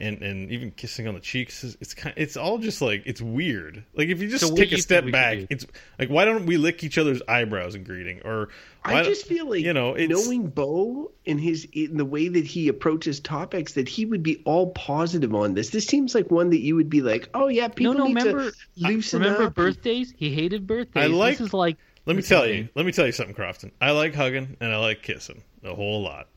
and 0.00 0.22
and 0.22 0.50
even 0.50 0.70
kissing 0.72 1.06
on 1.06 1.14
the 1.14 1.20
cheeks, 1.20 1.62
is, 1.64 1.76
it's 1.80 1.94
kind. 1.94 2.14
It's 2.16 2.36
all 2.36 2.58
just 2.58 2.82
like 2.82 3.02
it's 3.06 3.20
weird. 3.22 3.84
Like 3.94 4.08
if 4.08 4.20
you 4.20 4.28
just 4.28 4.46
So 4.48 4.54
take 4.54 4.70
do 4.70 4.76
a 4.76 4.78
step 4.78 5.04
think 5.04 5.14
we 5.14 5.20
should 5.20 5.40
back, 5.40 5.46
it's 5.50 5.66
like 5.98 6.08
why 6.08 6.24
don't 6.24 6.46
we 6.46 6.56
lick 6.56 6.82
each 6.82 6.98
other's 6.98 7.22
eyebrows 7.28 7.74
in 7.74 7.84
greeting? 7.84 8.20
Or 8.24 8.48
why 8.84 9.00
I 9.00 9.02
just 9.04 9.26
feel 9.26 9.48
like 9.48 9.60
you 9.60 9.72
know 9.72 9.94
it's, 9.94 10.12
knowing 10.12 10.48
Beau 10.48 11.12
in 11.24 11.38
his 11.38 11.66
in 11.72 11.96
the 11.96 12.04
way 12.04 12.28
that 12.28 12.44
he 12.44 12.68
approaches 12.68 13.20
topics 13.20 13.74
that 13.74 13.88
he 13.88 14.04
would 14.04 14.22
be 14.22 14.42
all 14.44 14.70
positive 14.72 15.34
on 15.34 15.54
this. 15.54 15.70
This 15.70 15.86
seems 15.86 16.14
like 16.14 16.30
one 16.30 16.50
that 16.50 16.60
you 16.60 16.76
would 16.76 16.90
be 16.90 17.00
like, 17.00 17.28
oh 17.34 17.48
yeah, 17.48 17.68
people 17.68 17.94
no. 17.94 18.06
need 18.06 18.16
Remember, 18.16 18.50
to 18.50 18.56
loosen 18.76 19.22
remember 19.22 19.44
up. 19.44 19.54
birthdays? 19.54 20.12
He 20.16 20.30
hated 20.34 20.66
birthdays. 20.66 21.02
I 21.04 21.06
like- 21.06 21.38
This 21.38 21.48
is 21.48 21.54
like 21.54 21.76
Let 22.06 22.16
me 22.16 22.22
tell 22.22 22.46
you. 22.46 22.68
Let 22.74 22.84
me 22.84 22.92
tell 22.92 23.06
you 23.06 23.12
something, 23.12 23.34
Crofton. 23.34 23.72
I 23.80 23.92
like 23.92 24.14
hugging 24.14 24.56
and 24.60 24.72
I 24.72 24.76
like 24.78 25.02
kissing. 25.02 25.42
A 25.64 25.74
whole 25.74 26.02
lot. 26.02 26.28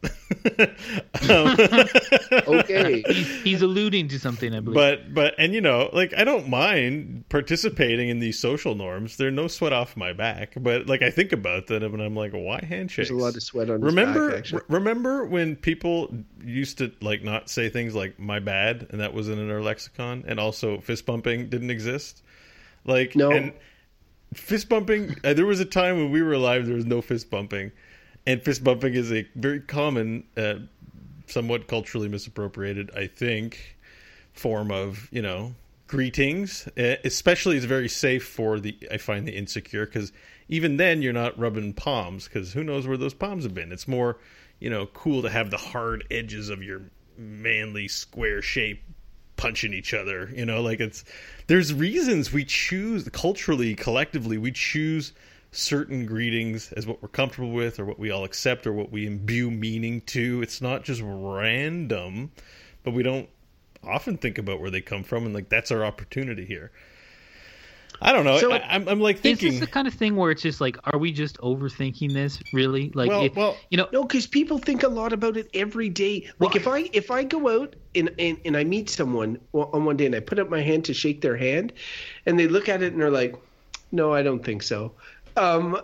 um, 1.30 1.58
Okay. 2.48 3.04
He's, 3.08 3.42
he's 3.44 3.62
alluding 3.62 4.08
to 4.10 4.20
something, 4.20 4.54
I 4.56 4.60
believe. 4.60 4.76
but 4.76 5.14
but 5.14 5.36
and 5.38 5.54
you 5.54 5.62
know 5.62 5.90
like 5.94 6.14
i 6.18 6.24
don't 6.24 6.48
mind 6.50 7.24
participating 7.30 8.10
in 8.10 8.20
these 8.20 8.38
social 8.40 8.76
norms 8.76 9.18
they're 9.18 9.32
no 9.32 9.48
sweat 9.48 9.74
off 9.74 9.96
my 9.98 10.14
back 10.14 10.54
but 10.58 10.88
like 10.88 11.02
i 11.02 11.10
think 11.10 11.32
about 11.32 11.68
that, 11.68 11.84
and 11.84 12.02
i'm 12.02 12.16
like 12.16 12.32
why 12.34 12.64
handshakes 12.64 13.10
There's 13.10 13.20
a 13.20 13.24
lot 13.24 13.36
of 13.36 13.44
sweat 13.44 13.70
on 13.70 13.82
his 13.82 13.84
remember 13.86 14.30
back, 14.30 14.40
actually. 14.40 14.62
re- 14.70 14.80
remember 14.80 15.26
when 15.26 15.56
people 15.56 16.14
used 16.44 16.78
to 16.80 16.92
like 17.02 17.24
not 17.24 17.50
say 17.50 17.70
things 17.70 17.96
like 17.96 18.18
my 18.20 18.40
bad 18.40 18.88
and 18.92 19.00
that 19.02 19.14
wasn't 19.14 19.40
in 19.40 19.50
our 19.52 19.62
lexicon 19.62 20.24
and 20.28 20.40
also 20.40 20.80
fist 20.82 21.06
bumping 21.06 21.50
didn't 21.50 21.70
exist 21.72 22.24
like 22.86 23.16
No. 23.16 23.32
and 23.32 23.54
fist 24.34 24.70
bumping 24.70 25.16
uh, 25.24 25.34
there 25.34 25.46
was 25.46 25.60
a 25.60 25.66
time 25.66 25.98
when 25.98 26.12
we 26.12 26.22
were 26.22 26.34
alive 26.34 26.66
there 26.66 26.76
was 26.76 26.86
no 26.86 27.02
fist 27.02 27.30
bumping 27.30 27.72
and 28.28 28.44
fist 28.44 28.64
bumping 28.64 28.94
is 28.94 29.12
a 29.12 29.28
very 29.36 29.60
common 29.60 30.24
uh, 30.38 30.56
somewhat 31.26 31.68
culturally 31.68 32.08
misappropriated 32.08 32.92
i 32.96 33.08
think 33.08 33.78
form 34.34 34.72
of 34.72 35.08
you 35.12 35.22
know 35.22 35.56
greetings. 35.88 36.68
Uh, 36.78 36.98
especially 37.04 37.56
it's 37.56 37.66
very 37.66 37.90
safe 37.90 38.26
for 38.26 38.60
the 38.60 38.78
i 38.92 38.98
find 38.98 39.28
the 39.28 39.36
insecure 39.36 39.86
because 39.86 40.12
even 40.50 40.78
then 40.78 41.02
you're 41.02 41.14
not 41.14 41.38
rubbing 41.40 41.74
palms 41.74 42.26
because 42.26 42.54
who 42.54 42.64
knows 42.64 42.88
where 42.88 42.98
those 42.98 43.14
palms 43.14 43.44
have 43.44 43.54
been. 43.54 43.72
It's 43.72 43.88
more 43.88 44.18
you 44.60 44.70
know 44.70 44.86
cool 44.88 45.22
to 45.22 45.30
have 45.30 45.50
the 45.50 45.58
hard 45.58 46.04
edges 46.12 46.50
of 46.50 46.62
your 46.62 46.82
manly 47.18 47.88
square 47.88 48.42
shape 48.42 48.84
punching 49.38 49.74
each 49.74 49.94
other 49.94 50.32
you 50.36 50.46
know? 50.46 50.62
Like 50.62 50.80
it's 50.80 51.04
there's 51.48 51.74
reasons 51.74 52.34
we 52.34 52.44
choose 52.44 53.08
culturally 53.10 53.76
collectively 53.76 54.38
we 54.38 54.52
choose 54.52 55.14
certain 55.52 56.06
greetings 56.06 56.72
as 56.74 56.86
what 56.86 57.02
we're 57.02 57.08
comfortable 57.08 57.52
with 57.52 57.80
or 57.80 57.86
what 57.86 57.98
we 57.98 58.12
all 58.12 58.24
accept 58.24 58.68
or 58.68 58.74
what 58.74 58.92
we 58.92 59.08
imbue 59.08 59.50
meaning 59.50 60.02
to 60.02 60.42
it's 60.42 60.62
not 60.62 60.84
just 60.84 61.02
random 61.04 62.32
but 62.84 62.92
we 62.94 63.02
don't 63.02 63.30
often 63.84 64.18
think 64.18 64.38
about 64.38 64.60
where 64.60 64.70
they 64.70 64.82
come 64.82 65.04
from 65.04 65.26
and 65.26 65.34
like 65.34 65.50
that's 65.50 65.72
our 65.72 65.86
opportunity 65.86 66.46
here 66.46 66.72
i 68.02 68.12
don't 68.12 68.26
know 68.26 68.38
So- 68.38 68.52
I, 68.52 68.58
I'm, 68.76 68.88
I'm 68.88 69.00
like 69.00 69.26
is 69.26 69.40
this 69.40 69.60
the 69.60 69.68
kind 69.68 69.88
of 69.88 69.94
thing 69.94 70.16
where 70.16 70.30
it's 70.32 70.42
just 70.42 70.60
like, 70.62 70.78
are 70.84 71.00
we 71.00 71.12
just 71.12 71.38
overthinking 71.40 72.14
this? 72.14 72.40
Really? 72.54 72.92
Like, 72.94 73.10
well 73.10 73.24
it- 73.24 73.36
well 73.36 73.58
you 73.72 73.78
know, 73.78 73.88
No, 73.92 74.04
because 74.04 74.28
people 74.28 74.58
think 74.60 74.84
a 74.84 74.88
lot 74.90 75.14
about 75.14 75.38
it 75.38 75.50
every 75.54 75.90
day. 75.90 76.30
Like 76.40 76.56
if 76.56 76.68
I 76.68 76.90
if 76.94 77.10
I 77.10 77.24
go 77.24 77.62
out 77.64 77.76
and, 77.96 78.12
and 78.20 78.38
and 78.46 78.56
I 78.58 78.64
meet 78.66 78.90
someone 78.90 79.40
on 79.54 79.86
one 79.86 79.98
day 79.98 80.06
and 80.06 80.14
I 80.16 80.20
put 80.20 80.38
up 80.38 80.50
my 80.50 80.62
hand 80.62 80.86
to 80.86 80.94
shake 80.94 81.22
their 81.22 81.38
hand, 81.38 81.74
and 82.28 82.38
they 82.38 82.48
look 82.48 82.70
at 82.70 82.84
it 82.84 82.92
and 82.94 83.02
they're 83.02 83.10
like, 83.10 83.36
"No, 83.92 84.14
I 84.14 84.22
don't 84.22 84.44
think 84.46 84.62
so." 84.62 84.92
Um, 85.38 85.80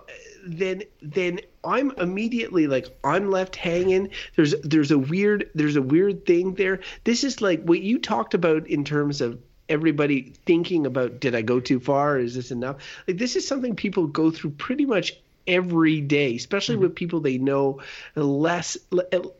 then 0.45 0.83
then 1.01 1.39
I'm 1.63 1.91
immediately 1.91 2.67
like 2.67 2.87
I'm 3.03 3.31
left 3.31 3.55
hanging. 3.55 4.09
There's 4.35 4.55
there's 4.61 4.91
a 4.91 4.97
weird 4.97 5.49
there's 5.55 5.75
a 5.75 5.81
weird 5.81 6.25
thing 6.25 6.55
there. 6.55 6.81
This 7.03 7.23
is 7.23 7.41
like 7.41 7.63
what 7.63 7.81
you 7.81 7.99
talked 7.99 8.33
about 8.33 8.67
in 8.67 8.83
terms 8.83 9.21
of 9.21 9.39
everybody 9.69 10.33
thinking 10.45 10.85
about 10.85 11.19
did 11.19 11.35
I 11.35 11.41
go 11.41 11.59
too 11.59 11.79
far? 11.79 12.19
Is 12.19 12.35
this 12.35 12.51
enough? 12.51 12.77
Like 13.07 13.17
this 13.17 13.35
is 13.35 13.47
something 13.47 13.75
people 13.75 14.07
go 14.07 14.31
through 14.31 14.51
pretty 14.51 14.85
much 14.85 15.13
every 15.47 16.01
day, 16.01 16.35
especially 16.35 16.77
with 16.77 16.95
people 16.95 17.19
they 17.19 17.37
know 17.37 17.81
less. 18.15 18.77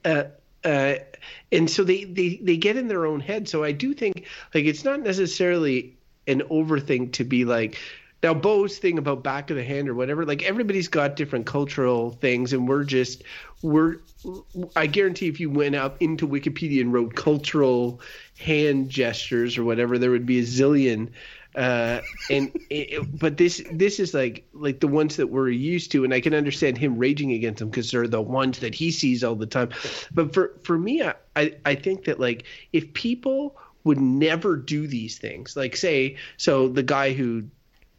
Uh, 0.06 0.23
uh, 0.63 0.95
and 1.52 1.69
so 1.69 1.84
they, 1.84 2.06
they 2.06 2.39
they 2.41 2.56
get 2.56 2.78
in 2.78 2.88
their 2.88 3.06
own 3.06 3.19
head. 3.19 3.49
So 3.49 3.63
I 3.63 3.73
do 3.73 3.93
think 3.93 4.26
like 4.54 4.65
it's 4.65 4.86
not 4.86 5.02
necessarily 5.02 5.97
an 6.28 6.41
overthink 6.49 7.13
to 7.13 7.26
be 7.26 7.43
like 7.43 7.78
now 8.24 8.34
Beau's 8.34 8.78
thing 8.78 8.98
about 8.98 9.22
back 9.22 9.50
of 9.50 9.58
the 9.58 9.64
hand 9.64 9.90
or 9.90 9.94
whatever. 9.94 10.26
Like 10.26 10.44
everybody's 10.44 10.88
got 10.88 11.18
different 11.18 11.46
cultural 11.46 12.12
things, 12.12 12.54
and 12.54 12.68
we're 12.68 12.86
just 12.86 13.24
we're. 13.62 13.98
I 14.76 14.88
guarantee 14.88 15.28
if 15.28 15.42
you 15.42 15.50
went 15.50 15.76
up 15.76 16.02
into 16.02 16.26
Wikipedia 16.26 16.80
and 16.80 16.94
wrote 16.94 17.16
cultural 17.16 18.00
hand 18.40 18.90
gestures 18.90 19.58
or 19.58 19.66
whatever, 19.66 19.98
there 19.98 20.12
would 20.12 20.26
be 20.26 20.40
a 20.40 20.44
zillion. 20.44 21.10
Uh, 21.56 22.00
and 22.32 22.52
it, 22.70 23.20
but 23.20 23.36
this 23.36 23.62
this 23.72 24.00
is 24.00 24.14
like 24.14 24.48
like 24.54 24.80
the 24.80 24.88
ones 24.88 25.18
that 25.18 25.28
we're 25.28 25.50
used 25.50 25.92
to, 25.92 26.06
and 26.06 26.14
I 26.14 26.22
can 26.22 26.34
understand 26.34 26.78
him 26.78 26.98
raging 26.98 27.34
against 27.34 27.60
them 27.60 27.70
because 27.70 27.92
they're 27.92 28.08
the 28.08 28.22
ones 28.22 28.60
that 28.60 28.74
he 28.74 28.92
sees 28.92 29.24
all 29.24 29.36
the 29.36 29.46
time. 29.46 29.70
But 30.14 30.34
for 30.34 30.54
for 30.64 30.78
me, 30.78 31.04
I 31.04 31.16
I, 31.36 31.56
I 31.66 31.76
think 31.76 32.06
that 32.06 32.22
like 32.22 32.46
if 32.72 32.94
people 32.94 33.58
would 33.84 34.00
never 34.00 34.56
do 34.56 34.88
these 34.88 35.18
things, 35.18 35.58
like 35.58 35.76
say 35.76 36.16
so 36.38 36.70
the 36.70 36.84
guy 36.84 37.12
who 37.12 37.44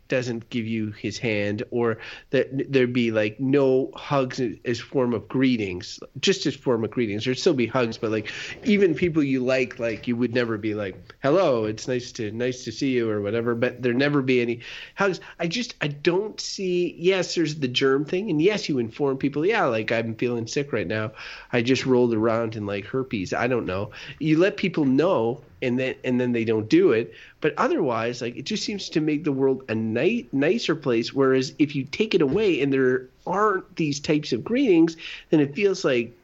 doesn't 0.09 0.49
give 0.51 0.67
you 0.67 0.91
his 0.93 1.19
hand 1.19 1.63
or 1.71 1.99
that 2.31 2.73
there'd 2.73 2.93
be 2.93 3.11
like 3.11 3.39
no 3.41 3.91
hugs 3.95 4.41
as 4.65 4.81
form 4.81 5.15
of 5.15 5.29
greetings 5.29 5.99
just 6.21 6.47
as 6.47 6.55
form 6.55 6.85
of 6.85 6.91
greetings. 6.91 7.25
There'd 7.25 7.39
still 7.39 7.55
be 7.55 7.67
hugs 7.67 7.99
but 7.99 8.11
like 8.11 8.31
even 8.65 8.95
people 8.95 9.23
you 9.23 9.41
like 9.41 9.79
like 9.79 10.07
you 10.07 10.17
would 10.17 10.35
never 10.35 10.59
be 10.59 10.75
like 10.75 11.15
hello 11.23 11.65
it's 11.65 11.89
nice 11.89 12.13
to 12.13 12.31
nice 12.33 12.65
to 12.65 12.73
see 12.73 12.93
you 12.93 13.11
or 13.11 13.21
whatever 13.21 13.55
but 13.55 13.83
there'd 13.83 13.97
never 13.97 14.23
be 14.23 14.41
any 14.41 14.61
hugs. 14.95 15.21
I 15.39 15.47
just 15.47 15.75
i 15.81 15.89
don't 15.89 16.41
see 16.41 16.95
yes 16.99 17.35
there's 17.35 17.57
the 17.57 17.69
germ 17.69 18.05
thing 18.05 18.31
and 18.31 18.41
yes 18.41 18.69
you 18.69 18.79
inform 18.79 19.19
people 19.19 19.45
yeah 19.47 19.65
like 19.65 19.91
i'm 19.93 20.15
feeling 20.15 20.47
sick 20.47 20.73
right 20.73 20.87
now. 20.87 21.13
I 21.53 21.63
just 21.63 21.87
rolled 21.87 22.15
around 22.15 22.57
in 22.57 22.67
like 22.67 22.85
herpes. 22.87 23.33
I 23.33 23.47
don't 23.47 23.67
know. 23.67 23.91
You 24.19 24.39
let 24.39 24.57
people 24.57 24.85
know 24.85 25.41
and 25.65 25.79
then 25.79 25.95
and 26.05 26.21
then 26.21 26.33
they 26.33 26.45
don't 26.45 26.69
do 26.69 26.93
it. 26.93 27.13
But 27.41 27.55
otherwise 27.57 28.21
like 28.23 28.37
it 28.37 28.45
just 28.45 28.65
seems 28.65 28.89
to 28.91 29.01
make 29.01 29.25
the 29.25 29.33
world 29.33 29.65
a 29.69 29.75
ni- 29.75 30.29
nicer 30.33 30.75
place. 30.75 31.13
Whereas 31.13 31.55
if 31.59 31.75
you 31.75 31.85
take 31.85 32.15
it 32.15 32.23
away 32.23 32.61
and 32.61 32.73
there 32.73 33.09
aren't 33.27 33.77
these 33.77 33.99
types 34.01 34.33
of 34.33 34.45
greetings 34.45 34.97
then 35.31 35.41
it 35.41 35.55
feels 35.55 35.85
like 35.85 36.17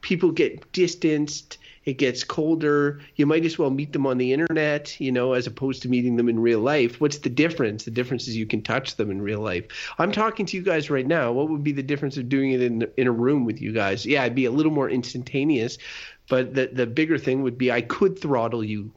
people 0.00 0.30
get 0.30 0.72
distanced 0.72 1.58
it 1.84 1.94
gets 1.94 2.24
colder. 2.24 3.00
You 3.16 3.26
might 3.26 3.44
as 3.44 3.58
well 3.58 3.70
meet 3.70 3.92
them 3.92 4.06
on 4.06 4.18
the 4.18 4.32
internet 4.32 5.00
you 5.00 5.12
know 5.12 5.32
as 5.32 5.46
opposed 5.46 5.82
to 5.82 5.88
meeting 5.88 6.16
them 6.16 6.28
in 6.28 6.40
real 6.40 6.60
life. 6.60 7.00
What's 7.00 7.18
the 7.18 7.30
difference? 7.30 7.84
The 7.84 7.90
difference 7.90 8.28
is 8.28 8.36
you 8.36 8.46
can 8.46 8.62
touch 8.62 8.96
them 8.96 9.10
in 9.10 9.22
real 9.22 9.40
life. 9.40 9.66
I'm 9.98 10.12
talking 10.12 10.46
to 10.46 10.56
you 10.56 10.62
guys 10.62 10.90
right 10.90 11.06
now. 11.06 11.32
What 11.32 11.48
would 11.48 11.64
be 11.64 11.72
the 11.72 11.82
difference 11.82 12.16
of 12.16 12.28
doing 12.28 12.52
it 12.52 12.62
in 12.62 12.86
in 12.96 13.06
a 13.06 13.12
room 13.12 13.44
with 13.44 13.60
you 13.60 13.72
guys? 13.72 14.06
Yeah 14.06 14.24
it'd 14.24 14.34
be 14.34 14.46
a 14.46 14.50
little 14.50 14.72
more 14.72 14.88
instantaneous 14.88 15.78
but 16.28 16.54
the 16.54 16.70
the 16.72 16.86
bigger 16.86 17.18
thing 17.18 17.42
would 17.42 17.58
be 17.58 17.70
I 17.70 17.82
could 17.82 18.18
throttle 18.18 18.64
you 18.64 18.92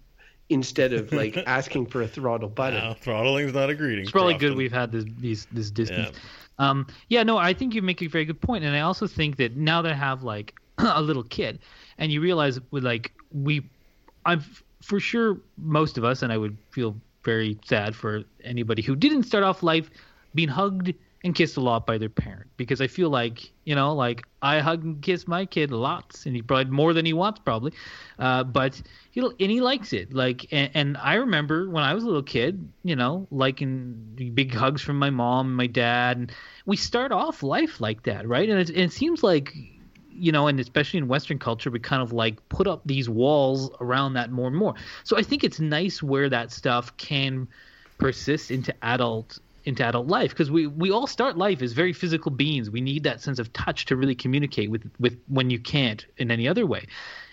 instead 0.50 0.94
of 0.94 1.12
like 1.12 1.38
asking 1.48 1.88
for 1.88 2.02
a 2.02 2.08
throttle 2.08 2.50
button. 2.50 2.84
no, 2.84 2.94
throttling's 2.94 3.54
not 3.54 3.70
a 3.70 3.76
greeting. 3.76 4.04
It's 4.04 4.12
probably 4.12 4.34
for 4.36 4.40
good 4.40 4.56
we've 4.56 4.72
had 4.72 4.92
this 4.92 5.06
these 5.18 5.48
this 5.52 5.72
distance. 5.72 6.12
Yeah. 6.14 6.70
Um, 6.70 6.88
yeah, 7.10 7.22
no, 7.22 7.38
I 7.38 7.54
think 7.54 7.76
you 7.76 7.84
make 7.84 8.02
a 8.02 8.08
very 8.08 8.26
good 8.26 8.42
point, 8.42 8.64
and 8.64 8.76
I 8.76 8.80
also 8.80 9.06
think 9.06 9.38
that 9.38 9.56
now 9.56 9.84
that 9.84 9.92
I 9.92 9.96
have 9.96 10.24
like 10.24 10.56
a 10.78 11.02
little 11.02 11.24
kid, 11.24 11.60
and 11.98 12.12
you 12.12 12.22
realize 12.22 12.60
with 12.72 12.84
like 12.84 13.12
we, 13.32 13.70
I'm 14.26 14.44
for 14.82 15.00
sure 15.00 15.38
most 15.58 15.98
of 15.98 16.04
us, 16.04 16.22
and 16.22 16.32
I 16.32 16.38
would 16.38 16.58
feel 16.70 16.96
very 17.24 17.58
sad 17.66 17.96
for 17.96 18.24
anybody 18.44 18.82
who 18.82 18.96
didn't 18.96 19.24
start 19.24 19.44
off 19.44 19.64
life 19.64 19.90
being 20.34 20.50
hugged 20.50 20.94
and 21.24 21.34
kissed 21.34 21.58
a 21.58 21.62
lot 21.62 21.86
by 21.88 21.98
their 21.98 22.10
parent, 22.10 22.48
because 22.58 22.80
I 22.80 22.88
feel 22.88 23.10
like 23.10 23.52
you 23.66 23.76
know, 23.76 23.94
like 23.94 24.24
I 24.42 24.60
hug 24.60 24.84
and 24.84 25.02
kiss 25.02 25.28
my 25.28 25.46
kid 25.46 25.72
lots, 25.72 26.26
and 26.26 26.36
he 26.36 26.42
probably 26.42 26.72
more 26.72 26.94
than 26.94 27.06
he 27.06 27.14
wants 27.14 27.42
probably, 27.44 27.74
uh, 28.20 28.44
but 28.44 28.82
he 29.12 29.20
and 29.20 29.52
he 29.52 29.60
likes 29.60 29.94
it. 29.94 30.14
Like, 30.14 30.48
and, 30.54 30.70
and 30.74 30.98
I 30.98 31.16
remember 31.16 31.70
when 31.70 31.84
I 31.84 31.94
was 31.96 32.04
a 32.04 32.06
little 32.06 32.24
kid, 32.24 32.70
you 32.84 32.96
know, 32.96 33.28
liking 33.32 34.32
big 34.36 34.54
hugs 34.54 34.82
from 34.82 35.00
my 35.00 35.10
mom 35.10 35.48
and 35.48 35.56
my 35.58 35.68
dad, 35.68 36.18
and 36.18 36.32
we 36.66 36.78
start 36.78 37.12
off 37.12 37.42
life 37.42 37.82
like 37.82 38.04
that, 38.04 38.28
right? 38.28 38.48
And 38.48 38.60
it, 38.60 38.70
and 38.70 38.78
it 38.78 38.94
seems 38.94 39.24
like, 39.24 39.54
you 40.18 40.32
know, 40.32 40.48
and 40.48 40.60
especially 40.60 40.98
in 40.98 41.08
Western 41.08 41.40
culture, 41.40 41.70
we 41.70 41.80
kind 41.80 42.02
of 42.02 42.12
like 42.12 42.48
put 42.50 42.68
up 42.68 42.82
these 42.86 43.10
walls 43.10 43.70
around 43.80 44.14
that 44.14 44.32
more 44.32 44.48
and 44.48 44.56
more. 44.56 44.74
So 45.04 45.18
I 45.18 45.24
think 45.24 45.44
it's 45.44 45.60
nice 45.60 46.02
where 46.02 46.30
that 46.30 46.52
stuff 46.52 46.96
can 46.98 47.48
persist 47.98 48.52
into 48.52 48.74
adult 48.84 49.40
into 49.66 49.84
adult 49.84 50.08
life 50.08 50.30
because 50.30 50.50
we 50.50 50.66
we 50.66 50.92
all 50.92 51.08
start 51.08 51.38
life 51.38 51.62
as 51.62 51.74
very 51.74 51.92
physical 51.92 52.32
beings. 52.32 52.70
We 52.70 52.80
need 52.80 53.04
that 53.04 53.22
sense 53.22 53.38
of 53.38 53.52
touch 53.52 53.86
to 53.88 53.96
really 53.96 54.16
communicate 54.16 54.72
with 54.72 54.90
with 55.00 55.20
when 55.28 55.50
you 55.50 55.60
can't 55.60 56.06
in 56.18 56.32
any 56.32 56.48
other 56.48 56.66
way. 56.66 56.88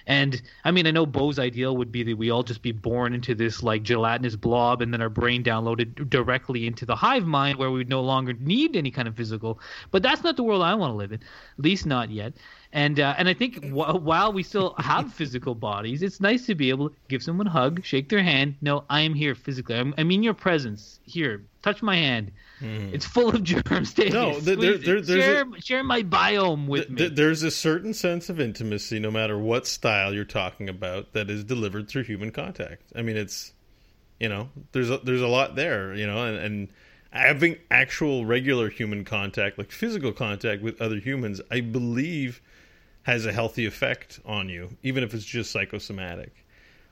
And 0.07 0.43
I 0.65 0.71
mean, 0.71 0.87
I 0.87 0.91
know 0.91 1.07
Beau's 1.07 1.39
ideal 1.39 1.77
would 1.77 1.91
be 1.91 2.03
that 2.03 2.19
we 2.19 2.31
all 2.31 2.43
just 2.43 2.61
be 2.61 2.73
born 2.73 3.15
into 3.15 3.35
this 3.35 3.63
like 3.63 3.83
gelatinous 3.83 4.37
blob, 4.37 4.83
and 4.83 4.93
then 4.93 5.01
our 5.01 5.09
brain 5.09 5.43
downloaded 5.43 6.11
directly 6.11 6.67
into 6.67 6.85
the 6.85 6.97
hive 6.97 7.25
mind 7.25 7.59
where 7.59 7.71
we 7.71 7.79
would 7.79 7.89
no 7.89 8.03
longer 8.03 8.35
need 8.35 8.77
any 8.77 8.91
kind 8.91 9.09
of 9.09 9.17
physical. 9.17 9.61
But 9.91 10.03
that's 10.03 10.23
not 10.23 10.37
the 10.37 10.43
world 10.43 10.63
I 10.63 10.75
want 10.75 10.93
to 10.93 10.97
live 10.97 11.13
in, 11.13 11.21
at 11.23 11.65
least 11.65 11.87
not 11.87 12.11
yet. 12.11 12.35
And 12.75 12.99
uh, 12.99 13.15
and 13.17 13.29
I 13.29 13.35
think 13.35 13.55
w- 13.63 13.99
while 14.01 14.33
we 14.33 14.43
still 14.43 14.75
have 14.79 15.13
physical 15.15 15.55
bodies, 15.55 16.03
it's 16.03 16.21
nice 16.21 16.45
to 16.47 16.57
be 16.57 16.71
able 16.71 16.91
to 16.91 16.97
give 17.09 17.23
someone 17.23 17.47
a 17.47 17.51
hug, 17.51 17.85
shake 17.85 18.09
their 18.09 18.23
hand. 18.23 18.57
No, 18.61 18.83
I 18.91 19.03
am 19.03 19.15
here 19.15 19.37
physically. 19.37 19.77
I'm, 19.77 19.95
I'm 19.97 20.11
in 20.11 20.25
your 20.25 20.35
presence. 20.35 20.99
Here, 21.05 21.45
touch 21.63 21.83
my 21.83 21.95
hand. 21.97 22.33
It's 22.61 23.07
full 23.07 23.29
of 23.29 23.43
germs. 23.51 23.95
Take. 23.95 24.13
No, 24.13 24.31
it, 24.31 24.45
there- 24.45 24.57
there- 24.57 24.79
there- 24.79 25.01
there's 25.03 25.25
share, 25.25 25.45
share 25.61 25.85
my 25.85 26.03
biome 26.03 26.67
with 26.67 26.89
Th- 26.89 26.91
me. 26.91 26.97
th- 26.97 27.13
there's 27.15 27.43
a 27.45 27.51
certain 27.53 27.95
sense 27.95 28.29
of 28.29 28.41
intimacy, 28.41 28.99
no 28.99 29.11
matter 29.11 29.39
what 29.39 29.67
style 29.69 30.13
you're 30.13 30.25
talking 30.25 30.69
about, 30.69 31.13
that 31.13 31.31
is 31.31 31.45
delivered 31.45 31.89
through 31.89 32.03
human 32.05 32.33
contact. 32.33 32.83
I 32.97 33.03
mean, 33.03 33.17
it's 33.17 33.53
you 34.19 34.29
know, 34.29 34.49
there's 34.73 34.91
a, 34.91 34.99
there's 34.99 35.21
a 35.23 35.29
lot 35.29 35.55
there, 35.55 35.95
you 35.95 36.07
know, 36.09 36.25
and, 36.25 36.37
and 36.39 36.69
having 37.11 37.57
actual 37.71 38.27
regular 38.27 38.69
human 38.69 39.05
contact, 39.05 39.59
like 39.59 39.71
physical 39.71 40.11
contact 40.13 40.61
with 40.63 40.81
other 40.81 40.97
humans, 40.99 41.41
I 41.53 41.61
believe 41.61 42.41
has 43.05 43.25
a 43.27 43.33
healthy 43.33 43.67
effect 43.67 44.21
on 44.27 44.49
you, 44.49 44.71
even 44.83 45.05
if 45.05 45.15
it's 45.15 45.25
just 45.25 45.51
psychosomatic. 45.53 46.33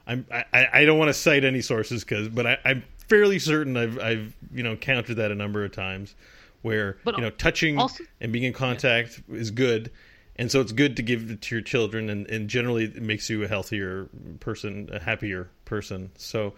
I'm, 0.06 0.26
I, 0.32 0.68
I 0.72 0.84
don't 0.84 0.98
want 0.98 1.08
to 1.08 1.14
cite 1.14 1.44
any 1.44 1.60
sources 1.62 2.04
because, 2.04 2.28
but 2.28 2.46
I, 2.46 2.58
I'm 2.64 2.84
fairly 3.08 3.38
certain 3.38 3.76
I've, 3.76 3.98
I've, 3.98 4.36
you 4.52 4.62
know, 4.62 4.76
countered 4.76 5.16
that 5.16 5.30
a 5.30 5.34
number 5.34 5.64
of 5.64 5.72
times 5.72 6.14
where, 6.62 6.98
But 7.04 7.16
you 7.16 7.22
know, 7.22 7.30
touching 7.30 7.78
also- 7.78 8.04
and 8.20 8.32
being 8.32 8.44
in 8.44 8.52
contact 8.52 9.22
is 9.30 9.50
good. 9.50 9.90
And 10.36 10.50
so 10.50 10.60
it's 10.60 10.72
good 10.72 10.96
to 10.96 11.02
give 11.02 11.30
it 11.30 11.42
to 11.42 11.54
your 11.54 11.62
children 11.62 12.08
and, 12.08 12.26
and 12.28 12.48
generally 12.48 12.84
it 12.84 13.02
makes 13.02 13.28
you 13.28 13.44
a 13.44 13.48
healthier 13.48 14.08
person, 14.40 14.88
a 14.92 14.98
happier 14.98 15.50
person. 15.66 16.10
So 16.16 16.54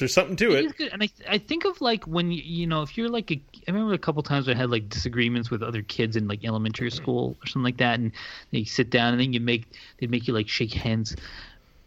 there's 0.00 0.14
something 0.14 0.36
to 0.36 0.52
It 0.52 0.60
it. 0.60 0.64
is 0.64 0.72
good, 0.72 0.92
and 0.92 1.02
I 1.02 1.10
I 1.28 1.38
think 1.38 1.64
of 1.64 1.80
like 1.80 2.04
when 2.06 2.32
you 2.32 2.42
you 2.42 2.66
know 2.66 2.82
if 2.82 2.98
you're 2.98 3.08
like 3.08 3.30
a 3.30 3.40
I 3.68 3.70
remember 3.70 3.94
a 3.94 3.98
couple 3.98 4.22
times 4.22 4.48
I 4.48 4.54
had 4.54 4.70
like 4.70 4.88
disagreements 4.88 5.50
with 5.50 5.62
other 5.62 5.82
kids 5.82 6.16
in 6.16 6.26
like 6.28 6.44
elementary 6.44 6.90
school 6.90 7.36
or 7.42 7.46
something 7.46 7.64
like 7.64 7.78
that, 7.78 8.00
and 8.00 8.12
they 8.50 8.64
sit 8.64 8.90
down 8.90 9.12
and 9.12 9.20
then 9.20 9.32
you 9.32 9.40
make 9.40 9.66
they'd 9.98 10.10
make 10.10 10.26
you 10.26 10.34
like 10.34 10.48
shake 10.48 10.74
hands, 10.74 11.14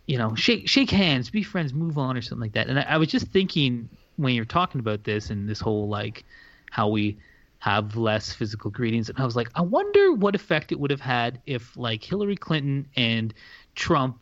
you 0.07 0.17
know 0.17 0.35
shake 0.35 0.69
shake 0.69 0.91
hands, 0.91 1.29
be 1.29 1.43
friends, 1.43 1.73
move 1.73 1.97
on 1.97 2.17
or 2.17 2.21
something 2.21 2.41
like 2.41 2.53
that. 2.53 2.67
And 2.69 2.79
I, 2.79 2.83
I 2.83 2.97
was 2.97 3.09
just 3.09 3.27
thinking 3.27 3.89
when 4.17 4.35
you're 4.35 4.45
talking 4.45 4.79
about 4.79 5.03
this 5.03 5.29
and 5.29 5.49
this 5.49 5.59
whole 5.59 5.87
like 5.89 6.25
how 6.71 6.87
we 6.89 7.17
have 7.59 7.95
less 7.97 8.33
physical 8.33 8.71
greetings, 8.71 9.09
and 9.09 9.17
I 9.19 9.25
was 9.25 9.35
like 9.35 9.49
I 9.55 9.61
wonder 9.61 10.13
what 10.13 10.35
effect 10.35 10.71
it 10.71 10.79
would 10.79 10.91
have 10.91 11.01
had 11.01 11.41
if 11.45 11.75
like 11.77 12.03
Hillary 12.03 12.37
Clinton 12.37 12.87
and 12.95 13.33
Trump 13.75 14.19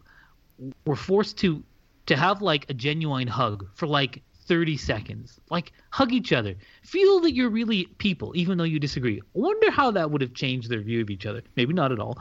were 0.85 0.95
forced 0.95 1.37
to 1.39 1.63
to 2.11 2.17
have 2.17 2.41
like 2.41 2.69
a 2.69 2.73
genuine 2.73 3.27
hug 3.27 3.67
for 3.73 3.87
like 3.87 4.21
30 4.45 4.77
seconds. 4.77 5.39
Like 5.49 5.71
hug 5.91 6.11
each 6.11 6.33
other. 6.33 6.55
Feel 6.83 7.21
that 7.21 7.33
you're 7.33 7.49
really 7.49 7.85
people 7.97 8.33
even 8.35 8.57
though 8.57 8.65
you 8.65 8.79
disagree. 8.79 9.21
Wonder 9.33 9.71
how 9.71 9.91
that 9.91 10.11
would 10.11 10.21
have 10.21 10.33
changed 10.33 10.69
their 10.69 10.81
view 10.81 11.01
of 11.01 11.09
each 11.09 11.25
other. 11.25 11.41
Maybe 11.55 11.73
not 11.73 11.91
at 11.91 11.99
all 11.99 12.17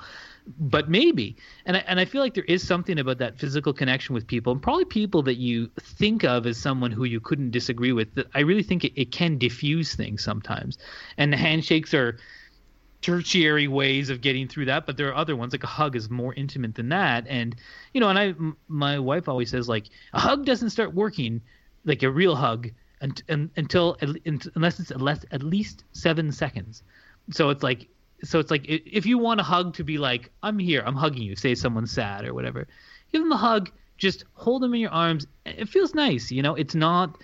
but 0.58 0.88
maybe. 0.88 1.36
And 1.66 1.76
I, 1.76 1.80
and 1.86 2.00
I 2.00 2.04
feel 2.04 2.20
like 2.20 2.34
there 2.34 2.44
is 2.44 2.66
something 2.66 2.98
about 2.98 3.18
that 3.18 3.38
physical 3.38 3.72
connection 3.72 4.14
with 4.14 4.26
people 4.26 4.52
and 4.52 4.62
probably 4.62 4.84
people 4.84 5.22
that 5.22 5.36
you 5.36 5.70
think 5.80 6.24
of 6.24 6.46
as 6.46 6.56
someone 6.56 6.90
who 6.90 7.04
you 7.04 7.20
couldn't 7.20 7.50
disagree 7.50 7.92
with 7.92 8.14
that 8.14 8.26
i 8.34 8.40
really 8.40 8.62
think 8.62 8.84
it, 8.84 9.00
it 9.00 9.12
can 9.12 9.38
diffuse 9.38 9.94
things 9.94 10.22
sometimes. 10.22 10.78
And 11.18 11.32
the 11.32 11.36
handshakes 11.36 11.94
are 11.94 12.18
tertiary 13.00 13.66
ways 13.66 14.10
of 14.10 14.20
getting 14.20 14.46
through 14.46 14.66
that 14.66 14.84
but 14.84 14.96
there 14.96 15.08
are 15.08 15.16
other 15.16 15.34
ones 15.34 15.52
like 15.52 15.64
a 15.64 15.68
hug 15.68 15.96
is 15.96 16.10
more 16.10 16.34
intimate 16.34 16.74
than 16.74 16.88
that. 16.90 17.26
And 17.28 17.56
you 17.94 18.00
know 18.00 18.08
and 18.08 18.18
i 18.18 18.34
my 18.68 18.98
wife 18.98 19.28
always 19.28 19.50
says 19.50 19.68
like 19.68 19.86
a 20.12 20.20
hug 20.20 20.44
doesn't 20.44 20.70
start 20.70 20.94
working 20.94 21.40
like 21.84 22.02
a 22.02 22.10
real 22.10 22.34
hug 22.36 22.70
and, 23.00 23.22
and, 23.28 23.50
until 23.56 23.96
unless 24.54 24.78
it's 24.78 24.90
at 24.90 25.42
least 25.42 25.84
seven 25.92 26.30
seconds. 26.30 26.82
So 27.30 27.48
it's 27.48 27.62
like 27.62 27.88
so 28.22 28.38
it's 28.38 28.50
like 28.50 28.66
if 28.66 29.06
you 29.06 29.18
want 29.18 29.40
a 29.40 29.42
hug 29.42 29.74
to 29.74 29.84
be 29.84 29.96
like 29.96 30.30
i'm 30.42 30.58
here 30.58 30.82
i'm 30.84 30.94
hugging 30.94 31.22
you 31.22 31.34
say 31.36 31.54
someone's 31.54 31.90
sad 31.90 32.26
or 32.26 32.34
whatever 32.34 32.66
give 33.12 33.22
them 33.22 33.32
a 33.32 33.36
hug 33.36 33.70
just 33.96 34.24
hold 34.32 34.62
them 34.62 34.74
in 34.74 34.80
your 34.80 34.90
arms. 34.90 35.26
It 35.44 35.68
feels 35.68 35.94
nice 35.94 36.30
you 36.32 36.42
know? 36.42 36.54
It's 36.54 36.74
not 36.74 37.18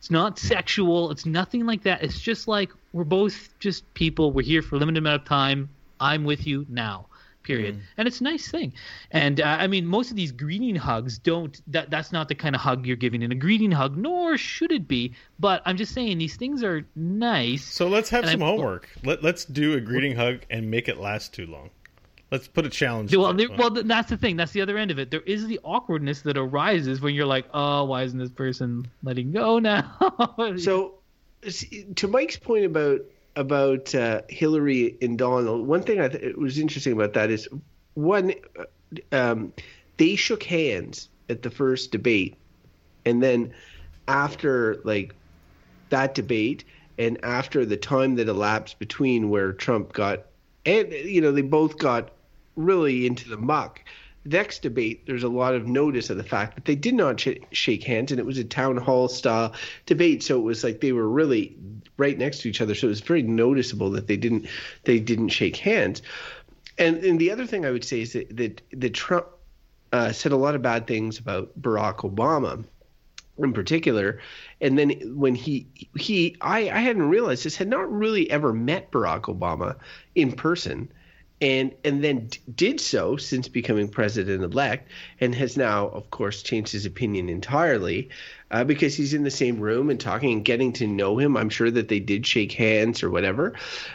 it's 0.00 0.10
not 0.10 0.38
sexual. 0.38 1.10
It's 1.10 1.26
nothing 1.26 1.66
like 1.66 1.82
that. 1.82 2.02
It's 2.02 2.18
just 2.18 2.48
like 2.48 2.70
we're 2.94 3.04
both 3.04 3.50
just 3.58 3.92
people. 3.92 4.32
We're 4.32 4.46
here 4.46 4.62
for 4.62 4.76
a 4.76 4.78
limited 4.78 4.96
amount 4.96 5.20
of 5.20 5.28
time. 5.28 5.68
I'm 6.00 6.24
with 6.24 6.46
you 6.46 6.64
now. 6.70 7.06
Period. 7.42 7.78
And 7.98 8.08
it's 8.08 8.22
a 8.22 8.24
nice 8.24 8.50
thing. 8.50 8.72
And 9.10 9.42
uh, 9.42 9.44
I 9.44 9.66
mean, 9.66 9.86
most 9.86 10.10
of 10.10 10.16
these 10.16 10.32
greeting 10.32 10.74
hugs 10.74 11.18
don't. 11.18 11.60
That 11.66 11.90
that's 11.90 12.12
not 12.12 12.28
the 12.28 12.34
kind 12.34 12.54
of 12.54 12.62
hug 12.62 12.86
you're 12.86 12.96
giving 12.96 13.20
in 13.20 13.30
a 13.30 13.34
greeting 13.34 13.72
hug, 13.72 13.98
nor 13.98 14.38
should 14.38 14.72
it 14.72 14.88
be. 14.88 15.12
But 15.38 15.60
I'm 15.66 15.76
just 15.76 15.92
saying 15.92 16.16
these 16.16 16.36
things 16.36 16.62
are 16.62 16.86
nice. 16.96 17.64
So 17.64 17.86
let's 17.86 18.08
have 18.08 18.26
some 18.26 18.42
I- 18.42 18.46
homework. 18.46 18.88
Let, 19.04 19.22
let's 19.22 19.44
do 19.44 19.74
a 19.74 19.80
greeting 19.80 20.16
hug 20.16 20.46
and 20.48 20.70
make 20.70 20.88
it 20.88 20.96
last 20.96 21.34
too 21.34 21.44
long. 21.44 21.68
Let's 22.30 22.46
put 22.46 22.64
a 22.64 22.70
challenge. 22.70 23.14
Well, 23.14 23.34
there, 23.34 23.48
well, 23.56 23.70
that's 23.70 24.10
the 24.10 24.16
thing. 24.16 24.36
That's 24.36 24.52
the 24.52 24.60
other 24.60 24.78
end 24.78 24.92
of 24.92 25.00
it. 25.00 25.10
There 25.10 25.20
is 25.22 25.46
the 25.48 25.58
awkwardness 25.64 26.22
that 26.22 26.38
arises 26.38 27.00
when 27.00 27.14
you're 27.14 27.26
like, 27.26 27.46
oh, 27.52 27.84
why 27.84 28.04
isn't 28.04 28.18
this 28.18 28.30
person 28.30 28.86
letting 29.02 29.32
go 29.32 29.58
now? 29.58 29.96
So, 30.58 30.94
to 31.96 32.08
Mike's 32.08 32.36
point 32.36 32.64
about 32.64 33.00
about 33.36 33.94
uh, 33.94 34.22
Hillary 34.28 34.96
and 35.02 35.18
Donald, 35.18 35.66
one 35.66 35.82
thing 35.82 36.00
I 36.00 36.08
th- 36.08 36.22
it 36.22 36.38
was 36.38 36.58
interesting 36.58 36.92
about 36.92 37.14
that 37.14 37.30
is 37.30 37.48
one, 37.94 38.34
uh, 38.58 38.64
um, 39.12 39.52
they 39.96 40.16
shook 40.16 40.42
hands 40.42 41.08
at 41.28 41.42
the 41.42 41.50
first 41.50 41.90
debate, 41.90 42.36
and 43.04 43.22
then 43.22 43.52
after 44.06 44.80
like 44.84 45.14
that 45.88 46.14
debate, 46.14 46.64
and 46.98 47.18
after 47.24 47.64
the 47.64 47.76
time 47.76 48.16
that 48.16 48.28
elapsed 48.28 48.78
between 48.78 49.30
where 49.30 49.52
Trump 49.52 49.92
got, 49.92 50.26
and 50.64 50.92
you 50.92 51.20
know 51.20 51.32
they 51.32 51.42
both 51.42 51.78
got 51.78 52.10
really 52.56 53.06
into 53.06 53.28
the 53.28 53.36
muck. 53.36 53.82
Next 54.24 54.60
debate, 54.60 55.06
there's 55.06 55.22
a 55.22 55.28
lot 55.28 55.54
of 55.54 55.66
notice 55.66 56.10
of 56.10 56.18
the 56.18 56.24
fact 56.24 56.54
that 56.54 56.66
they 56.66 56.74
did 56.74 56.94
not 56.94 57.18
sh- 57.18 57.38
shake 57.52 57.84
hands, 57.84 58.10
and 58.10 58.20
it 58.20 58.26
was 58.26 58.36
a 58.36 58.44
town 58.44 58.76
hall 58.76 59.08
style 59.08 59.54
debate. 59.86 60.22
So 60.22 60.38
it 60.38 60.42
was 60.42 60.62
like 60.62 60.80
they 60.80 60.92
were 60.92 61.08
really 61.08 61.56
right 61.96 62.18
next 62.18 62.42
to 62.42 62.48
each 62.50 62.60
other. 62.60 62.74
So 62.74 62.86
it 62.86 62.90
was 62.90 63.00
very 63.00 63.22
noticeable 63.22 63.90
that 63.92 64.06
they 64.06 64.18
didn't 64.18 64.46
they 64.84 65.00
didn't 65.00 65.30
shake 65.30 65.56
hands. 65.56 66.02
And 66.76 66.98
and 66.98 67.18
the 67.18 67.30
other 67.30 67.46
thing 67.46 67.64
I 67.64 67.70
would 67.70 67.84
say 67.84 68.02
is 68.02 68.12
that 68.12 68.36
that, 68.36 68.60
that 68.72 68.94
Trump 68.94 69.26
uh, 69.92 70.12
said 70.12 70.32
a 70.32 70.36
lot 70.36 70.54
of 70.54 70.62
bad 70.62 70.86
things 70.86 71.18
about 71.18 71.58
Barack 71.60 71.98
Obama 71.98 72.64
in 73.38 73.52
particular. 73.52 74.20
And 74.60 74.78
then 74.78 74.90
when 75.16 75.34
he 75.34 75.66
he 75.96 76.36
I, 76.40 76.70
I 76.70 76.80
hadn't 76.80 77.08
realized 77.08 77.44
this 77.44 77.56
had 77.56 77.68
not 77.68 77.90
really 77.90 78.30
ever 78.30 78.52
met 78.52 78.90
Barack 78.90 79.22
Obama 79.22 79.76
in 80.14 80.32
person. 80.32 80.92
And 81.40 81.74
and 81.84 82.04
then 82.04 82.26
d- 82.26 82.38
did 82.54 82.80
so 82.80 83.16
since 83.16 83.48
becoming 83.48 83.88
president 83.88 84.44
elect, 84.44 84.90
and 85.20 85.34
has 85.34 85.56
now, 85.56 85.88
of 85.88 86.10
course, 86.10 86.42
changed 86.42 86.72
his 86.72 86.84
opinion 86.84 87.28
entirely, 87.28 88.10
uh, 88.50 88.64
because 88.64 88.94
he's 88.94 89.14
in 89.14 89.22
the 89.22 89.30
same 89.30 89.58
room 89.58 89.88
and 89.88 89.98
talking 89.98 90.32
and 90.32 90.44
getting 90.44 90.72
to 90.74 90.86
know 90.86 91.16
him. 91.16 91.36
I'm 91.36 91.48
sure 91.48 91.70
that 91.70 91.88
they 91.88 92.00
did 92.00 92.26
shake 92.26 92.52
hands 92.52 93.02
or 93.02 93.10
whatever, 93.10 93.54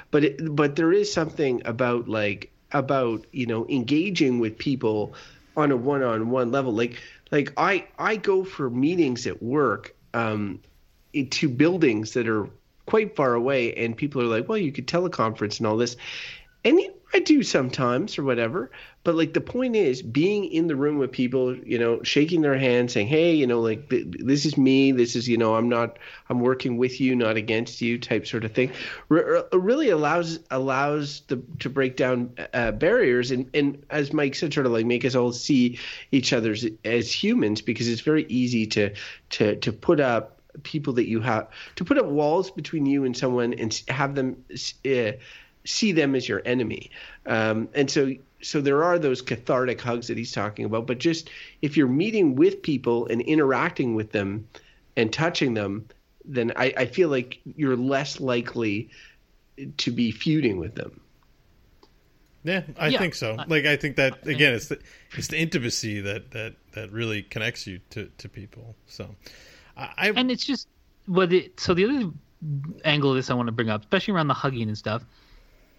but 0.09 0.23
it, 0.23 0.55
but 0.55 0.75
there 0.75 0.91
is 0.91 1.13
something 1.13 1.61
about 1.65 2.07
like 2.07 2.51
about 2.71 3.27
you 3.31 3.45
know 3.45 3.67
engaging 3.67 4.39
with 4.39 4.57
people 4.57 5.13
on 5.55 5.71
a 5.71 5.77
one-on-one 5.77 6.51
level. 6.51 6.73
Like 6.73 6.99
like 7.31 7.53
i 7.57 7.85
i 7.97 8.15
go 8.15 8.43
for 8.43 8.69
meetings 8.69 9.25
at 9.27 9.41
work 9.41 9.95
um 10.13 10.59
to 11.31 11.49
buildings 11.49 12.13
that 12.13 12.27
are 12.27 12.49
quite 12.85 13.15
far 13.15 13.33
away 13.33 13.73
and 13.75 13.97
people 13.97 14.21
are 14.21 14.25
like 14.25 14.47
well 14.47 14.57
you 14.57 14.71
could 14.71 14.87
teleconference 14.87 15.57
and 15.59 15.67
all 15.67 15.77
this. 15.77 15.97
And 16.63 16.79
I 17.15 17.19
do 17.19 17.43
sometimes 17.43 18.17
or 18.19 18.25
whatever. 18.25 18.71
But 19.05 19.15
like 19.15 19.33
the 19.33 19.39
point 19.39 19.77
is 19.77 20.01
being 20.01 20.43
in 20.43 20.67
the 20.67 20.75
room 20.75 20.97
with 20.97 21.13
people, 21.13 21.55
you 21.55 21.79
know, 21.79 22.03
shaking 22.03 22.41
their 22.41 22.57
hand, 22.57 22.91
saying, 22.91 23.07
"Hey, 23.07 23.33
you 23.33 23.47
know, 23.47 23.61
like 23.61 23.89
th- 23.89 24.07
this 24.19 24.45
is 24.45 24.57
me. 24.57 24.91
This 24.91 25.15
is, 25.15 25.29
you 25.29 25.37
know, 25.37 25.55
I'm 25.55 25.69
not, 25.69 25.97
I'm 26.27 26.41
working 26.41 26.75
with 26.75 26.99
you, 26.99 27.15
not 27.15 27.37
against 27.37 27.81
you," 27.81 27.97
type 27.97 28.27
sort 28.27 28.43
of 28.43 28.51
thing. 28.51 28.69
Re- 29.07 29.43
really 29.53 29.91
allows 29.91 30.39
allows 30.51 31.21
the 31.27 31.41
to 31.59 31.69
break 31.69 31.95
down 31.95 32.31
uh, 32.53 32.73
barriers 32.73 33.31
and 33.31 33.49
and 33.53 33.85
as 33.89 34.11
Mike 34.11 34.35
said, 34.35 34.53
sort 34.53 34.65
of 34.65 34.73
like 34.73 34.85
make 34.85 35.05
us 35.05 35.15
all 35.15 35.31
see 35.31 35.79
each 36.11 36.33
other 36.33 36.51
as, 36.51 36.67
as 36.83 37.09
humans 37.13 37.61
because 37.61 37.87
it's 37.87 38.01
very 38.01 38.25
easy 38.27 38.67
to 38.67 38.93
to 39.29 39.55
to 39.55 39.71
put 39.71 40.01
up 40.01 40.41
people 40.63 40.93
that 40.93 41.07
you 41.07 41.21
have 41.21 41.47
to 41.77 41.85
put 41.85 41.97
up 41.97 42.07
walls 42.07 42.51
between 42.51 42.85
you 42.85 43.05
and 43.05 43.15
someone 43.15 43.53
and 43.53 43.81
have 43.87 44.15
them. 44.15 44.43
Uh, 44.85 45.13
see 45.65 45.91
them 45.91 46.15
as 46.15 46.27
your 46.29 46.41
enemy. 46.45 46.91
Um, 47.25 47.69
and 47.73 47.89
so 47.89 48.13
so 48.41 48.61
there 48.61 48.83
are 48.83 48.99
those 48.99 49.21
cathartic 49.21 49.81
hugs 49.81 50.07
that 50.07 50.17
he's 50.17 50.31
talking 50.31 50.65
about. 50.65 50.87
But 50.87 50.99
just 50.99 51.29
if 51.61 51.75
you're 51.77 51.87
meeting 51.87 52.35
with 52.35 52.61
people 52.61 53.07
and 53.07 53.21
interacting 53.21 53.95
with 53.95 54.11
them 54.11 54.47
and 54.95 55.11
touching 55.11 55.53
them, 55.55 55.87
then 56.25 56.51
I, 56.55 56.73
I 56.77 56.85
feel 56.85 57.09
like 57.09 57.39
you're 57.45 57.75
less 57.77 58.19
likely 58.19 58.89
to 59.77 59.91
be 59.91 60.11
feuding 60.11 60.57
with 60.59 60.75
them. 60.75 61.01
Yeah, 62.43 62.61
I 62.77 62.91
Yeah. 62.91 62.99
think 62.99 63.15
so. 63.15 63.41
Like 63.47 63.65
I 63.65 63.75
think 63.75 63.95
that 63.95 64.27
again, 64.27 64.53
it's 64.53 64.67
the 64.67 64.79
it's 65.15 65.27
the 65.29 65.37
intimacy 65.39 65.99
that 66.01 66.31
that 66.31 66.55
that 66.73 66.91
really 66.91 67.23
connects 67.23 67.65
you 67.65 67.79
to 67.91 68.11
to 68.19 68.29
people. 68.29 68.75
So, 68.85 69.15
I, 69.75 69.89
I 69.97 70.13
and 70.13 70.31
it's 70.31 70.45
just 70.45 70.67
well 71.07 71.27
the, 71.27 71.51
so 71.57 71.73
the 71.73 71.85
other 71.85 72.11
angle 72.83 73.11
of 73.11 73.15
this 73.15 73.29
i 73.29 73.33
want 73.33 73.47
to 73.47 73.51
bring 73.51 73.69
up 73.69 73.81
especially 73.81 74.13
around 74.13 74.27
the 74.27 74.33
hugging 74.33 74.67
and 74.67 74.77
stuff 74.77 75.03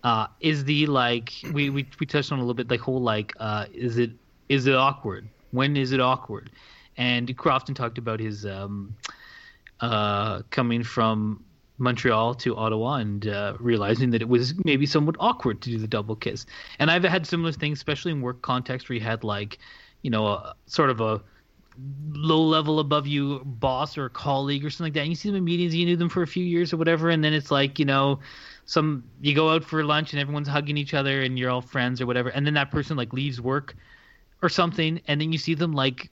uh 0.07 0.29
is 0.41 0.65
the 0.65 0.87
like 0.87 1.33
we 1.53 1.69
we, 1.69 1.85
we 1.99 2.07
touched 2.07 2.31
on 2.31 2.39
a 2.39 2.43
little 2.43 2.55
bit 2.55 2.69
the 2.69 2.77
whole 2.77 3.03
like 3.03 3.35
uh 3.41 3.67
is 3.75 3.99
it 3.99 4.13
is 4.49 4.67
it 4.69 4.75
awkward? 4.77 5.29
When 5.51 5.77
is 5.77 5.91
it 5.91 6.01
awkward? 6.01 6.51
And 6.97 7.37
crofton 7.37 7.75
talked 7.75 7.99
about 7.99 8.21
his 8.21 8.47
um 8.47 8.95
uh 9.81 10.43
coming 10.51 10.85
from 10.85 11.45
montreal 11.79 12.35
to 12.35 12.57
ottawa 12.57 12.95
and 12.95 13.27
uh, 13.29 13.55
realizing 13.61 14.11
that 14.11 14.23
it 14.23 14.29
was 14.29 14.55
maybe 14.65 14.87
somewhat 14.87 15.17
awkward 15.21 15.61
to 15.61 15.71
do 15.71 15.77
the 15.77 15.89
double 15.89 16.15
kiss. 16.15 16.47
And 16.79 16.91
i've 16.91 17.03
had 17.03 17.27
similar 17.27 17.53
things 17.53 17.79
especially 17.79 18.13
in 18.13 18.21
work 18.23 18.41
context 18.43 18.89
where 18.89 18.97
you 18.97 19.05
had 19.05 19.25
like 19.25 19.59
you 20.03 20.11
know 20.11 20.27
a, 20.27 20.55
sort 20.67 20.91
of 20.91 21.01
a 21.01 21.21
low 22.13 22.41
level 22.41 22.79
above 22.79 23.07
you 23.07 23.41
boss 23.45 23.99
or 23.99 24.09
colleague 24.09 24.65
or 24.65 24.71
something 24.71 24.87
like 24.87 24.95
that. 24.95 25.01
And 25.01 25.11
you 25.11 25.17
see 25.17 25.29
them 25.29 25.37
in 25.37 25.45
meetings, 25.45 25.75
you 25.75 25.85
knew 25.85 25.97
them 25.97 26.09
for 26.09 26.23
a 26.23 26.27
few 26.27 26.45
years 26.45 26.73
or 26.73 26.77
whatever, 26.77 27.11
and 27.11 27.23
then 27.23 27.33
it's 27.33 27.51
like 27.51 27.79
you 27.79 27.85
know, 27.85 28.21
some 28.67 29.05
you 29.21 29.35
go 29.35 29.51
out 29.51 29.65
for 29.65 29.83
lunch 29.85 30.13
and 30.13 30.21
everyone's 30.21 30.49
hugging 30.49 30.77
each 30.77 30.93
other 30.93 31.23
and 31.23 31.39
you're 31.39 31.51
all 31.51 31.63
friends 31.63 32.01
or 32.01 32.07
whatever, 32.07 32.29
and 32.29 32.47
then 32.47 32.55
that 32.55 32.71
person 32.71 32.97
like 32.97 33.13
leaves 33.13 33.41
work 33.41 33.75
or 34.43 34.49
something, 34.49 35.01
and 35.09 35.21
then 35.21 35.33
you 35.33 35.39
see 35.39 35.55
them 35.55 35.73
like 35.73 36.11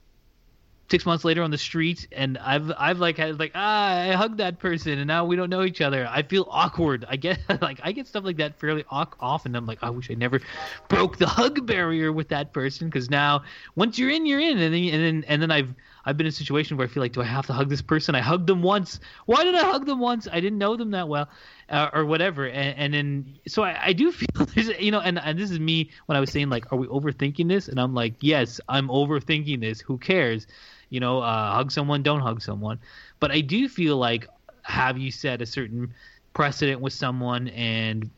six 0.89 1.05
months 1.05 1.25
later 1.25 1.41
on 1.41 1.49
the 1.49 1.57
street 1.57 2.07
and 2.11 2.37
I've 2.37 2.71
I've 2.77 2.99
like 2.99 3.17
had 3.17 3.39
like 3.39 3.51
ah 3.55 3.97
I 4.01 4.11
hugged 4.11 4.37
that 4.37 4.59
person 4.59 4.99
and 4.99 5.07
now 5.07 5.25
we 5.25 5.35
don't 5.35 5.49
know 5.49 5.63
each 5.63 5.81
other. 5.81 6.07
I 6.07 6.21
feel 6.21 6.47
awkward. 6.49 7.05
I 7.09 7.15
get 7.15 7.39
like 7.61 7.79
I 7.83 7.91
get 7.91 8.07
stuff 8.07 8.23
like 8.23 8.37
that 8.37 8.59
fairly 8.59 8.85
often. 8.89 9.55
I'm 9.55 9.65
like 9.65 9.79
I 9.81 9.89
wish 9.89 10.11
I 10.11 10.13
never 10.13 10.41
broke 10.87 11.17
the 11.17 11.27
hug 11.27 11.65
barrier 11.65 12.11
with 12.11 12.29
that 12.29 12.53
person 12.53 12.87
because 12.87 13.09
now 13.09 13.43
once 13.75 13.97
you're 13.97 14.11
in 14.11 14.25
you're 14.25 14.39
in 14.39 14.59
and 14.59 14.73
then 14.73 14.83
and 14.93 15.03
then 15.03 15.25
and 15.27 15.41
then 15.41 15.51
I've 15.51 15.73
I've 16.05 16.17
been 16.17 16.25
in 16.25 16.29
a 16.29 16.33
situation 16.33 16.77
where 16.77 16.87
I 16.87 16.89
feel 16.89 17.01
like 17.01 17.13
do 17.13 17.21
I 17.21 17.25
have 17.25 17.47
to 17.47 17.53
hug 17.53 17.69
this 17.69 17.81
person? 17.81 18.15
I 18.15 18.21
hugged 18.21 18.47
them 18.47 18.61
once. 18.61 18.99
Why 19.25 19.43
did 19.43 19.55
I 19.55 19.63
hug 19.63 19.85
them 19.85 19.99
once? 19.99 20.27
I 20.31 20.39
didn't 20.39 20.59
know 20.59 20.75
them 20.75 20.91
that 20.91 21.07
well. 21.07 21.29
Uh, 21.67 21.89
or 21.93 22.05
whatever 22.05 22.45
and, 22.45 22.77
and 22.77 22.93
then 22.93 23.39
so 23.47 23.63
I, 23.63 23.85
I 23.85 23.93
do 23.93 24.11
feel 24.19 24.45
there's 24.53 24.69
you 24.79 24.91
know 24.91 24.99
and, 24.99 25.17
and 25.17 25.39
this 25.39 25.49
is 25.49 25.59
me 25.59 25.89
when 26.05 26.15
I 26.15 26.19
was 26.19 26.31
saying 26.31 26.49
like 26.49 26.71
are 26.71 26.77
we 26.77 26.85
overthinking 26.85 27.47
this 27.47 27.69
and 27.69 27.79
I'm 27.79 27.95
like 27.95 28.13
yes 28.21 28.61
I'm 28.69 28.87
overthinking 28.87 29.61
this 29.61 29.81
who 29.81 29.97
cares 29.97 30.45
you 30.89 30.99
know, 30.99 31.19
uh, 31.19 31.51
hug 31.51 31.71
someone, 31.71 32.03
don't 32.03 32.21
hug 32.21 32.41
someone. 32.41 32.79
But 33.19 33.31
I 33.31 33.41
do 33.41 33.67
feel 33.67 33.97
like 33.97 34.27
have 34.63 34.97
you 34.97 35.11
set 35.11 35.41
a 35.41 35.45
certain 35.45 35.93
precedent 36.33 36.81
with 36.81 36.93
someone 36.93 37.47
and 37.49 38.09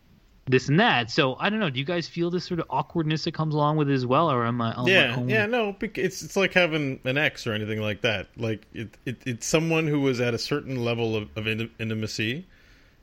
this 0.47 0.69
and 0.69 0.79
that. 0.79 1.11
So 1.11 1.35
I 1.39 1.49
don't 1.49 1.59
know. 1.59 1.69
Do 1.69 1.79
you 1.79 1.85
guys 1.85 2.07
feel 2.07 2.29
this 2.29 2.45
sort 2.45 2.59
of 2.59 2.65
awkwardness 2.69 3.23
that 3.25 3.33
comes 3.33 3.53
along 3.53 3.77
with 3.77 3.89
it 3.89 3.93
as 3.93 4.05
well, 4.05 4.31
or 4.31 4.45
am 4.45 4.61
I? 4.61 4.79
Am 4.79 4.87
yeah, 4.87 5.15
I 5.17 5.23
yeah, 5.23 5.45
no. 5.45 5.75
It's 5.79 6.21
it's 6.21 6.35
like 6.35 6.53
having 6.53 6.99
an 7.03 7.17
ex 7.17 7.45
or 7.45 7.53
anything 7.53 7.81
like 7.81 8.01
that. 8.01 8.27
Like 8.37 8.65
it, 8.73 8.89
it 9.05 9.17
it's 9.25 9.45
someone 9.45 9.87
who 9.87 10.01
was 10.01 10.19
at 10.19 10.33
a 10.33 10.39
certain 10.39 10.83
level 10.83 11.15
of, 11.15 11.29
of 11.35 11.47
intimacy 11.47 12.45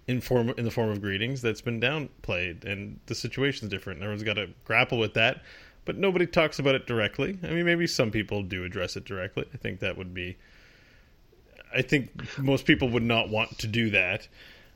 in 0.06 0.20
form 0.20 0.52
in 0.56 0.64
the 0.64 0.70
form 0.70 0.90
of 0.90 1.00
greetings 1.00 1.42
that's 1.42 1.60
been 1.60 1.80
downplayed, 1.80 2.64
and 2.64 3.00
the 3.06 3.14
situation's 3.14 3.70
different. 3.70 4.00
Everyone's 4.00 4.22
got 4.22 4.34
to 4.34 4.48
grapple 4.64 4.98
with 4.98 5.14
that 5.14 5.42
but 5.84 5.96
nobody 5.96 6.26
talks 6.26 6.58
about 6.58 6.74
it 6.74 6.86
directly. 6.86 7.38
I 7.42 7.48
mean, 7.48 7.64
maybe 7.64 7.86
some 7.86 8.10
people 8.10 8.42
do 8.42 8.64
address 8.64 8.96
it 8.96 9.04
directly. 9.04 9.46
I 9.52 9.56
think 9.56 9.80
that 9.80 9.96
would 9.96 10.14
be. 10.14 10.36
I 11.74 11.82
think 11.82 12.38
most 12.38 12.66
people 12.66 12.88
would 12.90 13.02
not 13.02 13.28
want 13.28 13.58
to 13.58 13.66
do 13.66 13.90
that. 13.90 14.28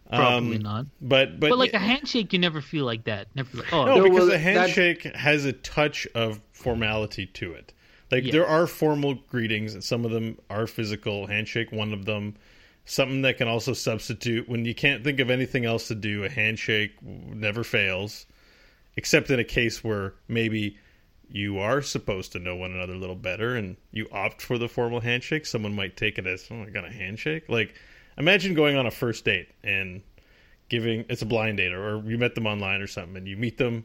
Probably 0.08 0.56
um, 0.56 0.62
not. 0.62 0.86
But, 1.00 1.38
but 1.38 1.50
but 1.50 1.58
like 1.58 1.74
a 1.74 1.78
handshake, 1.78 2.32
you 2.32 2.38
never 2.38 2.60
feel 2.60 2.84
like 2.84 3.04
that. 3.04 3.28
Never. 3.34 3.58
Like, 3.58 3.72
oh 3.72 3.84
no, 3.84 4.02
because 4.02 4.28
well, 4.28 4.32
a 4.32 4.38
handshake 4.38 5.02
that's... 5.02 5.18
has 5.18 5.44
a 5.44 5.52
touch 5.52 6.06
of 6.14 6.40
formality 6.52 7.26
to 7.26 7.52
it. 7.52 7.72
Like 8.10 8.24
yes. 8.24 8.32
there 8.32 8.46
are 8.46 8.66
formal 8.66 9.14
greetings, 9.14 9.74
and 9.74 9.84
some 9.84 10.04
of 10.04 10.10
them 10.10 10.38
are 10.48 10.66
physical. 10.66 11.26
Handshake, 11.26 11.72
one 11.72 11.92
of 11.92 12.04
them. 12.04 12.36
Something 12.86 13.20
that 13.22 13.36
can 13.36 13.48
also 13.48 13.74
substitute 13.74 14.48
when 14.48 14.64
you 14.64 14.74
can't 14.74 15.04
think 15.04 15.20
of 15.20 15.28
anything 15.28 15.66
else 15.66 15.88
to 15.88 15.94
do. 15.94 16.24
A 16.24 16.30
handshake 16.30 16.92
never 17.02 17.62
fails, 17.62 18.24
except 18.96 19.30
in 19.30 19.38
a 19.38 19.44
case 19.44 19.84
where 19.84 20.14
maybe 20.26 20.78
you 21.30 21.58
are 21.58 21.82
supposed 21.82 22.32
to 22.32 22.38
know 22.38 22.56
one 22.56 22.72
another 22.72 22.94
a 22.94 22.98
little 22.98 23.14
better 23.14 23.56
and 23.56 23.76
you 23.92 24.08
opt 24.10 24.40
for 24.40 24.56
the 24.56 24.68
formal 24.68 25.00
handshake, 25.00 25.44
someone 25.44 25.74
might 25.74 25.96
take 25.98 26.16
it 26.16 26.26
as, 26.26 26.48
oh, 26.50 26.62
I 26.62 26.70
got 26.70 26.86
a 26.86 26.90
handshake. 26.90 27.46
Like, 27.50 27.74
imagine 28.18 28.54
going 28.54 28.76
on 28.76 28.86
a 28.86 28.90
first 28.90 29.24
date 29.24 29.48
and 29.62 30.02
giving 30.68 31.04
it's 31.08 31.22
a 31.22 31.26
blind 31.26 31.56
date 31.56 31.72
or 31.72 32.02
you 32.04 32.18
met 32.18 32.34
them 32.34 32.46
online 32.46 32.80
or 32.80 32.86
something 32.86 33.16
and 33.16 33.26
you 33.28 33.36
meet 33.36 33.58
them 33.58 33.84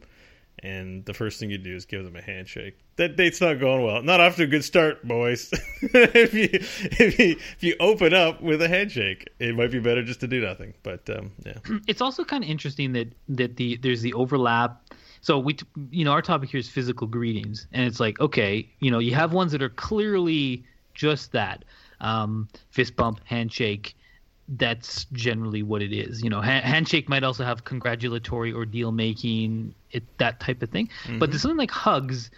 and 0.60 1.04
the 1.06 1.14
first 1.14 1.40
thing 1.40 1.50
you 1.50 1.58
do 1.58 1.76
is 1.76 1.86
give 1.86 2.04
them 2.06 2.16
a 2.16 2.22
handshake. 2.22 2.78
That 2.98 3.16
date's 3.16 3.42
not 3.42 3.60
going 3.60 3.84
well. 3.84 4.04
Not 4.04 4.20
off 4.20 4.36
to 4.36 4.44
a 4.44 4.48
good 4.48 4.64
start, 4.64 5.06
boys. 5.06 5.50
if 5.82 6.34
you 6.34 6.48
if 6.52 7.20
you 7.20 7.32
if 7.32 7.64
you 7.64 7.76
open 7.80 8.14
up 8.14 8.42
with 8.42 8.62
a 8.62 8.68
handshake, 8.68 9.28
it 9.40 9.56
might 9.56 9.72
be 9.72 9.80
better 9.80 10.04
just 10.04 10.20
to 10.20 10.28
do 10.28 10.42
nothing. 10.42 10.76
But 10.84 11.10
um, 11.10 11.32
yeah, 11.44 11.58
it's 11.88 12.02
also 12.02 12.24
kind 12.24 12.44
of 12.44 12.50
interesting 12.50 12.94
that 12.94 13.14
that 13.30 13.56
the 13.56 13.78
there's 13.78 14.02
the 14.02 14.14
overlap 14.14 14.94
so 15.24 15.40
we, 15.40 15.56
you 15.90 16.04
know, 16.04 16.12
our 16.12 16.22
topic 16.22 16.50
here 16.50 16.60
is 16.60 16.68
physical 16.68 17.08
greetings, 17.08 17.66
and 17.72 17.86
it's 17.88 18.02
like, 18.02 18.20
okay, 18.20 18.70
you 18.80 18.92
know, 18.92 19.00
you 19.00 19.16
have 19.16 19.32
ones 19.32 19.54
that 19.54 19.64
are 19.64 19.70
clearly 19.70 20.66
just 20.94 21.32
that 21.32 21.64
um, 22.02 22.50
fist 22.72 22.98
bump, 22.98 23.22
handshake. 23.24 23.96
That's 24.50 25.06
generally 25.06 25.64
what 25.64 25.82
it 25.82 25.94
is. 25.94 26.22
You 26.24 26.30
know, 26.30 26.41
ha- 26.41 26.62
handshake 26.62 27.08
might 27.08 27.24
also 27.24 27.44
have 27.44 27.64
congratulatory 27.64 28.52
or 28.52 28.66
deal 28.66 28.91
making, 28.91 29.74
it 29.91 30.04
that 30.18 30.39
type 30.39 30.62
of 30.62 30.70
thing. 30.70 30.89
Mm-hmm. 31.04 31.20
But 31.20 31.30
there's 31.30 31.41
something 31.41 31.58
like 31.58 31.72
hugs 31.72 32.30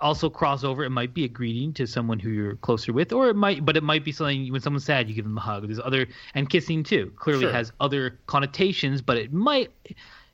also 0.00 0.30
cross 0.30 0.64
over. 0.64 0.84
It 0.84 0.90
might 0.90 1.12
be 1.12 1.24
a 1.24 1.28
greeting 1.28 1.72
to 1.74 1.86
someone 1.86 2.18
who 2.18 2.30
you're 2.30 2.56
closer 2.56 2.92
with, 2.92 3.12
or 3.12 3.28
it 3.28 3.36
might, 3.36 3.64
but 3.64 3.76
it 3.76 3.82
might 3.82 4.04
be 4.04 4.12
something 4.12 4.50
when 4.52 4.60
someone's 4.60 4.84
sad, 4.84 5.08
you 5.08 5.14
give 5.14 5.24
them 5.24 5.36
a 5.36 5.40
hug. 5.40 5.66
There's 5.66 5.80
other 5.80 6.06
and 6.34 6.48
kissing 6.48 6.82
too. 6.82 7.12
Clearly 7.16 7.42
sure. 7.42 7.52
has 7.52 7.72
other 7.80 8.18
connotations, 8.26 9.02
but 9.02 9.16
it 9.16 9.32
might, 9.32 9.70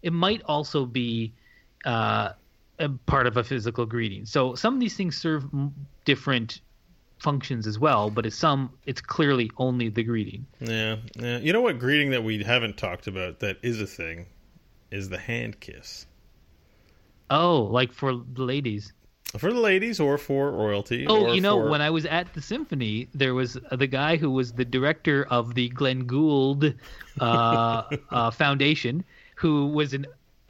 it 0.03 0.13
might 0.13 0.43
also 0.45 0.87
be 0.87 1.33
uh, 1.85 2.31
a 2.79 2.89
part 3.07 3.27
of 3.27 3.37
a 3.37 3.45
physical 3.45 3.87
greeting. 3.87 4.27
So 4.27 4.55
some 4.55 4.75
of 4.75 4.81
these 4.81 4.97
things 4.97 5.17
serve 5.17 5.45
different 6.05 6.61
functions 7.19 7.67
as 7.67 7.79
well, 7.79 8.11
but 8.11 8.27
it's 8.27 8.37
some 8.37 8.71
it's 8.87 9.01
clearly 9.01 9.51
only 9.57 9.89
the 9.89 10.03
greeting. 10.03 10.47
Yeah, 10.61 10.97
yeah. 11.17 11.39
You 11.39 11.53
know 11.53 11.61
what 11.61 11.79
greeting 11.79 12.11
that 12.11 12.23
we 12.23 12.43
haven't 12.43 12.77
talked 12.77 13.07
about 13.07 13.41
that 13.41 13.59
is 13.63 13.81
a 13.81 13.87
thing 13.87 14.27
is 14.91 15.09
the 15.09 15.19
hand 15.19 15.61
kiss. 15.61 16.07
Oh, 17.31 17.63
like 17.63 17.93
for 17.93 18.15
the 18.15 18.43
ladies. 18.43 18.93
For 19.39 19.53
the 19.53 19.59
ladies 19.59 19.99
or 19.99 20.17
for 20.17 20.53
royalty. 20.53 21.07
Oh, 21.09 21.33
you 21.33 21.41
know, 21.41 21.61
for... 21.61 21.69
when 21.69 21.81
I 21.81 21.91
was 21.91 22.07
at 22.07 22.33
the 22.35 22.41
symphony, 22.41 23.09
there 23.15 23.35
was 23.35 23.59
the 23.73 23.89
guy 23.89 24.17
who 24.17 24.31
was 24.31 24.53
the 24.53 24.65
director 24.65 25.27
of 25.29 25.55
the 25.55 25.71
Glenn 25.71 26.07
Gould 26.07 26.75
uh, 27.21 27.83
uh, 28.11 28.31
Foundation, 28.31 29.03
who 29.35 29.67
was 29.67 29.93
an 29.93 30.07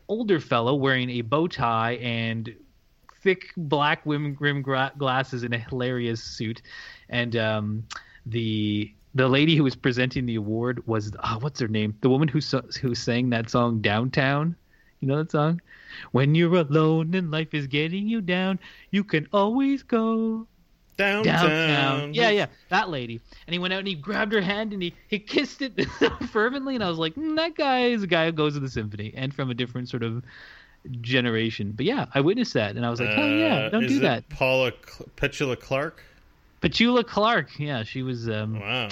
older 0.09 0.39
fellow 0.39 0.75
wearing 0.75 1.09
a 1.09 1.23
bow 1.23 1.47
tie 1.47 1.93
and 1.95 2.55
thick 3.25 3.53
black 3.57 4.03
rim, 4.05 4.37
rim 4.39 4.63
glasses 4.63 5.43
in 5.43 5.53
a 5.53 5.59
hilarious 5.59 6.23
suit, 6.23 6.63
and 7.09 7.35
um, 7.35 7.85
the 8.27 8.95
the 9.17 9.29
lady 9.29 9.57
who 9.57 9.65
was 9.65 9.75
presenting 9.75 10.27
the 10.27 10.37
award 10.37 10.87
was 10.87 11.11
oh, 11.25 11.39
what's 11.41 11.59
her 11.59 11.69
name? 11.69 11.97
The 12.03 12.11
woman 12.11 12.29
who 12.29 12.41
who 12.81 12.95
sang 12.95 13.31
that 13.31 13.51
song 13.51 13.81
Downtown. 13.81 14.55
You 15.01 15.09
know 15.09 15.17
that 15.17 15.33
song? 15.33 15.61
When 16.13 16.35
you're 16.35 16.55
alone 16.55 17.15
and 17.15 17.31
life 17.31 17.53
is 17.53 17.67
getting 17.67 18.07
you 18.07 18.21
down, 18.21 18.59
you 18.91 19.05
can 19.05 19.29
always 19.33 19.83
go 19.83 20.47
Downtown. 20.97 21.49
Downtown. 21.49 22.15
Yeah, 22.15 22.31
yeah, 22.31 22.47
that 22.69 22.89
lady. 22.89 23.21
And 23.47 23.53
he 23.53 23.59
went 23.59 23.75
out 23.75 23.81
and 23.81 23.89
he 23.89 23.95
grabbed 23.95 24.33
her 24.33 24.41
hand 24.41 24.73
and 24.73 24.83
he, 24.83 24.95
he 25.09 25.19
kissed 25.19 25.61
it 25.61 25.85
fervently. 26.31 26.75
And 26.77 26.85
I 26.85 26.89
was 26.89 26.99
like, 26.99 27.15
mm, 27.17 27.37
that 27.37 27.57
guy 27.57 27.87
is 27.87 28.03
a 28.03 28.07
guy 28.07 28.27
who 28.27 28.33
goes 28.33 28.55
to 28.55 28.61
the 28.61 28.69
symphony 28.69 29.13
and 29.17 29.35
from 29.35 29.51
a 29.51 29.55
different 29.55 29.89
sort 29.89 30.05
of 30.05 30.23
generation. 31.01 31.73
But 31.77 31.87
yeah, 31.87 32.07
I 32.15 32.21
witnessed 32.21 32.55
that 32.55 32.77
and 32.77 32.85
I 32.85 32.91
was 32.91 33.01
like, 33.01 33.11
oh 33.17 33.37
yeah, 33.37 33.69
don't 33.69 33.85
uh, 33.85 33.89
do 33.89 34.01
that. 34.01 34.29
Paula 34.29 34.73
Petula 35.17 35.59
Clark. 35.59 36.03
Petula 36.63 37.07
Clark. 37.07 37.59
Yeah, 37.59 37.83
she 37.83 38.03
was. 38.03 38.29
Um, 38.29 38.61
wow. 38.61 38.89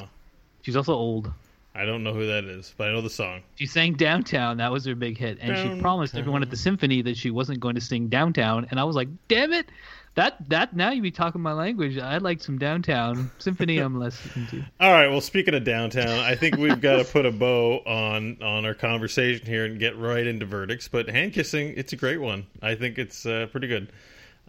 She's 0.62 0.76
also 0.76 0.94
old. 0.94 1.32
I 1.74 1.86
don't 1.86 2.04
know 2.04 2.12
who 2.12 2.26
that 2.26 2.44
is, 2.44 2.74
but 2.76 2.88
I 2.88 2.92
know 2.92 3.00
the 3.00 3.08
song. 3.08 3.40
She 3.56 3.64
sang 3.64 3.94
Downtown. 3.94 4.58
That 4.58 4.70
was 4.70 4.84
her 4.84 4.94
big 4.94 5.16
hit. 5.16 5.38
And 5.40 5.54
Downtown. 5.54 5.76
she 5.76 5.80
promised 5.80 6.14
everyone 6.14 6.42
at 6.42 6.50
the 6.50 6.56
symphony 6.56 7.00
that 7.02 7.16
she 7.16 7.30
wasn't 7.30 7.60
going 7.60 7.76
to 7.76 7.80
sing 7.80 8.08
Downtown. 8.08 8.66
And 8.70 8.78
I 8.78 8.84
was 8.84 8.94
like, 8.94 9.08
damn 9.28 9.54
it 9.54 9.66
that 10.14 10.36
that 10.48 10.76
now 10.76 10.90
you 10.90 11.00
be 11.00 11.10
talking 11.10 11.40
my 11.40 11.52
language. 11.52 11.96
I 11.98 12.18
like 12.18 12.42
some 12.42 12.58
downtown 12.58 13.30
symphony. 13.38 13.78
I'm 13.78 13.98
listening 13.98 14.46
to. 14.48 14.64
All 14.80 14.92
right. 14.92 15.08
Well, 15.08 15.20
speaking 15.20 15.54
of 15.54 15.64
downtown, 15.64 16.08
I 16.08 16.34
think 16.34 16.56
we've 16.56 16.80
got 16.80 16.96
to 16.98 17.04
put 17.04 17.24
a 17.24 17.32
bow 17.32 17.78
on 17.86 18.42
on 18.42 18.66
our 18.66 18.74
conversation 18.74 19.46
here 19.46 19.64
and 19.64 19.78
get 19.78 19.96
right 19.96 20.26
into 20.26 20.44
verdicts. 20.44 20.88
But 20.88 21.08
hand 21.08 21.32
kissing, 21.32 21.74
it's 21.76 21.92
a 21.92 21.96
great 21.96 22.20
one. 22.20 22.46
I 22.60 22.74
think 22.74 22.98
it's 22.98 23.24
uh, 23.24 23.46
pretty 23.50 23.68
good. 23.68 23.90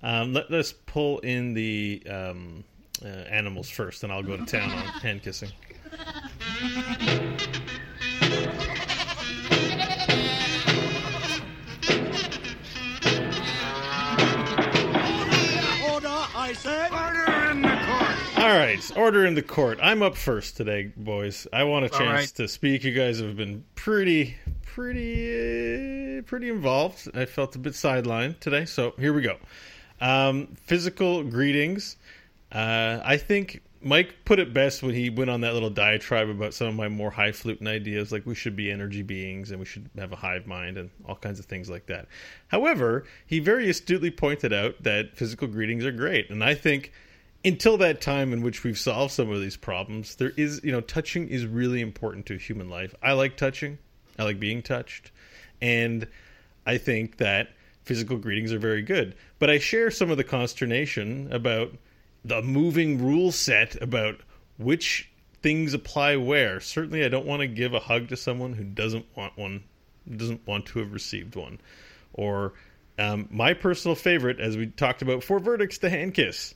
Um, 0.01 0.33
let, 0.33 0.51
us 0.51 0.73
pull 0.73 1.19
in 1.19 1.53
the 1.53 2.03
um, 2.09 2.65
uh, 3.03 3.07
animals 3.07 3.69
first, 3.69 4.03
and 4.03 4.11
I'll 4.11 4.23
go 4.23 4.35
to 4.35 4.45
town 4.45 4.69
on 4.69 4.85
hand 4.99 5.23
kissing. 5.23 5.51
right, 18.73 18.97
order 18.97 19.25
in 19.25 19.35
the 19.35 19.41
court. 19.41 19.79
I'm 19.81 20.01
up 20.01 20.15
first 20.15 20.57
today, 20.57 20.91
boys. 20.95 21.47
I 21.53 21.63
want 21.63 21.85
a 21.85 21.89
chance 21.89 22.01
right. 22.01 22.27
to 22.35 22.47
speak. 22.47 22.83
You 22.83 22.91
guys 22.91 23.19
have 23.19 23.35
been 23.35 23.63
pretty, 23.75 24.35
pretty, 24.63 26.19
uh, 26.19 26.21
pretty 26.23 26.49
involved. 26.49 27.09
I 27.13 27.25
felt 27.25 27.55
a 27.55 27.59
bit 27.59 27.73
sidelined 27.73 28.39
today, 28.39 28.65
so 28.65 28.93
here 28.97 29.13
we 29.13 29.21
go. 29.21 29.37
Um, 30.01 30.55
physical 30.63 31.23
greetings. 31.23 31.97
Uh, 32.51 32.99
I 33.03 33.17
think 33.17 33.61
Mike 33.81 34.15
put 34.25 34.39
it 34.39 34.53
best 34.53 34.81
when 34.81 34.95
he 34.95 35.09
went 35.09 35.29
on 35.29 35.41
that 35.41 35.53
little 35.53 35.69
diatribe 35.69 36.29
about 36.29 36.53
some 36.53 36.67
of 36.67 36.75
my 36.75 36.87
more 36.87 37.11
high 37.11 37.27
highfalutin 37.27 37.67
ideas, 37.67 38.11
like 38.11 38.25
we 38.25 38.35
should 38.35 38.55
be 38.55 38.71
energy 38.71 39.01
beings 39.01 39.51
and 39.51 39.59
we 39.59 39.65
should 39.65 39.89
have 39.97 40.11
a 40.13 40.15
hive 40.15 40.47
mind 40.47 40.77
and 40.77 40.89
all 41.05 41.15
kinds 41.15 41.39
of 41.39 41.45
things 41.45 41.69
like 41.69 41.85
that. 41.87 42.07
However, 42.47 43.05
he 43.25 43.39
very 43.39 43.69
astutely 43.69 44.11
pointed 44.11 44.53
out 44.53 44.81
that 44.83 45.15
physical 45.15 45.47
greetings 45.47 45.85
are 45.85 45.91
great, 45.91 46.29
and 46.29 46.43
I 46.43 46.55
think 46.55 46.91
until 47.45 47.77
that 47.77 48.01
time 48.01 48.31
in 48.31 48.41
which 48.41 48.63
we've 48.63 48.77
solved 48.77 49.13
some 49.13 49.29
of 49.29 49.41
these 49.41 49.57
problems, 49.57 50.15
there 50.15 50.31
is, 50.37 50.61
you 50.63 50.71
know, 50.71 50.81
touching 50.81 51.27
is 51.27 51.45
really 51.45 51.81
important 51.81 52.25
to 52.27 52.37
human 52.37 52.69
life. 52.69 52.95
I 53.01 53.13
like 53.13 53.35
touching, 53.35 53.77
I 54.17 54.23
like 54.23 54.39
being 54.39 54.61
touched, 54.61 55.11
and 55.61 56.07
I 56.65 56.77
think 56.77 57.17
that 57.17 57.49
physical 57.83 58.17
greetings 58.17 58.53
are 58.53 58.59
very 58.59 58.81
good. 58.81 59.15
But 59.39 59.49
I 59.49 59.59
share 59.59 59.91
some 59.91 60.09
of 60.09 60.17
the 60.17 60.23
consternation 60.23 61.31
about 61.31 61.73
the 62.23 62.41
moving 62.41 63.03
rule 63.03 63.31
set 63.31 63.81
about 63.81 64.21
which 64.57 65.11
things 65.41 65.73
apply 65.73 66.15
where. 66.15 66.61
Certainly, 66.61 67.03
I 67.03 67.09
don't 67.09 67.25
want 67.25 67.41
to 67.41 67.47
give 67.47 67.73
a 67.73 67.79
hug 67.79 68.07
to 68.09 68.17
someone 68.17 68.53
who 68.53 68.63
doesn't 68.63 69.05
want 69.15 69.37
one, 69.37 69.63
doesn't 70.09 70.47
want 70.47 70.67
to 70.67 70.79
have 70.79 70.93
received 70.93 71.35
one, 71.35 71.59
or 72.13 72.53
um, 72.97 73.27
my 73.29 73.53
personal 73.53 73.95
favorite, 73.95 74.39
as 74.39 74.55
we 74.55 74.67
talked 74.67 75.01
about 75.01 75.19
before, 75.19 75.39
verdicts, 75.39 75.79
the 75.79 75.89
hand 75.89 76.13
kiss. 76.13 76.55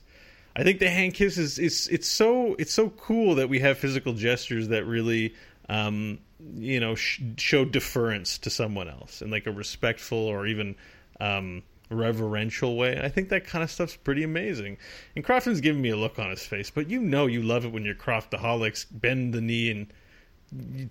I 0.58 0.64
think 0.64 0.80
the 0.80 0.90
hand 0.90 1.14
kiss 1.14 1.38
is 1.38 1.60
it's 1.60 1.86
it's 1.86 2.08
so 2.08 2.56
it's 2.58 2.74
so 2.74 2.90
cool 2.90 3.36
that 3.36 3.48
we 3.48 3.60
have 3.60 3.78
physical 3.78 4.12
gestures 4.12 4.68
that 4.68 4.84
really 4.84 5.34
um, 5.68 6.18
you 6.56 6.80
know 6.80 6.96
sh- 6.96 7.20
show 7.36 7.64
deference 7.64 8.38
to 8.38 8.50
someone 8.50 8.88
else 8.88 9.22
in 9.22 9.30
like 9.30 9.46
a 9.46 9.52
respectful 9.52 10.18
or 10.18 10.48
even 10.48 10.74
um, 11.20 11.62
reverential 11.90 12.76
way. 12.76 13.00
I 13.00 13.08
think 13.08 13.28
that 13.28 13.46
kind 13.46 13.62
of 13.62 13.70
stuff's 13.70 13.94
pretty 13.94 14.24
amazing. 14.24 14.78
And 15.14 15.24
Crofton's 15.24 15.60
giving 15.60 15.80
me 15.80 15.90
a 15.90 15.96
look 15.96 16.18
on 16.18 16.30
his 16.30 16.44
face, 16.44 16.70
but 16.70 16.90
you 16.90 17.00
know 17.00 17.26
you 17.26 17.40
love 17.40 17.64
it 17.64 17.70
when 17.70 17.84
your 17.84 17.94
Croftaholics 17.94 18.84
bend 18.90 19.34
the 19.34 19.40
knee 19.40 19.70
and 19.70 19.86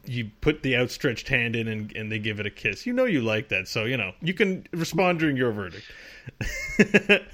you, 0.05 0.29
put 0.41 0.61
the 0.61 0.77
outstretched 0.77 1.27
hand 1.27 1.55
in 1.55 1.67
and, 1.67 1.95
and 1.95 2.11
they 2.11 2.19
give 2.19 2.39
it 2.39 2.45
a 2.45 2.49
kiss. 2.49 2.85
You 2.85 2.93
know 2.93 3.05
you 3.05 3.21
like 3.21 3.49
that, 3.49 3.67
so 3.67 3.85
you 3.85 3.97
know 3.97 4.13
you 4.21 4.33
can 4.33 4.67
respond 4.71 5.19
during 5.19 5.37
your 5.37 5.51
verdict. 5.51 5.85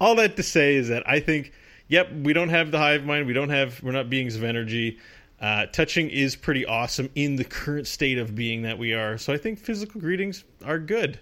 All 0.00 0.14
that 0.16 0.36
to 0.36 0.42
say 0.42 0.76
is 0.76 0.88
that 0.88 1.08
I 1.08 1.20
think, 1.20 1.52
yep, 1.88 2.12
we 2.12 2.32
don't 2.32 2.50
have 2.50 2.70
the 2.70 2.78
hive 2.78 3.04
mind. 3.04 3.26
We 3.26 3.32
don't 3.32 3.50
have. 3.50 3.82
We're 3.82 3.92
not 3.92 4.10
beings 4.10 4.36
of 4.36 4.44
energy. 4.44 4.98
Uh, 5.40 5.66
touching 5.66 6.10
is 6.10 6.34
pretty 6.34 6.66
awesome 6.66 7.08
in 7.14 7.36
the 7.36 7.44
current 7.44 7.86
state 7.86 8.18
of 8.18 8.34
being 8.34 8.62
that 8.62 8.76
we 8.76 8.92
are. 8.92 9.16
So 9.18 9.32
I 9.32 9.36
think 9.36 9.58
physical 9.58 10.00
greetings 10.00 10.44
are 10.64 10.80
good. 10.80 11.20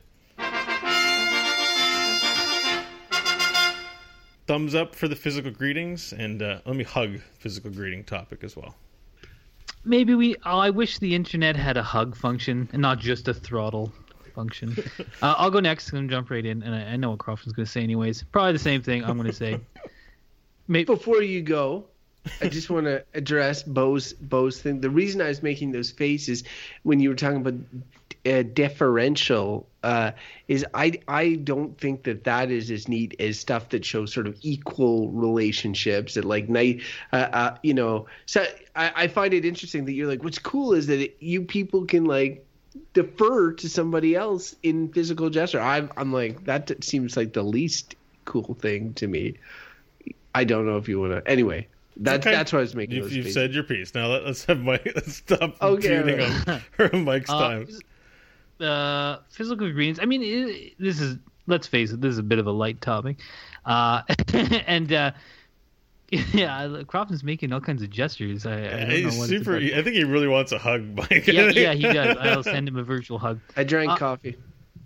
Thumbs 4.47 4.75
up 4.75 4.95
for 4.95 5.09
the 5.09 5.17
physical 5.17 5.51
greetings, 5.51 6.13
and 6.13 6.41
uh, 6.41 6.61
let 6.65 6.77
me 6.77 6.85
hug 6.85 7.19
physical 7.39 7.71
greeting 7.71 8.05
topic 8.05 8.43
as 8.43 8.57
well. 8.57 8.77
Maybe 9.87 10.17
we. 10.17 10.35
Oh, 10.45 10.59
I 10.59 10.71
wish 10.71 10.99
the 10.99 11.15
internet 11.15 11.55
had 11.55 11.77
a 11.77 11.83
hug 11.83 12.17
function 12.17 12.69
and 12.73 12.83
not 12.83 12.99
just 12.99 13.29
a 13.29 13.35
throttle 13.35 13.93
function. 14.35 14.77
uh, 15.23 15.35
I'll 15.39 15.51
go 15.51 15.61
next 15.61 15.93
and 15.93 16.11
jump 16.11 16.29
right 16.29 16.45
in, 16.45 16.65
and 16.65 16.75
I, 16.75 16.93
I 16.93 16.97
know 16.97 17.11
what 17.11 17.21
Crofton's 17.21 17.53
going 17.53 17.67
to 17.67 17.71
say 17.71 17.83
anyways. 17.83 18.25
Probably 18.25 18.53
the 18.53 18.59
same 18.59 18.83
thing 18.83 19.05
I'm 19.05 19.17
going 19.17 19.29
to 19.29 19.33
say. 19.33 19.61
Maybe, 20.69 20.85
Before 20.85 21.23
you 21.23 21.41
go, 21.41 21.87
I 22.41 22.49
just 22.49 22.71
want 22.71 22.87
to 22.87 23.05
address 23.15 23.63
Beau's 23.63 24.13
Beau's 24.15 24.61
thing. 24.61 24.81
The 24.81 24.91
reason 24.91 25.21
I 25.21 25.29
was 25.29 25.43
making 25.43 25.73
those 25.73 25.91
faces 25.91 26.45
when 26.83 27.01
you 27.01 27.11
were 27.11 27.15
talking 27.15 27.39
about 27.39 27.55
uh, 28.27 28.43
deferential 28.43 29.69
uh, 29.83 30.13
is 30.49 30.65
I 30.75 31.01
I 31.07 31.37
don't 31.37 31.79
think 31.79 32.05
that 32.05 32.25
that 32.25 32.51
is 32.51 32.71
as 32.71 32.89
neat 32.89 33.15
as 33.21 33.39
stuff 33.39 33.69
that 33.71 33.85
shows 33.85 34.13
sort 34.13 34.27
of 34.27 34.37
equal 34.43 35.11
relationships 35.11 36.15
that 36.15 36.25
like 36.25 36.49
night 36.49 36.83
uh, 37.13 37.29
uh, 37.33 37.57
you 37.63 37.75
know. 37.75 38.07
So 38.27 38.45
I, 38.75 38.93
I 38.97 39.09
find 39.09 39.33
it 39.33 39.45
interesting 39.45 39.85
that 39.85 39.93
you're 39.93 40.09
like 40.09 40.25
what's 40.25 40.39
cool 40.39 40.73
is 40.73 40.89
that 40.89 41.01
it, 41.01 41.17
you 41.21 41.43
people 41.43 41.85
can 41.85 42.05
like 42.05 42.45
defer 42.93 43.53
to 43.53 43.69
somebody 43.69 44.17
else 44.17 44.57
in 44.63 44.93
physical 44.93 45.31
gesture. 45.31 45.61
I'm 45.61 45.91
I'm 45.97 46.13
like 46.13 46.45
that 46.45 46.83
seems 46.83 47.17
like 47.17 47.33
the 47.33 47.45
least 47.45 47.95
cool 48.25 48.55
thing 48.61 48.95
to 48.95 49.07
me. 49.07 49.35
I 50.35 50.45
don't 50.45 50.67
know 50.67 50.77
if 50.77 50.89
you 50.89 51.01
want 51.01 51.13
to. 51.13 51.31
Anyway, 51.31 51.69
that 51.99 52.21
Okay. 52.21 52.31
that's 52.33 52.53
why 52.53 52.59
I 52.59 52.63
was 52.63 52.75
making. 52.75 52.97
You've, 52.97 53.13
you've 53.13 53.31
said 53.33 53.55
your 53.55 53.65
piece. 53.65 53.95
Now 53.95 54.09
let, 54.09 54.25
let's 54.25 54.45
have 54.45 54.61
Mike. 54.61 54.85
Let's 54.95 55.15
stop 55.17 55.61
Okay, 55.63 55.89
tuning 55.89 56.21
all 56.21 56.55
on 56.55 56.63
her 56.73 56.91
Mike's 56.93 57.31
Uh, 57.31 57.39
time. 57.39 57.69
uh, 58.61 59.19
physical 59.31 59.71
greetings. 59.73 59.99
I 60.01 60.05
mean, 60.05 60.23
it, 60.23 60.75
this 60.79 61.01
is 61.01 61.19
let's 61.47 61.67
face 61.67 61.93
it, 61.93 62.01
this 62.01 62.11
is 62.13 62.19
a 62.19 62.23
bit 62.23 62.39
of 62.39 62.47
a 62.47 62.51
light 62.53 62.81
topic, 62.81 63.19
uh, 63.65 64.03
and 64.67 64.93
uh, 64.93 65.13
yeah, 66.11 66.69
Crofton's 66.85 67.25
making 67.25 67.53
all 67.53 67.61
kinds 67.61 67.83
of 67.83 67.91
gestures. 67.91 68.47
I, 68.47 68.53
I 68.53 68.71
don't 68.71 68.81
know 68.81 68.95
He's 68.95 69.19
what 69.19 69.29
super. 69.29 69.57
I 69.57 69.83
think 69.83 69.97
he 69.97 70.05
really 70.05 70.29
wants 70.29 70.53
a 70.53 70.59
hug, 70.59 70.83
Mike. 70.97 71.27
yeah, 71.27 71.49
yeah, 71.51 71.75
he 71.75 71.83
does. 71.83 72.17
I'll 72.21 72.43
send 72.43 72.69
him 72.69 72.77
a 72.77 72.83
virtual 72.83 73.19
hug. 73.19 73.41
I 73.57 73.65
drank 73.65 73.91
Uh, 73.93 73.97
coffee. 73.97 74.37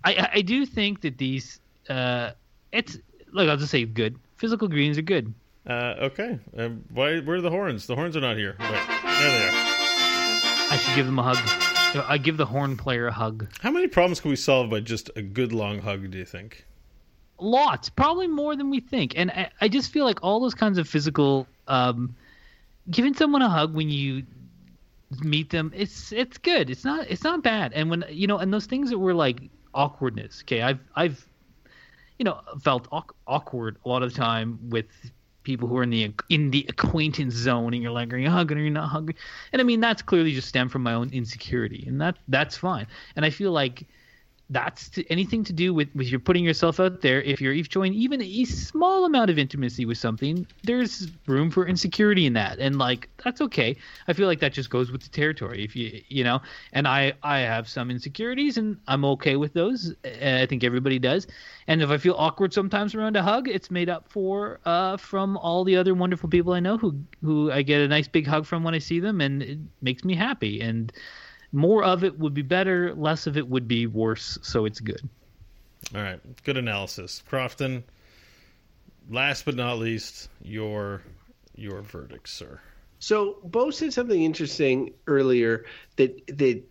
I, 0.03 0.13
I- 0.15 0.29
I 0.35 0.41
do 0.41 0.65
think 0.65 1.01
that 1.01 1.17
these, 1.19 1.59
uh, 1.89 2.31
it's 2.71 2.97
look, 3.31 3.47
I'll 3.49 3.57
just 3.57 3.71
say 3.71 3.85
good. 3.85 4.17
Physical 4.37 4.67
greens 4.67 4.97
are 4.97 5.03
good. 5.03 5.31
Uh, 5.67 5.95
okay. 5.99 6.39
Um, 6.57 6.83
why? 6.91 7.19
Where 7.19 7.37
are 7.37 7.41
the 7.41 7.51
horns? 7.51 7.87
The 7.87 7.95
horns 7.95 8.17
are 8.17 8.21
not 8.21 8.37
here. 8.37 8.55
Wait, 8.59 8.69
there 8.69 9.39
they 9.39 9.47
are. 9.47 9.51
I 10.71 10.77
should 10.81 10.95
give 10.95 11.05
them 11.05 11.19
a 11.19 11.23
hug. 11.23 11.37
I 12.07 12.17
give 12.17 12.37
the 12.37 12.45
horn 12.45 12.77
player 12.77 13.07
a 13.07 13.11
hug. 13.11 13.47
How 13.59 13.69
many 13.69 13.87
problems 13.87 14.21
can 14.21 14.29
we 14.29 14.37
solve 14.37 14.69
by 14.69 14.79
just 14.79 15.11
a 15.15 15.21
good 15.21 15.51
long 15.51 15.79
hug? 15.79 16.09
Do 16.09 16.17
you 16.17 16.25
think? 16.25 16.65
Lots, 17.37 17.89
probably 17.89 18.27
more 18.27 18.55
than 18.55 18.69
we 18.69 18.79
think. 18.79 19.13
And 19.17 19.29
I, 19.31 19.49
I 19.59 19.67
just 19.67 19.91
feel 19.91 20.05
like 20.05 20.19
all 20.23 20.39
those 20.39 20.53
kinds 20.53 20.77
of 20.77 20.87
physical, 20.87 21.47
um, 21.67 22.15
giving 22.89 23.13
someone 23.13 23.41
a 23.41 23.49
hug 23.49 23.73
when 23.73 23.89
you 23.89 24.23
meet 25.21 25.49
them, 25.49 25.71
it's 25.75 26.11
it's 26.11 26.37
good. 26.37 26.69
It's 26.69 26.85
not 26.85 27.07
it's 27.09 27.23
not 27.23 27.43
bad. 27.43 27.73
And 27.73 27.89
when 27.89 28.05
you 28.09 28.25
know, 28.27 28.37
and 28.37 28.53
those 28.53 28.65
things 28.65 28.89
that 28.89 28.99
were 28.99 29.13
like 29.13 29.41
awkwardness. 29.73 30.41
Okay, 30.43 30.61
I've 30.61 30.79
I've 30.95 31.27
you 32.17 32.23
know 32.23 32.39
felt 32.61 32.87
awk- 32.91 33.15
awkward 33.27 33.77
a 33.85 33.89
lot 33.89 34.03
of 34.03 34.13
time 34.13 34.59
with 34.69 34.87
people 35.43 35.67
who 35.67 35.77
are 35.77 35.83
in 35.83 35.89
the 35.89 36.13
in 36.29 36.51
the 36.51 36.65
acquaintance 36.69 37.33
zone 37.33 37.73
and 37.73 37.81
you're 37.81 37.91
like 37.91 38.13
are 38.13 38.17
you 38.17 38.29
hugging? 38.29 38.57
Or 38.57 38.61
you're 38.61 38.69
not 38.69 38.89
hugging? 38.89 39.15
And 39.51 39.61
i 39.61 39.63
mean 39.63 39.79
that's 39.79 40.01
clearly 40.01 40.33
just 40.33 40.47
stemmed 40.47 40.71
from 40.71 40.83
my 40.83 40.93
own 40.93 41.09
insecurity 41.11 41.83
and 41.87 41.99
that 42.01 42.17
that's 42.27 42.57
fine. 42.57 42.87
And 43.15 43.25
i 43.25 43.29
feel 43.29 43.51
like 43.51 43.87
that's 44.51 44.89
to, 44.89 45.09
anything 45.09 45.43
to 45.45 45.53
do 45.53 45.73
with 45.73 45.89
with 45.95 46.07
you're 46.07 46.19
putting 46.19 46.43
yourself 46.43 46.79
out 46.79 47.01
there. 47.01 47.21
If 47.21 47.41
you're 47.41 47.53
enjoying 47.53 47.93
even 47.93 48.21
a 48.21 48.45
small 48.45 49.05
amount 49.05 49.29
of 49.29 49.39
intimacy 49.39 49.85
with 49.85 49.97
something 49.97 50.45
there's 50.63 51.07
room 51.25 51.49
for 51.49 51.65
insecurity 51.65 52.25
in 52.25 52.33
that. 52.33 52.59
And 52.59 52.77
like 52.77 53.09
that's 53.23 53.41
okay. 53.41 53.75
I 54.07 54.13
feel 54.13 54.27
like 54.27 54.39
that 54.41 54.53
just 54.53 54.69
goes 54.69 54.91
with 54.91 55.01
the 55.01 55.09
territory. 55.09 55.63
If 55.63 55.75
you 55.75 56.01
you 56.07 56.23
know 56.23 56.41
and 56.73 56.87
i 56.87 57.13
i 57.23 57.39
have 57.39 57.67
some 57.67 57.89
insecurities 57.89 58.57
and 58.57 58.77
i'm 58.87 59.05
okay 59.05 59.37
with 59.37 59.53
those. 59.53 59.95
I 60.05 60.45
think 60.47 60.63
everybody 60.63 60.99
does. 60.99 61.27
And 61.67 61.81
if 61.81 61.89
i 61.89 61.97
feel 61.97 62.15
awkward 62.17 62.53
sometimes 62.53 62.93
around 62.93 63.15
a 63.15 63.23
hug 63.23 63.47
it's 63.47 63.71
made 63.71 63.89
up 63.89 64.09
for 64.09 64.59
uh 64.65 64.97
from 64.97 65.37
all 65.37 65.63
the 65.63 65.75
other 65.77 65.93
wonderful 65.93 66.29
people 66.29 66.53
i 66.53 66.59
know 66.59 66.77
who 66.77 66.95
who 67.23 67.51
i 67.51 67.61
get 67.61 67.81
a 67.81 67.87
nice 67.87 68.07
big 68.07 68.27
hug 68.27 68.45
from 68.45 68.63
when 68.63 68.73
i 68.73 68.79
see 68.79 68.99
them 68.99 69.21
and 69.21 69.41
it 69.41 69.59
makes 69.81 70.03
me 70.03 70.15
happy. 70.15 70.61
And 70.61 70.91
more 71.51 71.83
of 71.83 72.03
it 72.03 72.17
would 72.17 72.33
be 72.33 72.41
better 72.41 72.93
less 72.95 73.27
of 73.27 73.37
it 73.37 73.47
would 73.47 73.67
be 73.67 73.87
worse 73.87 74.37
so 74.41 74.65
it's 74.65 74.79
good 74.79 75.01
All 75.95 76.01
right. 76.01 76.19
Good 76.43 76.57
analysis, 76.57 77.23
Crofton. 77.27 77.83
Last 79.09 79.45
but 79.45 79.55
not 79.55 79.79
least, 79.79 80.29
your 80.41 81.01
your 81.55 81.81
verdict, 81.81 82.29
sir. 82.29 82.59
So 82.99 83.37
Beau 83.43 83.71
said 83.71 83.91
something 83.91 84.23
interesting 84.23 84.93
earlier 85.07 85.65
that 85.97 86.25
that 86.37 86.63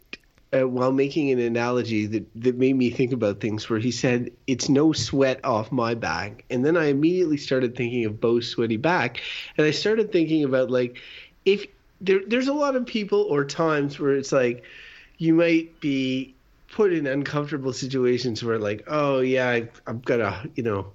uh, 0.53 0.67
while 0.67 0.93
making 0.93 1.31
an 1.31 1.39
analogy 1.39 2.07
that 2.07 2.27
that 2.37 2.57
made 2.57 2.77
me 2.77 2.91
think 2.91 3.13
about 3.13 3.41
things. 3.41 3.69
Where 3.69 3.79
he 3.79 3.91
said 3.91 4.31
it's 4.47 4.69
no 4.69 4.93
sweat 4.93 5.45
off 5.45 5.71
my 5.71 5.95
back, 5.95 6.45
and 6.51 6.65
then 6.65 6.77
I 6.77 6.87
immediately 6.87 7.37
started 7.37 7.77
thinking 7.77 8.05
of 8.05 8.21
Beau's 8.21 8.49
sweaty 8.49 8.77
back, 8.77 9.21
and 9.59 9.67
I 9.67 9.73
started 9.73 10.13
thinking 10.13 10.45
about 10.45 10.71
like 10.71 10.99
if 11.45 11.67
there 12.01 12.21
there's 12.27 12.49
a 12.49 12.53
lot 12.53 12.77
of 12.77 12.87
people 12.87 13.23
or 13.23 13.45
times 13.45 13.99
where 13.99 14.15
it's 14.17 14.33
like 14.33 14.65
you 15.19 15.35
might 15.35 15.81
be 15.81 16.35
put 16.73 16.93
in 16.93 17.07
uncomfortable 17.07 17.73
situations 17.73 18.45
where 18.45 18.59
like 18.59 18.85
oh 18.87 19.21
yeah 19.21 19.49
I, 19.49 19.69
I've 19.87 20.05
got 20.05 20.17
to 20.19 20.51
you 20.55 20.63
know 20.63 20.93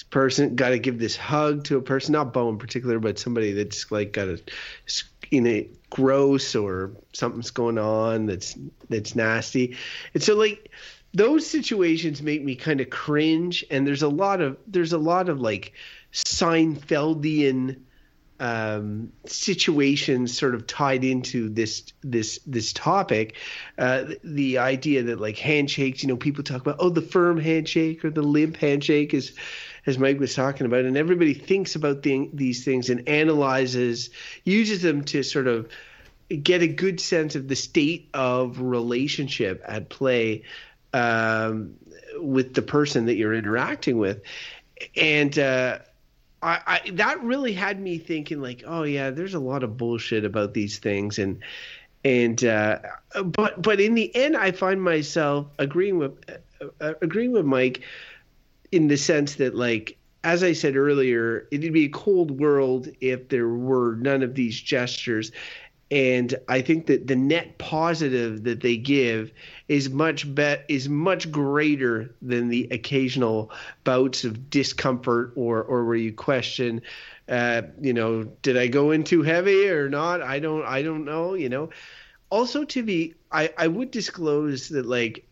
this 0.00 0.04
person 0.04 0.56
got 0.56 0.70
to 0.70 0.78
give 0.78 0.98
this 0.98 1.14
hug 1.14 1.64
to 1.64 1.76
a 1.76 1.82
person, 1.82 2.12
not 2.12 2.32
Beau 2.32 2.48
in 2.48 2.56
particular, 2.56 2.98
but 2.98 3.18
somebody 3.18 3.52
that's 3.52 3.92
like 3.92 4.12
got 4.12 4.28
a, 4.28 4.40
you 5.30 5.42
know, 5.42 5.64
gross 5.90 6.54
or 6.54 6.92
something's 7.12 7.50
going 7.50 7.76
on 7.76 8.24
that's 8.24 8.56
that's 8.88 9.14
nasty, 9.14 9.76
and 10.14 10.22
so 10.22 10.36
like 10.36 10.70
those 11.12 11.46
situations 11.46 12.22
make 12.22 12.42
me 12.42 12.54
kind 12.54 12.80
of 12.80 12.88
cringe. 12.88 13.62
And 13.70 13.86
there's 13.86 14.02
a 14.02 14.08
lot 14.08 14.40
of 14.40 14.56
there's 14.66 14.94
a 14.94 14.98
lot 14.98 15.28
of 15.28 15.40
like 15.40 15.74
Seinfeldian 16.14 17.76
um, 18.40 19.12
situations 19.26 20.36
sort 20.36 20.54
of 20.54 20.66
tied 20.66 21.04
into 21.04 21.50
this 21.50 21.84
this 22.02 22.40
this 22.46 22.72
topic. 22.72 23.36
Uh, 23.78 24.04
the, 24.24 24.58
idea 24.58 25.02
that 25.02 25.20
like 25.20 25.38
handshakes, 25.38 26.02
you 26.02 26.08
know, 26.08 26.16
people 26.16 26.42
talk 26.42 26.62
about 26.62 26.76
oh 26.80 26.88
the 26.88 27.02
firm 27.02 27.38
handshake 27.38 28.04
or 28.04 28.10
the 28.10 28.22
limp 28.22 28.56
handshake 28.56 29.14
is 29.14 29.32
as 29.86 29.98
Mike 29.98 30.18
was 30.18 30.34
talking 30.34 30.66
about, 30.66 30.84
and 30.84 30.96
everybody 30.96 31.34
thinks 31.34 31.74
about 31.74 32.02
the, 32.02 32.28
these 32.32 32.64
things 32.64 32.90
and 32.90 33.08
analyzes, 33.08 34.10
uses 34.44 34.82
them 34.82 35.04
to 35.04 35.22
sort 35.22 35.46
of 35.46 35.68
get 36.42 36.62
a 36.62 36.66
good 36.66 37.00
sense 37.00 37.34
of 37.34 37.48
the 37.48 37.56
state 37.56 38.08
of 38.12 38.60
relationship 38.60 39.62
at 39.66 39.88
play 39.88 40.42
um, 40.92 41.74
with 42.16 42.54
the 42.54 42.62
person 42.62 43.06
that 43.06 43.16
you're 43.16 43.34
interacting 43.34 43.98
with, 43.98 44.20
and 44.96 45.38
uh, 45.38 45.78
I, 46.42 46.60
I 46.66 46.90
that 46.92 47.22
really 47.22 47.52
had 47.52 47.80
me 47.80 47.98
thinking 47.98 48.40
like, 48.40 48.62
oh 48.66 48.82
yeah, 48.82 49.10
there's 49.10 49.34
a 49.34 49.40
lot 49.40 49.62
of 49.62 49.76
bullshit 49.76 50.24
about 50.24 50.54
these 50.54 50.78
things, 50.78 51.18
and 51.18 51.40
and 52.04 52.44
uh, 52.44 52.78
but 53.24 53.60
but 53.60 53.80
in 53.80 53.94
the 53.94 54.14
end, 54.14 54.36
I 54.36 54.52
find 54.52 54.82
myself 54.82 55.46
agreeing 55.58 55.98
with 55.98 56.12
uh, 56.80 56.94
agreeing 57.02 57.32
with 57.32 57.44
Mike 57.44 57.82
in 58.72 58.88
the 58.88 58.96
sense 58.96 59.34
that 59.36 59.54
like 59.54 59.96
as 60.22 60.42
I 60.42 60.52
said 60.52 60.76
earlier, 60.76 61.46
it'd 61.50 61.72
be 61.72 61.86
a 61.86 61.90
cold 61.90 62.38
world 62.40 62.88
if 63.00 63.28
there 63.28 63.48
were 63.48 63.96
none 63.96 64.22
of 64.22 64.34
these 64.34 64.60
gestures. 64.60 65.32
And 65.90 66.34
I 66.48 66.62
think 66.62 66.86
that 66.86 67.08
the 67.08 67.16
net 67.16 67.58
positive 67.58 68.44
that 68.44 68.60
they 68.60 68.76
give 68.76 69.32
is 69.66 69.90
much 69.90 70.32
bet 70.32 70.64
is 70.68 70.88
much 70.88 71.32
greater 71.32 72.14
than 72.22 72.48
the 72.48 72.68
occasional 72.70 73.50
bouts 73.82 74.24
of 74.24 74.50
discomfort 74.50 75.32
or 75.34 75.62
or 75.62 75.84
where 75.84 75.96
you 75.96 76.12
question, 76.12 76.82
uh, 77.28 77.62
you 77.80 77.92
know, 77.92 78.22
did 78.42 78.56
I 78.56 78.68
go 78.68 78.92
in 78.92 79.02
too 79.02 79.22
heavy 79.22 79.68
or 79.68 79.88
not? 79.88 80.22
I 80.22 80.38
don't 80.38 80.64
I 80.64 80.82
don't 80.82 81.04
know. 81.04 81.34
You 81.34 81.48
know. 81.48 81.70
Also, 82.30 82.64
to 82.64 82.82
be 82.84 83.14
I 83.32 83.52
I 83.58 83.66
would 83.66 83.90
disclose 83.90 84.68
that 84.68 84.86
like 84.86 85.26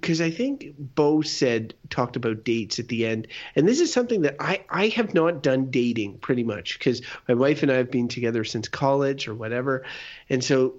because 0.00 0.20
I 0.20 0.30
think 0.30 0.74
Beau 0.78 1.22
said 1.22 1.74
talked 1.90 2.16
about 2.16 2.44
dates 2.44 2.78
at 2.78 2.88
the 2.88 3.06
end, 3.06 3.28
and 3.56 3.66
this 3.66 3.80
is 3.80 3.92
something 3.92 4.22
that 4.22 4.36
I 4.40 4.64
I 4.70 4.88
have 4.88 5.14
not 5.14 5.42
done 5.42 5.70
dating 5.70 6.18
pretty 6.18 6.44
much 6.44 6.78
because 6.78 7.02
my 7.28 7.34
wife 7.34 7.62
and 7.62 7.72
I 7.72 7.76
have 7.76 7.90
been 7.90 8.08
together 8.08 8.44
since 8.44 8.68
college 8.68 9.28
or 9.28 9.34
whatever, 9.34 9.84
and 10.30 10.42
so 10.42 10.74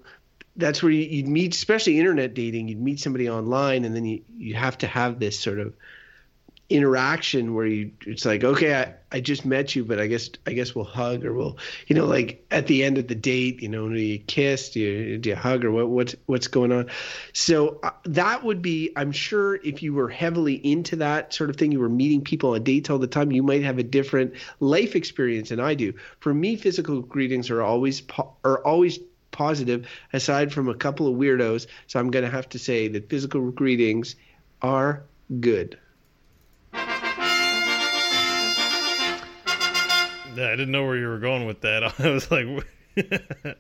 that's 0.55 0.83
where 0.83 0.91
you, 0.91 1.23
would 1.23 1.31
meet, 1.31 1.55
especially 1.55 1.99
internet 1.99 2.33
dating. 2.33 2.67
You'd 2.67 2.81
meet 2.81 2.99
somebody 2.99 3.29
online, 3.29 3.85
and 3.85 3.95
then 3.95 4.05
you 4.05 4.21
you 4.37 4.55
have 4.55 4.77
to 4.79 4.87
have 4.87 5.19
this 5.19 5.39
sort 5.39 5.59
of 5.59 5.73
interaction 6.69 7.53
where 7.53 7.65
you 7.65 7.91
it's 8.07 8.25
like 8.25 8.43
okay 8.43 8.73
I, 8.73 8.95
I 9.11 9.19
just 9.19 9.45
met 9.45 9.75
you 9.75 9.83
but 9.83 9.99
I 9.99 10.07
guess 10.07 10.29
I 10.47 10.53
guess 10.53 10.73
we'll 10.73 10.85
hug 10.85 11.25
or 11.25 11.33
we'll 11.33 11.57
you 11.87 11.95
know 11.95 12.05
like 12.05 12.45
at 12.49 12.67
the 12.67 12.83
end 12.83 12.97
of 12.97 13.07
the 13.07 13.15
date 13.15 13.61
you 13.61 13.69
know 13.69 13.89
do 13.89 13.99
you 13.99 14.19
kiss? 14.19 14.69
Do 14.69 14.79
you, 14.79 15.17
do 15.17 15.29
you 15.29 15.35
hug 15.35 15.63
or 15.65 15.71
what 15.71 15.89
what's 15.89 16.15
what's 16.25 16.47
going 16.47 16.71
on? 16.71 16.89
So 17.33 17.79
uh, 17.83 17.91
that 18.05 18.43
would 18.43 18.61
be 18.61 18.91
I'm 18.95 19.11
sure 19.11 19.55
if 19.55 19.83
you 19.83 19.93
were 19.93 20.09
heavily 20.09 20.55
into 20.55 20.97
that 20.97 21.33
sort 21.33 21.49
of 21.49 21.55
thing 21.55 21.71
you 21.71 21.79
were 21.79 21.89
meeting 21.89 22.21
people 22.21 22.53
on 22.53 22.63
dates 22.63 22.89
all 22.89 22.99
the 22.99 23.07
time 23.07 23.31
you 23.31 23.43
might 23.43 23.63
have 23.63 23.77
a 23.77 23.83
different 23.83 24.33
life 24.59 24.95
experience 24.95 25.49
than 25.49 25.59
I 25.59 25.75
do. 25.75 25.93
For 26.19 26.33
me 26.33 26.55
physical 26.55 27.01
greetings 27.01 27.49
are 27.49 27.61
always 27.61 28.01
po- 28.01 28.33
are 28.43 28.63
always 28.65 28.99
positive 29.31 29.87
aside 30.11 30.53
from 30.53 30.69
a 30.69 30.75
couple 30.75 31.07
of 31.07 31.15
weirdos. 31.15 31.67
So 31.87 31.99
I'm 31.99 32.11
going 32.11 32.25
to 32.25 32.31
have 32.31 32.49
to 32.49 32.59
say 32.59 32.87
that 32.89 33.09
physical 33.09 33.51
greetings 33.51 34.15
are 34.61 35.03
good 35.39 35.77
Yeah, 40.35 40.47
I 40.47 40.51
didn't 40.51 40.71
know 40.71 40.85
where 40.85 40.97
you 40.97 41.07
were 41.07 41.19
going 41.19 41.45
with 41.45 41.61
that. 41.61 41.83
I 41.99 42.09
was 42.09 42.29
like, 42.31 42.47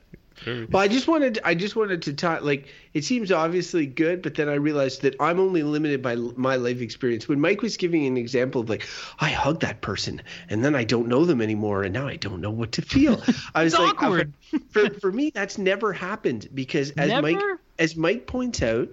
well, 0.71 0.81
I 0.81 0.87
just 0.87 1.07
wanted 1.07 1.39
I 1.43 1.55
just 1.55 1.75
wanted 1.75 2.01
to 2.03 2.13
talk. 2.13 2.43
Like, 2.43 2.67
it 2.93 3.03
seems 3.03 3.31
obviously 3.31 3.85
good, 3.85 4.21
but 4.21 4.35
then 4.35 4.49
I 4.49 4.55
realized 4.55 5.01
that 5.03 5.15
I'm 5.19 5.39
only 5.39 5.63
limited 5.63 6.01
by 6.01 6.15
my 6.15 6.55
life 6.55 6.81
experience. 6.81 7.27
When 7.27 7.39
Mike 7.39 7.61
was 7.61 7.77
giving 7.77 8.05
an 8.05 8.17
example 8.17 8.61
of 8.61 8.69
like, 8.69 8.87
I 9.19 9.29
hugged 9.29 9.61
that 9.61 9.81
person, 9.81 10.21
and 10.49 10.63
then 10.63 10.75
I 10.75 10.83
don't 10.83 11.07
know 11.07 11.25
them 11.25 11.41
anymore, 11.41 11.83
and 11.83 11.93
now 11.93 12.07
I 12.07 12.15
don't 12.15 12.41
know 12.41 12.51
what 12.51 12.71
to 12.73 12.81
feel. 12.81 13.21
I 13.55 13.63
was 13.63 13.73
like, 13.73 14.01
awkward. 14.01 14.33
for 14.69 14.89
for 14.89 15.11
me, 15.11 15.29
that's 15.29 15.57
never 15.57 15.93
happened 15.93 16.49
because 16.53 16.91
as 16.91 17.09
Never? 17.09 17.21
Mike 17.21 17.59
as 17.79 17.95
Mike 17.95 18.27
points 18.27 18.61
out 18.61 18.89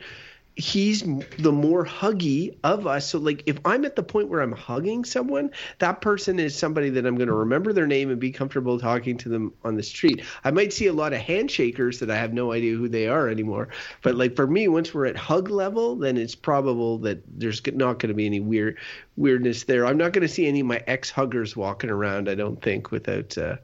he's 0.61 1.03
the 1.39 1.53
more 1.53 1.85
huggy 1.85 2.57
of 2.63 2.87
us. 2.87 3.09
So 3.09 3.19
like 3.19 3.43
if 3.47 3.59
I'm 3.65 3.85
at 3.85 3.97
the 3.97 4.03
point 4.03 4.29
where 4.29 4.41
I'm 4.41 4.53
hugging 4.53 5.05
someone, 5.05 5.51
that 5.79 6.01
person 6.01 6.39
is 6.39 6.55
somebody 6.55 6.91
that 6.91 7.07
I'm 7.07 7.17
going 7.17 7.29
to 7.29 7.35
remember 7.35 7.73
their 7.73 7.87
name 7.87 8.11
and 8.11 8.21
be 8.21 8.31
comfortable 8.31 8.79
talking 8.79 9.17
to 9.19 9.29
them 9.29 9.53
on 9.65 9.77
the 9.77 9.83
street. 9.83 10.23
I 10.45 10.51
might 10.51 10.73
see 10.73 10.87
a 10.87 10.93
lot 10.93 11.13
of 11.13 11.21
handshakers 11.21 11.99
that 12.01 12.11
I 12.11 12.17
have 12.17 12.33
no 12.33 12.53
idea 12.53 12.77
who 12.77 12.89
they 12.89 13.09
are 13.09 13.29
anymore. 13.29 13.69
But 14.03 14.15
like 14.17 14.37
for 14.37 14.47
me, 14.47 14.69
once 14.69 14.93
we're 14.93 15.07
at 15.07 15.17
hug 15.17 15.51
level, 15.51 15.97
then 15.97 16.17
it's 16.17 16.35
probable 16.35 16.99
that 16.99 17.23
there's 17.39 17.65
not 17.67 17.99
going 17.99 18.09
to 18.09 18.15
be 18.15 18.27
any 18.27 18.41
weird 18.41 18.79
weirdness 19.17 19.65
there. 19.65 19.87
I'm 19.87 19.97
not 19.97 20.13
going 20.13 20.23
to 20.23 20.33
see 20.33 20.47
any 20.47 20.61
of 20.61 20.67
my 20.67 20.83
ex 20.87 21.11
huggers 21.11 21.57
walking 21.57 21.91
around. 21.91 22.29
I 22.29 22.35
don't 22.35 22.61
think 22.61 22.91
without. 22.91 23.37
Uh, 23.37 23.57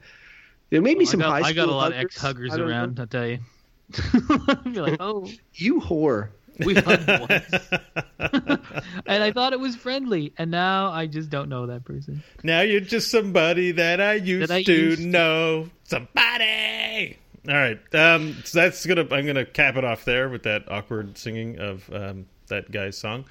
there 0.70 0.82
may 0.82 0.94
be 0.94 1.04
some 1.04 1.20
I 1.20 1.24
got, 1.24 1.42
high 1.42 1.48
I 1.48 1.52
got 1.52 1.68
a 1.68 1.72
lot 1.72 1.92
huggers. 1.92 1.98
of 1.98 2.04
ex 2.04 2.18
huggers 2.18 2.50
don't 2.50 2.60
know. 2.60 2.66
around. 2.66 3.00
I'll 3.00 3.06
tell 3.06 3.26
you. 3.26 3.38
Be 4.64 4.80
like, 4.80 4.96
oh, 4.98 5.28
You 5.54 5.80
whore. 5.80 6.30
We 6.58 6.74
hugged 6.76 7.08
once, 7.08 7.68
and 9.06 9.22
I 9.22 9.32
thought 9.32 9.52
it 9.52 9.60
was 9.60 9.76
friendly, 9.76 10.32
and 10.38 10.50
now 10.50 10.90
I 10.90 11.06
just 11.06 11.30
don't 11.30 11.48
know 11.48 11.66
that 11.66 11.84
person. 11.84 12.22
now 12.42 12.60
you're 12.62 12.80
just 12.80 13.10
somebody 13.10 13.72
that 13.72 14.00
I 14.00 14.14
used 14.14 14.50
I 14.50 14.62
to 14.62 14.72
used 14.72 15.02
to- 15.02 15.06
know. 15.06 15.68
Somebody. 15.84 17.16
All 17.48 17.54
right. 17.54 17.78
Um, 17.94 18.36
so 18.44 18.60
that's 18.60 18.84
gonna. 18.86 19.06
I'm 19.12 19.26
gonna 19.26 19.44
cap 19.44 19.76
it 19.76 19.84
off 19.84 20.04
there 20.04 20.28
with 20.28 20.42
that 20.44 20.70
awkward 20.70 21.16
singing 21.16 21.58
of 21.60 21.88
um, 21.92 22.26
that 22.48 22.70
guy's 22.72 22.98
song. 22.98 23.24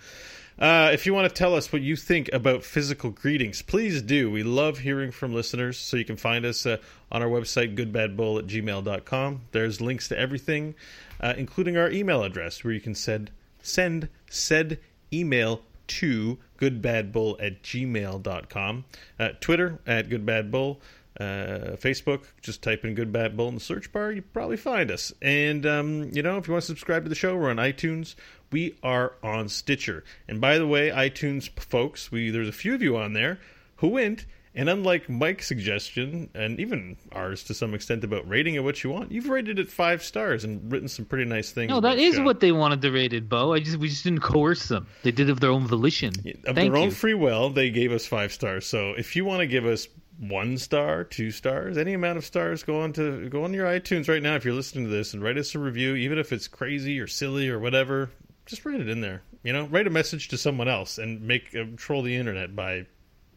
Uh, 0.57 0.89
if 0.93 1.05
you 1.05 1.13
want 1.13 1.27
to 1.27 1.33
tell 1.33 1.53
us 1.53 1.73
what 1.73 1.81
you 1.81 1.95
think 1.97 2.31
about 2.31 2.63
physical 2.63 3.09
greetings, 3.09 3.61
please 3.61 4.01
do. 4.01 4.31
We 4.31 4.43
love 4.43 4.79
hearing 4.79 5.11
from 5.11 5.33
listeners, 5.33 5.77
so 5.77 5.97
you 5.97 6.05
can 6.05 6.15
find 6.15 6.45
us 6.45 6.65
uh, 6.65 6.77
on 7.11 7.21
our 7.21 7.27
website, 7.27 7.75
goodbadbull 7.75 8.39
at 8.39 8.47
gmail.com. 8.47 9.41
There's 9.51 9.81
links 9.81 10.07
to 10.09 10.17
everything, 10.17 10.75
uh, 11.19 11.33
including 11.35 11.75
our 11.75 11.91
email 11.91 12.23
address, 12.23 12.63
where 12.63 12.73
you 12.73 12.79
can 12.79 12.95
send, 12.95 13.31
send 13.61 14.07
said 14.29 14.79
email 15.11 15.61
to 15.87 16.37
goodbadbull 16.57 17.35
at 17.45 17.61
gmail.com. 17.61 18.85
Uh, 19.19 19.29
Twitter 19.41 19.79
at 19.85 20.09
goodbadbull. 20.09 20.77
Uh, 21.17 21.77
Facebook, 21.77 22.23
just 22.41 22.61
type 22.61 22.83
in 22.83 22.93
Good 22.93 23.13
Bad 23.13 23.37
Bull 23.37 23.47
in 23.47 23.55
the 23.55 23.61
search 23.61 23.89
bar. 23.93 24.11
You 24.11 24.21
probably 24.21 24.57
find 24.57 24.91
us. 24.91 25.13
And, 25.21 25.65
um, 25.65 26.09
you 26.11 26.21
know, 26.21 26.37
if 26.37 26.47
you 26.47 26.53
want 26.53 26.63
to 26.63 26.67
subscribe 26.67 27.03
to 27.03 27.09
the 27.09 27.15
show, 27.15 27.37
we're 27.37 27.49
on 27.49 27.55
iTunes. 27.55 28.15
We 28.51 28.75
are 28.83 29.13
on 29.23 29.47
Stitcher. 29.47 30.03
And 30.27 30.41
by 30.41 30.57
the 30.57 30.67
way, 30.67 30.89
iTunes 30.89 31.49
folks, 31.57 32.11
we 32.11 32.31
there's 32.31 32.49
a 32.49 32.53
few 32.53 32.73
of 32.75 32.81
you 32.81 32.97
on 32.97 33.13
there 33.13 33.39
who 33.77 33.87
went. 33.87 34.25
And 34.57 34.69
unlike 34.69 35.09
Mike's 35.09 35.47
suggestion, 35.47 36.29
and 36.33 36.57
even 36.61 36.95
ours 37.11 37.43
to 37.43 37.53
some 37.53 37.73
extent 37.73 38.05
about 38.05 38.27
rating 38.27 38.55
it 38.55 38.63
what 38.63 38.81
you 38.85 38.89
want, 38.89 39.11
you've 39.11 39.27
rated 39.27 39.59
it 39.59 39.69
five 39.69 40.01
stars 40.01 40.45
and 40.45 40.71
written 40.71 40.87
some 40.87 41.03
pretty 41.03 41.25
nice 41.25 41.51
things. 41.51 41.69
No, 41.69 41.81
that 41.81 41.97
is 41.97 42.15
show. 42.15 42.23
what 42.23 42.39
they 42.39 42.53
wanted 42.53 42.81
to 42.81 42.91
rate 42.91 43.11
it, 43.11 43.27
Beau. 43.27 43.51
I 43.51 43.59
just 43.59 43.77
we 43.77 43.89
just 43.89 44.05
didn't 44.05 44.21
coerce 44.21 44.69
them. 44.69 44.87
They 45.03 45.11
did 45.11 45.27
it 45.27 45.33
of 45.33 45.41
their 45.41 45.51
own 45.51 45.67
volition. 45.67 46.13
of 46.45 46.55
Thank 46.55 46.71
their 46.71 46.77
own 46.77 46.91
free 46.91 47.13
will, 47.13 47.49
they 47.49 47.69
gave 47.69 47.91
us 47.91 48.05
five 48.05 48.31
stars. 48.31 48.65
So 48.65 48.93
if 48.97 49.17
you 49.17 49.25
want 49.25 49.41
to 49.41 49.47
give 49.47 49.65
us 49.65 49.89
one 50.19 50.57
star, 50.57 51.03
two 51.03 51.31
stars, 51.31 51.77
any 51.77 51.93
amount 51.93 52.17
of 52.17 52.25
stars, 52.25 52.63
go 52.63 52.81
on 52.81 52.93
to 52.93 53.29
go 53.29 53.43
on 53.43 53.53
your 53.53 53.67
iTunes 53.67 54.07
right 54.07 54.23
now 54.23 54.35
if 54.35 54.45
you're 54.45 54.53
listening 54.53 54.85
to 54.85 54.91
this 54.91 55.13
and 55.13 55.21
write 55.21 55.37
us 55.37 55.55
a 55.55 55.59
review, 55.59 55.95
even 55.95 56.17
if 56.17 56.31
it's 56.31 56.47
crazy 56.47 56.99
or 56.99 57.07
silly 57.07 57.49
or 57.49 57.59
whatever. 57.59 58.09
Just 58.45 58.65
write 58.65 58.79
it 58.79 58.89
in 58.89 59.01
there. 59.01 59.23
You 59.43 59.53
know, 59.53 59.65
write 59.65 59.87
a 59.87 59.91
message 59.91 60.29
to 60.29 60.37
someone 60.37 60.67
else 60.67 60.97
and 60.97 61.21
make 61.21 61.55
uh, 61.55 61.65
troll 61.77 62.01
the 62.01 62.15
internet 62.15 62.55
by 62.55 62.85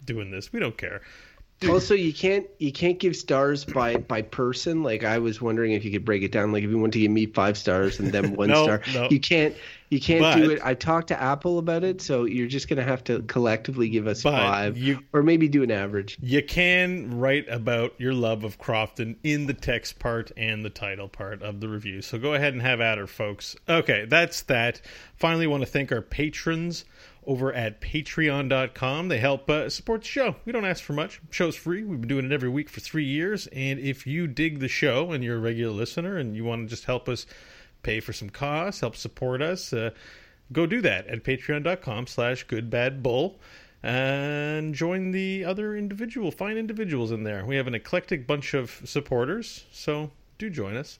doing 0.04 0.30
this. 0.30 0.52
We 0.52 0.60
don't 0.60 0.76
care. 0.76 1.02
Also, 1.68 1.94
you 1.94 2.12
can't 2.12 2.46
you 2.58 2.70
can't 2.70 3.00
give 3.00 3.16
stars 3.16 3.64
by 3.64 3.96
by 3.96 4.22
person. 4.22 4.84
Like 4.84 5.02
I 5.02 5.18
was 5.18 5.40
wondering 5.40 5.72
if 5.72 5.84
you 5.84 5.90
could 5.90 6.04
break 6.04 6.22
it 6.22 6.30
down. 6.30 6.52
Like 6.52 6.62
if 6.62 6.70
you 6.70 6.78
want 6.78 6.92
to 6.92 7.00
give 7.00 7.10
me 7.10 7.26
five 7.26 7.58
stars 7.58 7.98
and 7.98 8.12
then 8.12 8.34
one 8.36 8.48
No, 8.50 8.62
star, 8.62 8.82
no. 8.94 9.08
you 9.10 9.18
can't 9.18 9.56
you 9.88 9.98
can't 10.00 10.20
But- 10.20 10.36
do 10.36 10.50
it. 10.50 10.60
I 10.62 10.74
talked 10.74 11.08
to 11.08 11.20
Apple 11.20 11.58
about 11.58 11.82
it, 11.82 12.00
so 12.00 12.24
you're 12.26 12.46
just 12.46 12.68
gonna 12.68 12.84
have 12.84 13.02
to 13.04 13.22
collectively 13.22 13.88
give 13.88 14.06
us 14.06 14.22
five, 14.22 14.78
you- 14.78 15.00
or 15.12 15.24
maybe 15.24 15.48
do 15.48 15.64
an 15.64 15.72
average. 15.72 16.16
You 16.22 16.44
can 16.44 17.18
write 17.18 17.46
about 17.48 17.94
your 17.98 18.12
love 18.12 18.44
of 18.44 18.58
Crofton 18.58 19.16
in 19.24 19.46
the 19.46 19.54
text 19.54 19.98
part 19.98 20.30
and 20.36 20.64
the 20.64 20.70
title 20.70 21.08
part 21.08 21.42
of 21.42 21.58
the 21.60 21.68
review. 21.68 22.02
So 22.02 22.18
go 22.18 22.34
ahead 22.34 22.52
and 22.52 22.62
have 22.62 22.80
at 22.80 22.98
her, 22.98 23.06
folks. 23.08 23.56
Okay, 23.68 24.04
that's 24.08 24.42
that. 24.42 24.80
Finally, 25.16 25.48
want 25.48 25.62
to 25.62 25.66
thank 25.68 25.90
our 25.90 26.02
patrons 26.02 26.84
over 27.28 27.52
at 27.52 27.80
patreon.com. 27.80 29.08
They 29.08 29.18
help 29.18 29.48
uh, 29.50 29.68
support 29.68 30.00
the 30.00 30.08
show. 30.08 30.36
We 30.46 30.52
don't 30.52 30.64
ask 30.64 30.82
for 30.82 30.94
much. 30.94 31.20
Show's 31.30 31.54
free. 31.54 31.84
We've 31.84 32.00
been 32.00 32.08
doing 32.08 32.24
it 32.24 32.32
every 32.32 32.48
week 32.48 32.70
for 32.70 32.80
three 32.80 33.04
years. 33.04 33.46
And 33.48 33.78
if 33.78 34.06
you 34.06 34.26
dig 34.26 34.60
the 34.60 34.68
show 34.68 35.12
and 35.12 35.22
you're 35.22 35.36
a 35.36 35.40
regular 35.40 35.72
listener 35.72 36.16
and 36.16 36.34
you 36.34 36.44
want 36.44 36.66
to 36.66 36.70
just 36.74 36.84
help 36.84 37.06
us 37.06 37.26
pay 37.82 38.00
for 38.00 38.14
some 38.14 38.30
costs, 38.30 38.80
help 38.80 38.96
support 38.96 39.42
us, 39.42 39.74
uh, 39.74 39.90
go 40.52 40.64
do 40.64 40.80
that 40.80 41.06
at 41.06 41.22
patreon.com 41.22 42.06
slash 42.06 42.46
goodbadbull 42.46 43.36
and 43.82 44.74
join 44.74 45.10
the 45.12 45.44
other 45.44 45.76
individual 45.76 46.32
fine 46.32 46.56
individuals 46.56 47.12
in 47.12 47.22
there 47.22 47.44
we 47.46 47.54
have 47.54 47.68
an 47.68 47.76
eclectic 47.76 48.26
bunch 48.26 48.52
of 48.52 48.82
supporters 48.84 49.66
so 49.70 50.10
do 50.38 50.50
join 50.50 50.76
us 50.76 50.98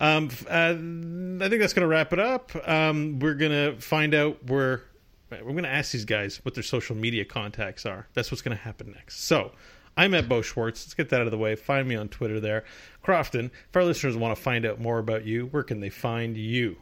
um, 0.00 0.28
uh, 0.50 0.74
i 0.74 1.48
think 1.48 1.60
that's 1.60 1.72
going 1.72 1.80
to 1.82 1.86
wrap 1.86 2.12
it 2.12 2.18
up 2.18 2.52
um, 2.68 3.18
we're 3.18 3.32
going 3.32 3.52
to 3.52 3.80
find 3.80 4.14
out 4.14 4.44
where 4.44 4.82
we're 5.30 5.52
going 5.52 5.62
to 5.62 5.68
ask 5.68 5.92
these 5.92 6.04
guys 6.04 6.38
what 6.44 6.54
their 6.54 6.62
social 6.62 6.96
media 6.96 7.24
contacts 7.24 7.86
are 7.86 8.06
that's 8.14 8.30
what's 8.30 8.42
going 8.42 8.56
to 8.56 8.62
happen 8.62 8.92
next 8.92 9.24
so 9.24 9.52
I'm 9.96 10.14
at 10.14 10.28
Beau 10.28 10.42
Schwartz. 10.42 10.84
Let's 10.84 10.94
get 10.94 11.08
that 11.08 11.22
out 11.22 11.26
of 11.26 11.32
the 11.32 11.38
way. 11.38 11.56
Find 11.56 11.88
me 11.88 11.96
on 11.96 12.08
Twitter 12.08 12.38
there. 12.38 12.62
Crofton, 13.02 13.50
if 13.68 13.76
our 13.76 13.82
listeners 13.82 14.16
want 14.16 14.36
to 14.36 14.40
find 14.40 14.64
out 14.64 14.80
more 14.80 15.00
about 15.00 15.24
you, 15.24 15.46
where 15.46 15.64
can 15.64 15.80
they 15.80 15.90
find 15.90 16.36
you? 16.36 16.76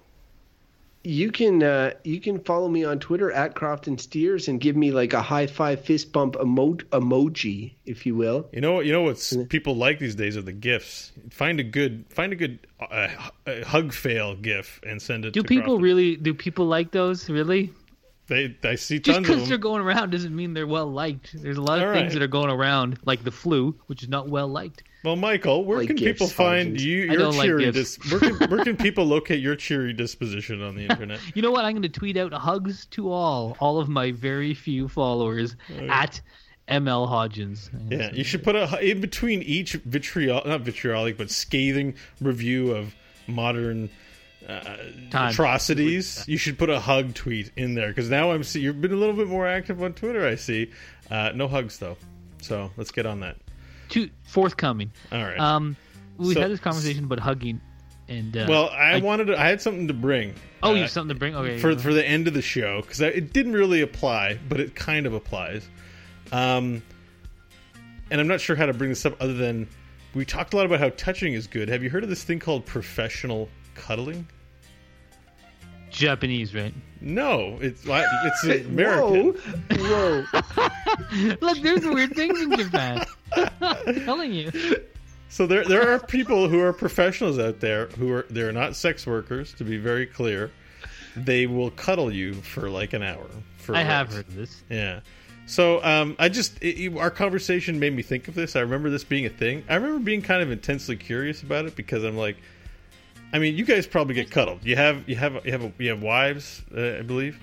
you 1.07 1.31
can 1.31 1.63
uh, 1.63 1.93
you 2.03 2.21
can 2.21 2.41
follow 2.41 2.69
me 2.69 2.85
on 2.85 2.99
Twitter 2.99 3.31
at 3.31 3.55
Crofton 3.55 3.97
Steers 3.97 4.49
and 4.49 4.61
give 4.61 4.75
me 4.75 4.91
like 4.91 5.13
a 5.13 5.23
high 5.23 5.47
five 5.47 5.81
fist 5.85 6.13
bump 6.13 6.37
emo- 6.41 6.75
emoji, 6.91 7.75
if 7.87 8.05
you 8.05 8.17
will. 8.17 8.49
You 8.53 8.61
know, 8.61 8.73
what 8.75 8.87
you 8.87 8.93
know 8.93 9.03
what's 9.03 9.37
people 9.49 9.77
like 9.77 10.01
these 10.01 10.17
days 10.17 10.37
are 10.37 10.43
the 10.43 10.53
gifs. 10.53 11.13
Find 11.31 11.61
a 11.61 11.63
good, 11.63 12.05
find 12.09 12.33
a 12.33 12.37
good 12.37 12.59
uh, 12.81 13.09
uh, 13.47 13.65
hug 13.65 13.93
fail 13.93 14.35
gif 14.35 14.81
and 14.85 15.01
send 15.01 15.25
it. 15.25 15.33
Do 15.33 15.43
to 15.43 15.49
people 15.49 15.77
Crofton. 15.77 15.83
really? 15.83 16.17
Do 16.17 16.35
people 16.35 16.67
like 16.67 16.91
those? 16.91 17.31
Really? 17.31 17.73
They, 18.29 18.57
I 18.65 18.75
see 18.75 18.99
Just 18.99 19.15
tons 19.19 19.29
of 19.29 19.35
because 19.37 19.49
they're 19.49 19.57
going 19.59 19.83
around 19.83 20.11
doesn't 20.11 20.35
mean 20.35 20.53
they're 20.53 20.67
well 20.67 20.91
liked. 20.91 21.31
There's 21.41 21.59
a 21.59 21.63
lot 21.63 21.79
of 21.81 21.89
All 21.89 21.95
things 21.95 22.07
right. 22.07 22.13
that 22.15 22.23
are 22.23 22.27
going 22.29 22.51
around, 22.51 22.99
like 23.05 23.23
the 23.23 23.31
flu, 23.31 23.77
which 23.87 24.03
is 24.03 24.09
not 24.09 24.29
well 24.29 24.49
liked. 24.49 24.83
Well, 25.05 25.15
Michael, 25.15 25.65
where 25.65 25.79
Like 25.79 25.87
can 25.87 25.97
gifs, 25.97 26.15
people 26.15 26.27
find 26.27 26.77
Hodgins. 26.77 26.81
you? 26.81 27.03
I 27.03 27.07
Your 27.07 27.19
don't 27.19 27.37
like 27.37 27.47
cheery. 27.47 27.65
gifs. 27.71 27.97
dis- 27.99 28.11
where, 28.11 28.19
can, 28.21 28.51
where 28.51 28.65
can 28.65 28.77
people 28.87 29.05
locate 29.05 29.41
your 29.41 29.55
cheery 29.55 29.93
disposition 29.93 30.61
on 30.63 30.75
the 30.75 30.87
internet? 30.91 31.21
You 31.37 31.43
know 31.43 31.53
what? 31.53 31.65
I'm 31.65 31.73
going 31.75 31.83
to 31.83 31.89
tweet 31.89 32.17
out 32.17 32.33
hugs 32.33 32.87
to 32.87 33.13
all, 33.13 33.57
all 33.61 33.79
of 33.79 33.89
my 33.89 34.11
very 34.11 34.55
few 34.55 34.89
followers 34.89 35.55
at 35.89 36.21
ML 36.69 37.09
Hodgins. 37.09 37.71
Yeah, 37.89 38.11
you 38.13 38.25
should 38.25 38.43
put 38.43 38.57
a 38.57 38.81
in 38.85 39.01
between 39.01 39.43
each 39.43 39.75
vitriol, 39.75 40.43
not 40.45 40.63
vitriolic, 40.63 41.17
but 41.17 41.31
scathing 41.31 41.95
review 42.21 42.73
of 42.73 42.93
modern 43.29 43.89
uh, 44.49 44.77
atrocities. 45.13 46.25
You 46.27 46.37
should 46.37 46.59
put 46.59 46.71
a 46.71 46.79
hug 46.81 47.15
tweet 47.15 47.51
in 47.57 47.75
there 47.75 47.89
because 47.89 48.09
now 48.11 48.31
I'm 48.33 48.43
see 48.43 48.61
you've 48.61 48.81
been 48.81 48.93
a 48.93 48.97
little 48.97 49.17
bit 49.17 49.29
more 49.29 49.47
active 49.47 49.83
on 49.83 49.93
Twitter. 49.95 50.27
I 50.27 50.37
see. 50.37 50.71
Uh, 51.11 51.33
no 51.35 51.49
hugs 51.49 51.79
though, 51.79 51.97
so 52.43 52.71
let's 52.77 52.91
get 52.91 53.07
on 53.07 53.21
that. 53.21 53.37
To, 53.91 54.11
forthcoming. 54.25 54.91
All 55.13 55.23
right. 55.23 55.39
Um, 55.39 55.77
we 56.17 56.35
So- 56.35 56.41
had 56.41 56.51
this 56.51 56.61
conversation 56.61 57.05
about 57.05 57.21
hugging, 57.21 57.61
and 58.09 58.37
uh, 58.37 58.47
well, 58.49 58.69
I, 58.71 59.01
wanted 59.01 59.27
to, 59.27 59.41
I 59.41 59.49
had 59.49 59.61
something 59.61 59.89
to 59.89 59.95
bring. 59.95 60.35
oh, 60.63 60.71
uh, 60.71 60.75
you 60.75 60.83
have 60.83 60.91
something 60.91 61.15
to 61.15 61.19
bring? 61.19 61.37
Okay, 61.37 61.59
for 61.59 61.77
for 61.79 61.93
the 61.93 62.07
end 62.07 62.27
of 62.29 62.35
the 62.35 62.43
show 62.43 62.81
because 62.83 63.01
it 63.01 63.33
didn't 63.33 63.53
really 63.53 63.83
apply, 63.83 64.39
but 64.49 64.61
it 64.61 64.75
kind 64.75 65.07
of 65.07 65.15
applies. 65.15 65.69
Um, 66.33 66.83
and 68.11 68.21
I'm 68.21 68.29
not 68.29 68.41
sure 68.41 68.57
how 68.57 68.67
to 68.67 68.73
bring 68.75 68.91
this 68.91 69.05
up 69.05 69.21
other 69.21 69.35
than 69.35 69.69
we 70.15 70.25
talked 70.25 70.55
a 70.55 70.57
lot 70.57 70.67
about 70.67 70.81
how 70.81 70.89
touching 70.91 71.35
is 71.35 71.47
good. 71.47 71.69
Have 71.69 71.83
you 71.83 71.91
heard 71.91 72.03
of 72.03 72.09
this 72.09 72.25
thing 72.25 72.39
called 72.39 72.65
professional 72.65 73.49
cuddling? 73.75 74.27
Japanese, 75.97 76.55
right? 76.55 76.75
No, 77.01 77.59
it's 77.61 77.83
it's 77.87 78.45
American. 78.67 79.33
Whoa, 79.71 80.23
whoa! 80.23 81.37
Look, 81.41 81.59
there's 81.63 81.85
weird 81.85 82.15
things 82.15 82.41
in 82.41 82.57
Japan. 82.57 83.05
I'm 83.61 84.05
telling 84.05 84.33
you. 84.33 84.51
So 85.29 85.47
there 85.47 85.65
there 85.65 85.91
are 85.93 85.99
people 85.99 86.49
who 86.49 86.61
are 86.61 86.73
professionals 86.73 87.39
out 87.39 87.61
there 87.61 87.87
who 87.99 88.13
are 88.13 88.27
they're 88.31 88.53
not 88.53 88.77
sex 88.77 89.07
workers. 89.07 89.53
To 89.55 89.65
be 89.65 89.77
very 89.79 90.07
clear, 90.07 90.51
they 91.17 91.47
will 91.47 91.71
cuddle 91.71 92.13
you 92.13 92.35
for 92.35 92.69
like 92.71 92.93
an 92.93 93.03
hour. 93.03 93.27
For 93.57 93.75
I 93.75 93.83
have 93.83 94.13
heard 94.13 94.29
this. 94.29 94.63
Yeah. 94.71 95.01
So 95.47 95.83
um, 95.85 96.17
I 96.19 96.29
just 96.29 96.57
it, 96.63 96.79
it- 96.81 96.97
our 96.99 97.11
conversation 97.11 97.79
made 97.79 97.95
me 97.95 98.03
think 98.03 98.29
of 98.29 98.35
this. 98.35 98.55
I 98.57 98.61
remember 98.61 98.91
this 98.91 99.05
being 99.05 99.27
a 99.27 99.31
thing. 99.31 99.65
I 99.69 99.75
remember 99.77 100.01
being 100.01 100.23
kind 100.23 100.43
of 100.43 100.51
intensely 100.51 100.97
curious 100.97 101.43
about 101.43 101.67
it 101.67 101.75
because 101.77 102.05
I'm 102.05 102.17
like, 102.17 102.37
I 103.33 103.39
mean, 103.39 103.57
you 103.57 103.65
guys 103.65 103.87
probably 103.87 104.15
get 104.15 104.31
cuddled. 104.31 104.65
You 104.65 104.77
have 104.77 105.09
you 105.09 105.17
have 105.17 105.45
you 105.45 105.53
have 105.53 105.73
you 105.79 105.91
have 105.91 106.03
wives, 106.03 106.65
uh, 106.77 106.99
I 106.99 107.03
believe, 107.03 107.39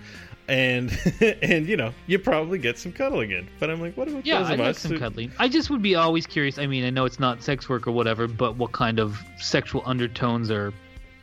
and 0.48 0.92
and 1.42 1.68
you 1.68 1.78
know 1.78 1.94
you 2.08 2.18
probably 2.20 2.58
get 2.58 2.78
some 2.78 2.92
cuddling 2.92 3.32
in. 3.32 3.48
But 3.60 3.70
I'm 3.70 3.82
like, 3.82 3.96
what 3.98 4.08
about 4.08 4.26
Yeah, 4.26 4.40
those 4.40 4.50
I 4.50 4.54
of 4.54 4.60
like 4.60 4.70
us? 4.70 4.80
some 4.80 4.92
who- 4.94 5.00
cuddling. 5.00 5.32
I 5.40 5.48
just 5.50 5.70
would 5.70 5.82
be 5.82 5.96
always 5.96 6.26
curious. 6.26 6.58
I 6.58 6.66
mean, 6.68 6.84
I 6.86 6.90
know 6.90 7.06
it's 7.06 7.20
not 7.20 7.44
sex 7.44 7.68
work 7.70 7.86
or 7.88 7.92
whatever, 7.92 8.28
but 8.28 8.56
what 8.56 8.72
kind 8.72 9.00
of 9.00 9.20
sexual 9.38 9.84
undertones 9.86 10.50
are 10.50 10.74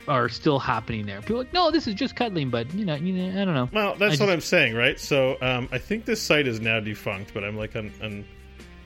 are 0.07 0.29
still 0.29 0.57
happening 0.59 1.05
there? 1.05 1.19
People 1.21 1.35
are 1.37 1.39
like, 1.39 1.53
no, 1.53 1.69
this 1.71 1.87
is 1.87 1.93
just 1.95 2.15
cuddling, 2.15 2.49
but 2.49 2.71
you 2.73 2.85
know, 2.85 2.95
you 2.95 3.13
know 3.13 3.41
I 3.41 3.45
don't 3.45 3.53
know. 3.53 3.69
Well, 3.73 3.95
that's 3.95 4.01
I 4.21 4.23
what 4.23 4.27
just- 4.27 4.29
I'm 4.29 4.41
saying, 4.41 4.75
right? 4.75 4.99
So 4.99 5.37
um, 5.41 5.67
I 5.71 5.77
think 5.79 6.05
this 6.05 6.21
site 6.21 6.47
is 6.47 6.59
now 6.61 6.79
defunct, 6.79 7.33
but 7.33 7.43
I'm 7.43 7.57
like, 7.57 7.75
I'm, 7.75 7.91
I'm 8.01 8.25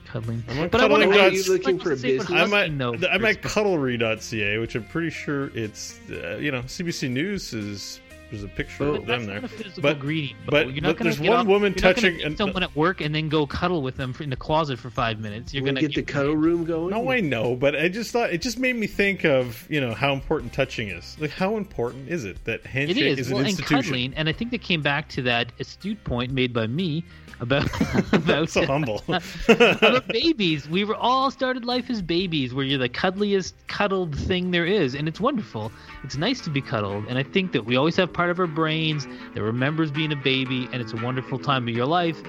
Cuddling. 0.06 0.43
I'm 0.49 0.60
on 0.60 0.70
but 0.70 0.82
I 0.82 0.88
cuddling 0.88 1.10
want 1.10 1.20
dot- 1.20 1.32
Are 1.32 1.36
you 1.36 1.51
looking 1.51 1.80
for 1.80 1.91
a 1.91 1.97
business? 1.97 2.30
I'm 2.32 2.53
at, 2.53 2.72
No, 2.72 2.93
I'm 3.12 3.26
at 3.26 3.41
cuddlery.ca, 3.41 4.58
which 4.60 4.76
I'm 4.76 4.84
pretty 4.86 5.10
sure 5.10 5.51
it's, 5.53 5.99
uh, 6.10 6.38
you 6.38 6.51
know, 6.51 6.62
CBC 6.62 7.10
News 7.10 7.53
is 7.53 7.99
there's 8.32 8.43
a 8.43 8.47
picture 8.47 8.84
Oh, 8.86 8.95
of 8.95 9.05
them 9.05 9.26
there. 9.26 9.36
not 9.36 9.43
a 9.45 9.47
physical 9.47 9.82
But- 9.84 9.99
greeting. 9.99 10.36
but- 10.45 10.73
you're 10.73 10.82
not 10.82 10.89
but 10.89 10.97
gonna 10.97 11.09
there's 11.11 11.19
get 11.19 11.30
one 11.30 11.39
off- 11.41 11.47
woman 11.47 11.73
you're 11.73 11.93
touching 11.93 12.17
meet 12.17 12.26
and- 12.26 12.38
someone 12.38 12.63
at 12.63 12.76
work 12.76 13.01
and 13.01 13.13
then 13.13 13.30
go 13.30 13.45
cuddle 13.45 13.82
with 13.82 13.97
them 13.97 14.13
in 14.19 14.30
the 14.30 14.36
closet 14.36 14.80
for 14.80 14.89
five 14.89 15.19
minutes. 15.19 15.53
You're 15.53 15.63
Wanna 15.63 15.82
gonna 15.82 15.88
get 15.89 15.95
the 15.95 16.11
cuddle 16.11 16.36
room 16.36 16.65
going? 16.65 16.89
No, 16.91 17.11
I 17.11 17.19
know, 17.19 17.55
but 17.55 17.76
I 17.76 17.88
just 17.88 18.11
thought 18.11 18.32
it 18.34 18.41
just 18.41 18.57
made 18.59 18.76
me 18.76 18.88
think 18.88 19.23
of 19.26 19.65
you 19.69 19.80
know 19.82 19.93
how 19.93 20.13
important 20.13 20.53
touching 20.53 20.88
is. 20.89 21.15
Like, 21.19 21.32
how 21.32 21.57
important 21.57 22.09
is 22.09 22.26
it 22.26 22.43
that 22.45 22.61
It 22.61 22.65
handshake 22.67 23.17
is. 23.19 23.28
an 23.28 23.34
well, 23.34 23.39
and 23.41 23.49
institution? 23.49 23.84
cuddling, 23.84 24.13
and 24.15 24.28
I 24.30 24.32
think 24.32 24.51
that 24.51 24.61
came 24.61 24.82
back 24.82 25.09
to 25.09 25.21
that 25.23 25.51
astute 25.59 26.03
point 26.03 26.32
made 26.32 26.53
by 26.53 26.67
me 26.67 27.03
about 27.41 27.69
about 28.13 28.49
so 28.49 28.65
humble. 28.65 29.03
about 29.49 30.07
babies. 30.07 30.69
We 30.69 30.84
were 30.84 30.95
all 30.95 31.32
started 31.32 31.65
life 31.65 31.89
as 31.89 32.01
babies, 32.01 32.53
where 32.53 32.65
you're 32.65 32.80
the 32.80 32.89
cuddliest 32.89 33.55
cuddled 33.67 34.15
thing 34.17 34.51
there 34.51 34.65
is, 34.65 34.95
and 34.95 35.07
it's 35.07 35.19
wonderful. 35.19 35.71
It's 36.03 36.15
nice 36.17 36.39
to 36.41 36.49
be 36.49 36.61
cuddled, 36.61 37.05
and 37.09 37.17
I 37.17 37.23
think 37.23 37.51
that 37.51 37.65
we 37.65 37.76
always 37.76 37.95
have 37.97 38.13
part 38.16 38.30
of 38.32 38.39
our 38.39 38.47
brains 38.47 39.07
that 39.36 39.43
remembers 39.43 39.91
being 39.91 40.11
a 40.11 40.16
baby, 40.16 40.68
and 40.72 40.82
it's 40.82 40.93
a 40.93 40.97
wonderful 40.97 41.38
time 41.38 41.68
of 41.68 41.74
your 41.76 41.86
life. 41.86 42.22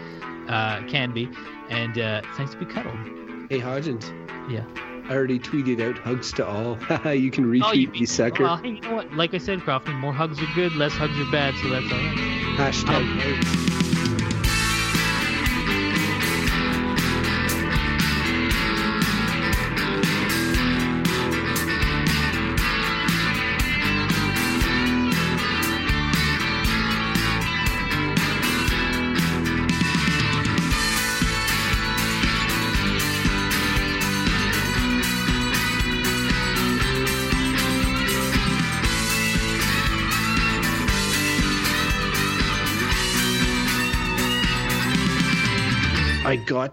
Uh, 0.49 0.81
can 0.87 1.13
be, 1.13 1.29
and 1.71 1.99
uh, 1.99 2.21
it's 2.29 2.39
nice 2.39 2.51
to 2.53 2.57
be 2.59 2.67
cuddled. 2.67 2.95
Hey, 3.51 3.59
Hodgins, 3.59 4.13
Yeah. 4.51 4.65
I 5.09 5.15
already 5.15 5.39
tweeted 5.39 5.81
out 5.81 5.99
hugs 5.99 6.33
to 6.35 6.47
all. 6.47 6.73
you 7.15 7.31
can 7.31 7.45
retweet 7.47 7.63
Oh, 7.65 7.73
you, 7.73 7.89
me, 7.89 8.07
sucker. 8.07 8.43
Well, 8.45 8.65
you 8.67 8.81
know 8.81 8.95
what? 8.97 9.13
Like 9.13 9.35
I 9.35 9.39
said, 9.39 9.61
Crofton, 9.61 9.95
more 9.97 10.13
hugs 10.13 10.41
are 10.43 10.47
good, 10.55 10.75
less 10.77 10.93
hugs 10.93 11.17
are 11.19 11.31
bad, 11.33 11.55
so 11.63 11.69
that's 11.71 11.91
all 11.93 11.99
right. 11.99 12.17
Hashtag 12.59 13.19
hugs. 13.21 13.86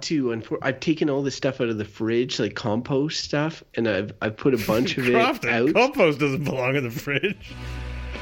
To. 0.04 0.26
Unfor- 0.26 0.60
I've 0.62 0.80
taken 0.80 1.10
all 1.10 1.24
this 1.24 1.36
stuff 1.36 1.60
out 1.62 1.70
of 1.70 1.78
the 1.78 1.86
fridge, 1.86 2.40
like 2.40 2.56
compost 2.56 3.24
stuff, 3.24 3.64
and 3.76 3.88
I've 3.88 4.14
I've 4.22 4.38
put 4.38 4.54
a 4.54 4.66
bunch 4.68 4.98
of 4.98 5.08
it 5.08 5.12
Crofton, 5.14 5.50
out. 5.50 5.74
compost 5.74 6.20
doesn't 6.20 6.44
belong 6.44 6.76
in 6.76 6.84
the 6.84 6.92
fridge. 6.92 7.52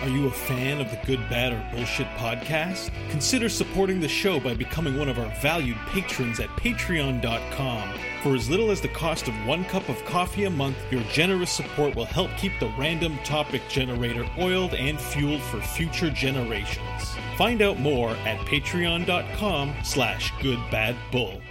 Are 0.01 0.09
you 0.09 0.25
a 0.25 0.31
fan 0.31 0.81
of 0.81 0.89
the 0.89 0.97
Good, 1.05 1.19
Bad, 1.29 1.53
or 1.53 1.75
Bullshit 1.75 2.07
podcast? 2.17 2.89
Consider 3.11 3.49
supporting 3.49 3.99
the 3.99 4.07
show 4.07 4.39
by 4.39 4.55
becoming 4.55 4.97
one 4.97 5.07
of 5.09 5.19
our 5.19 5.31
valued 5.41 5.77
patrons 5.89 6.39
at 6.39 6.49
patreon.com. 6.57 7.93
For 8.23 8.33
as 8.35 8.49
little 8.49 8.71
as 8.71 8.81
the 8.81 8.87
cost 8.87 9.27
of 9.27 9.35
one 9.45 9.63
cup 9.65 9.87
of 9.89 10.03
coffee 10.05 10.45
a 10.45 10.49
month, 10.49 10.75
your 10.91 11.03
generous 11.03 11.51
support 11.51 11.95
will 11.95 12.05
help 12.05 12.31
keep 12.37 12.51
the 12.59 12.73
random 12.79 13.17
topic 13.23 13.61
generator 13.69 14.25
oiled 14.39 14.73
and 14.73 14.99
fueled 14.99 15.41
for 15.43 15.61
future 15.61 16.09
generations. 16.09 17.15
Find 17.37 17.61
out 17.61 17.79
more 17.79 18.09
at 18.25 18.39
patreon.com 18.47 19.73
slash 19.83 20.31
goodbadbull. 20.33 21.41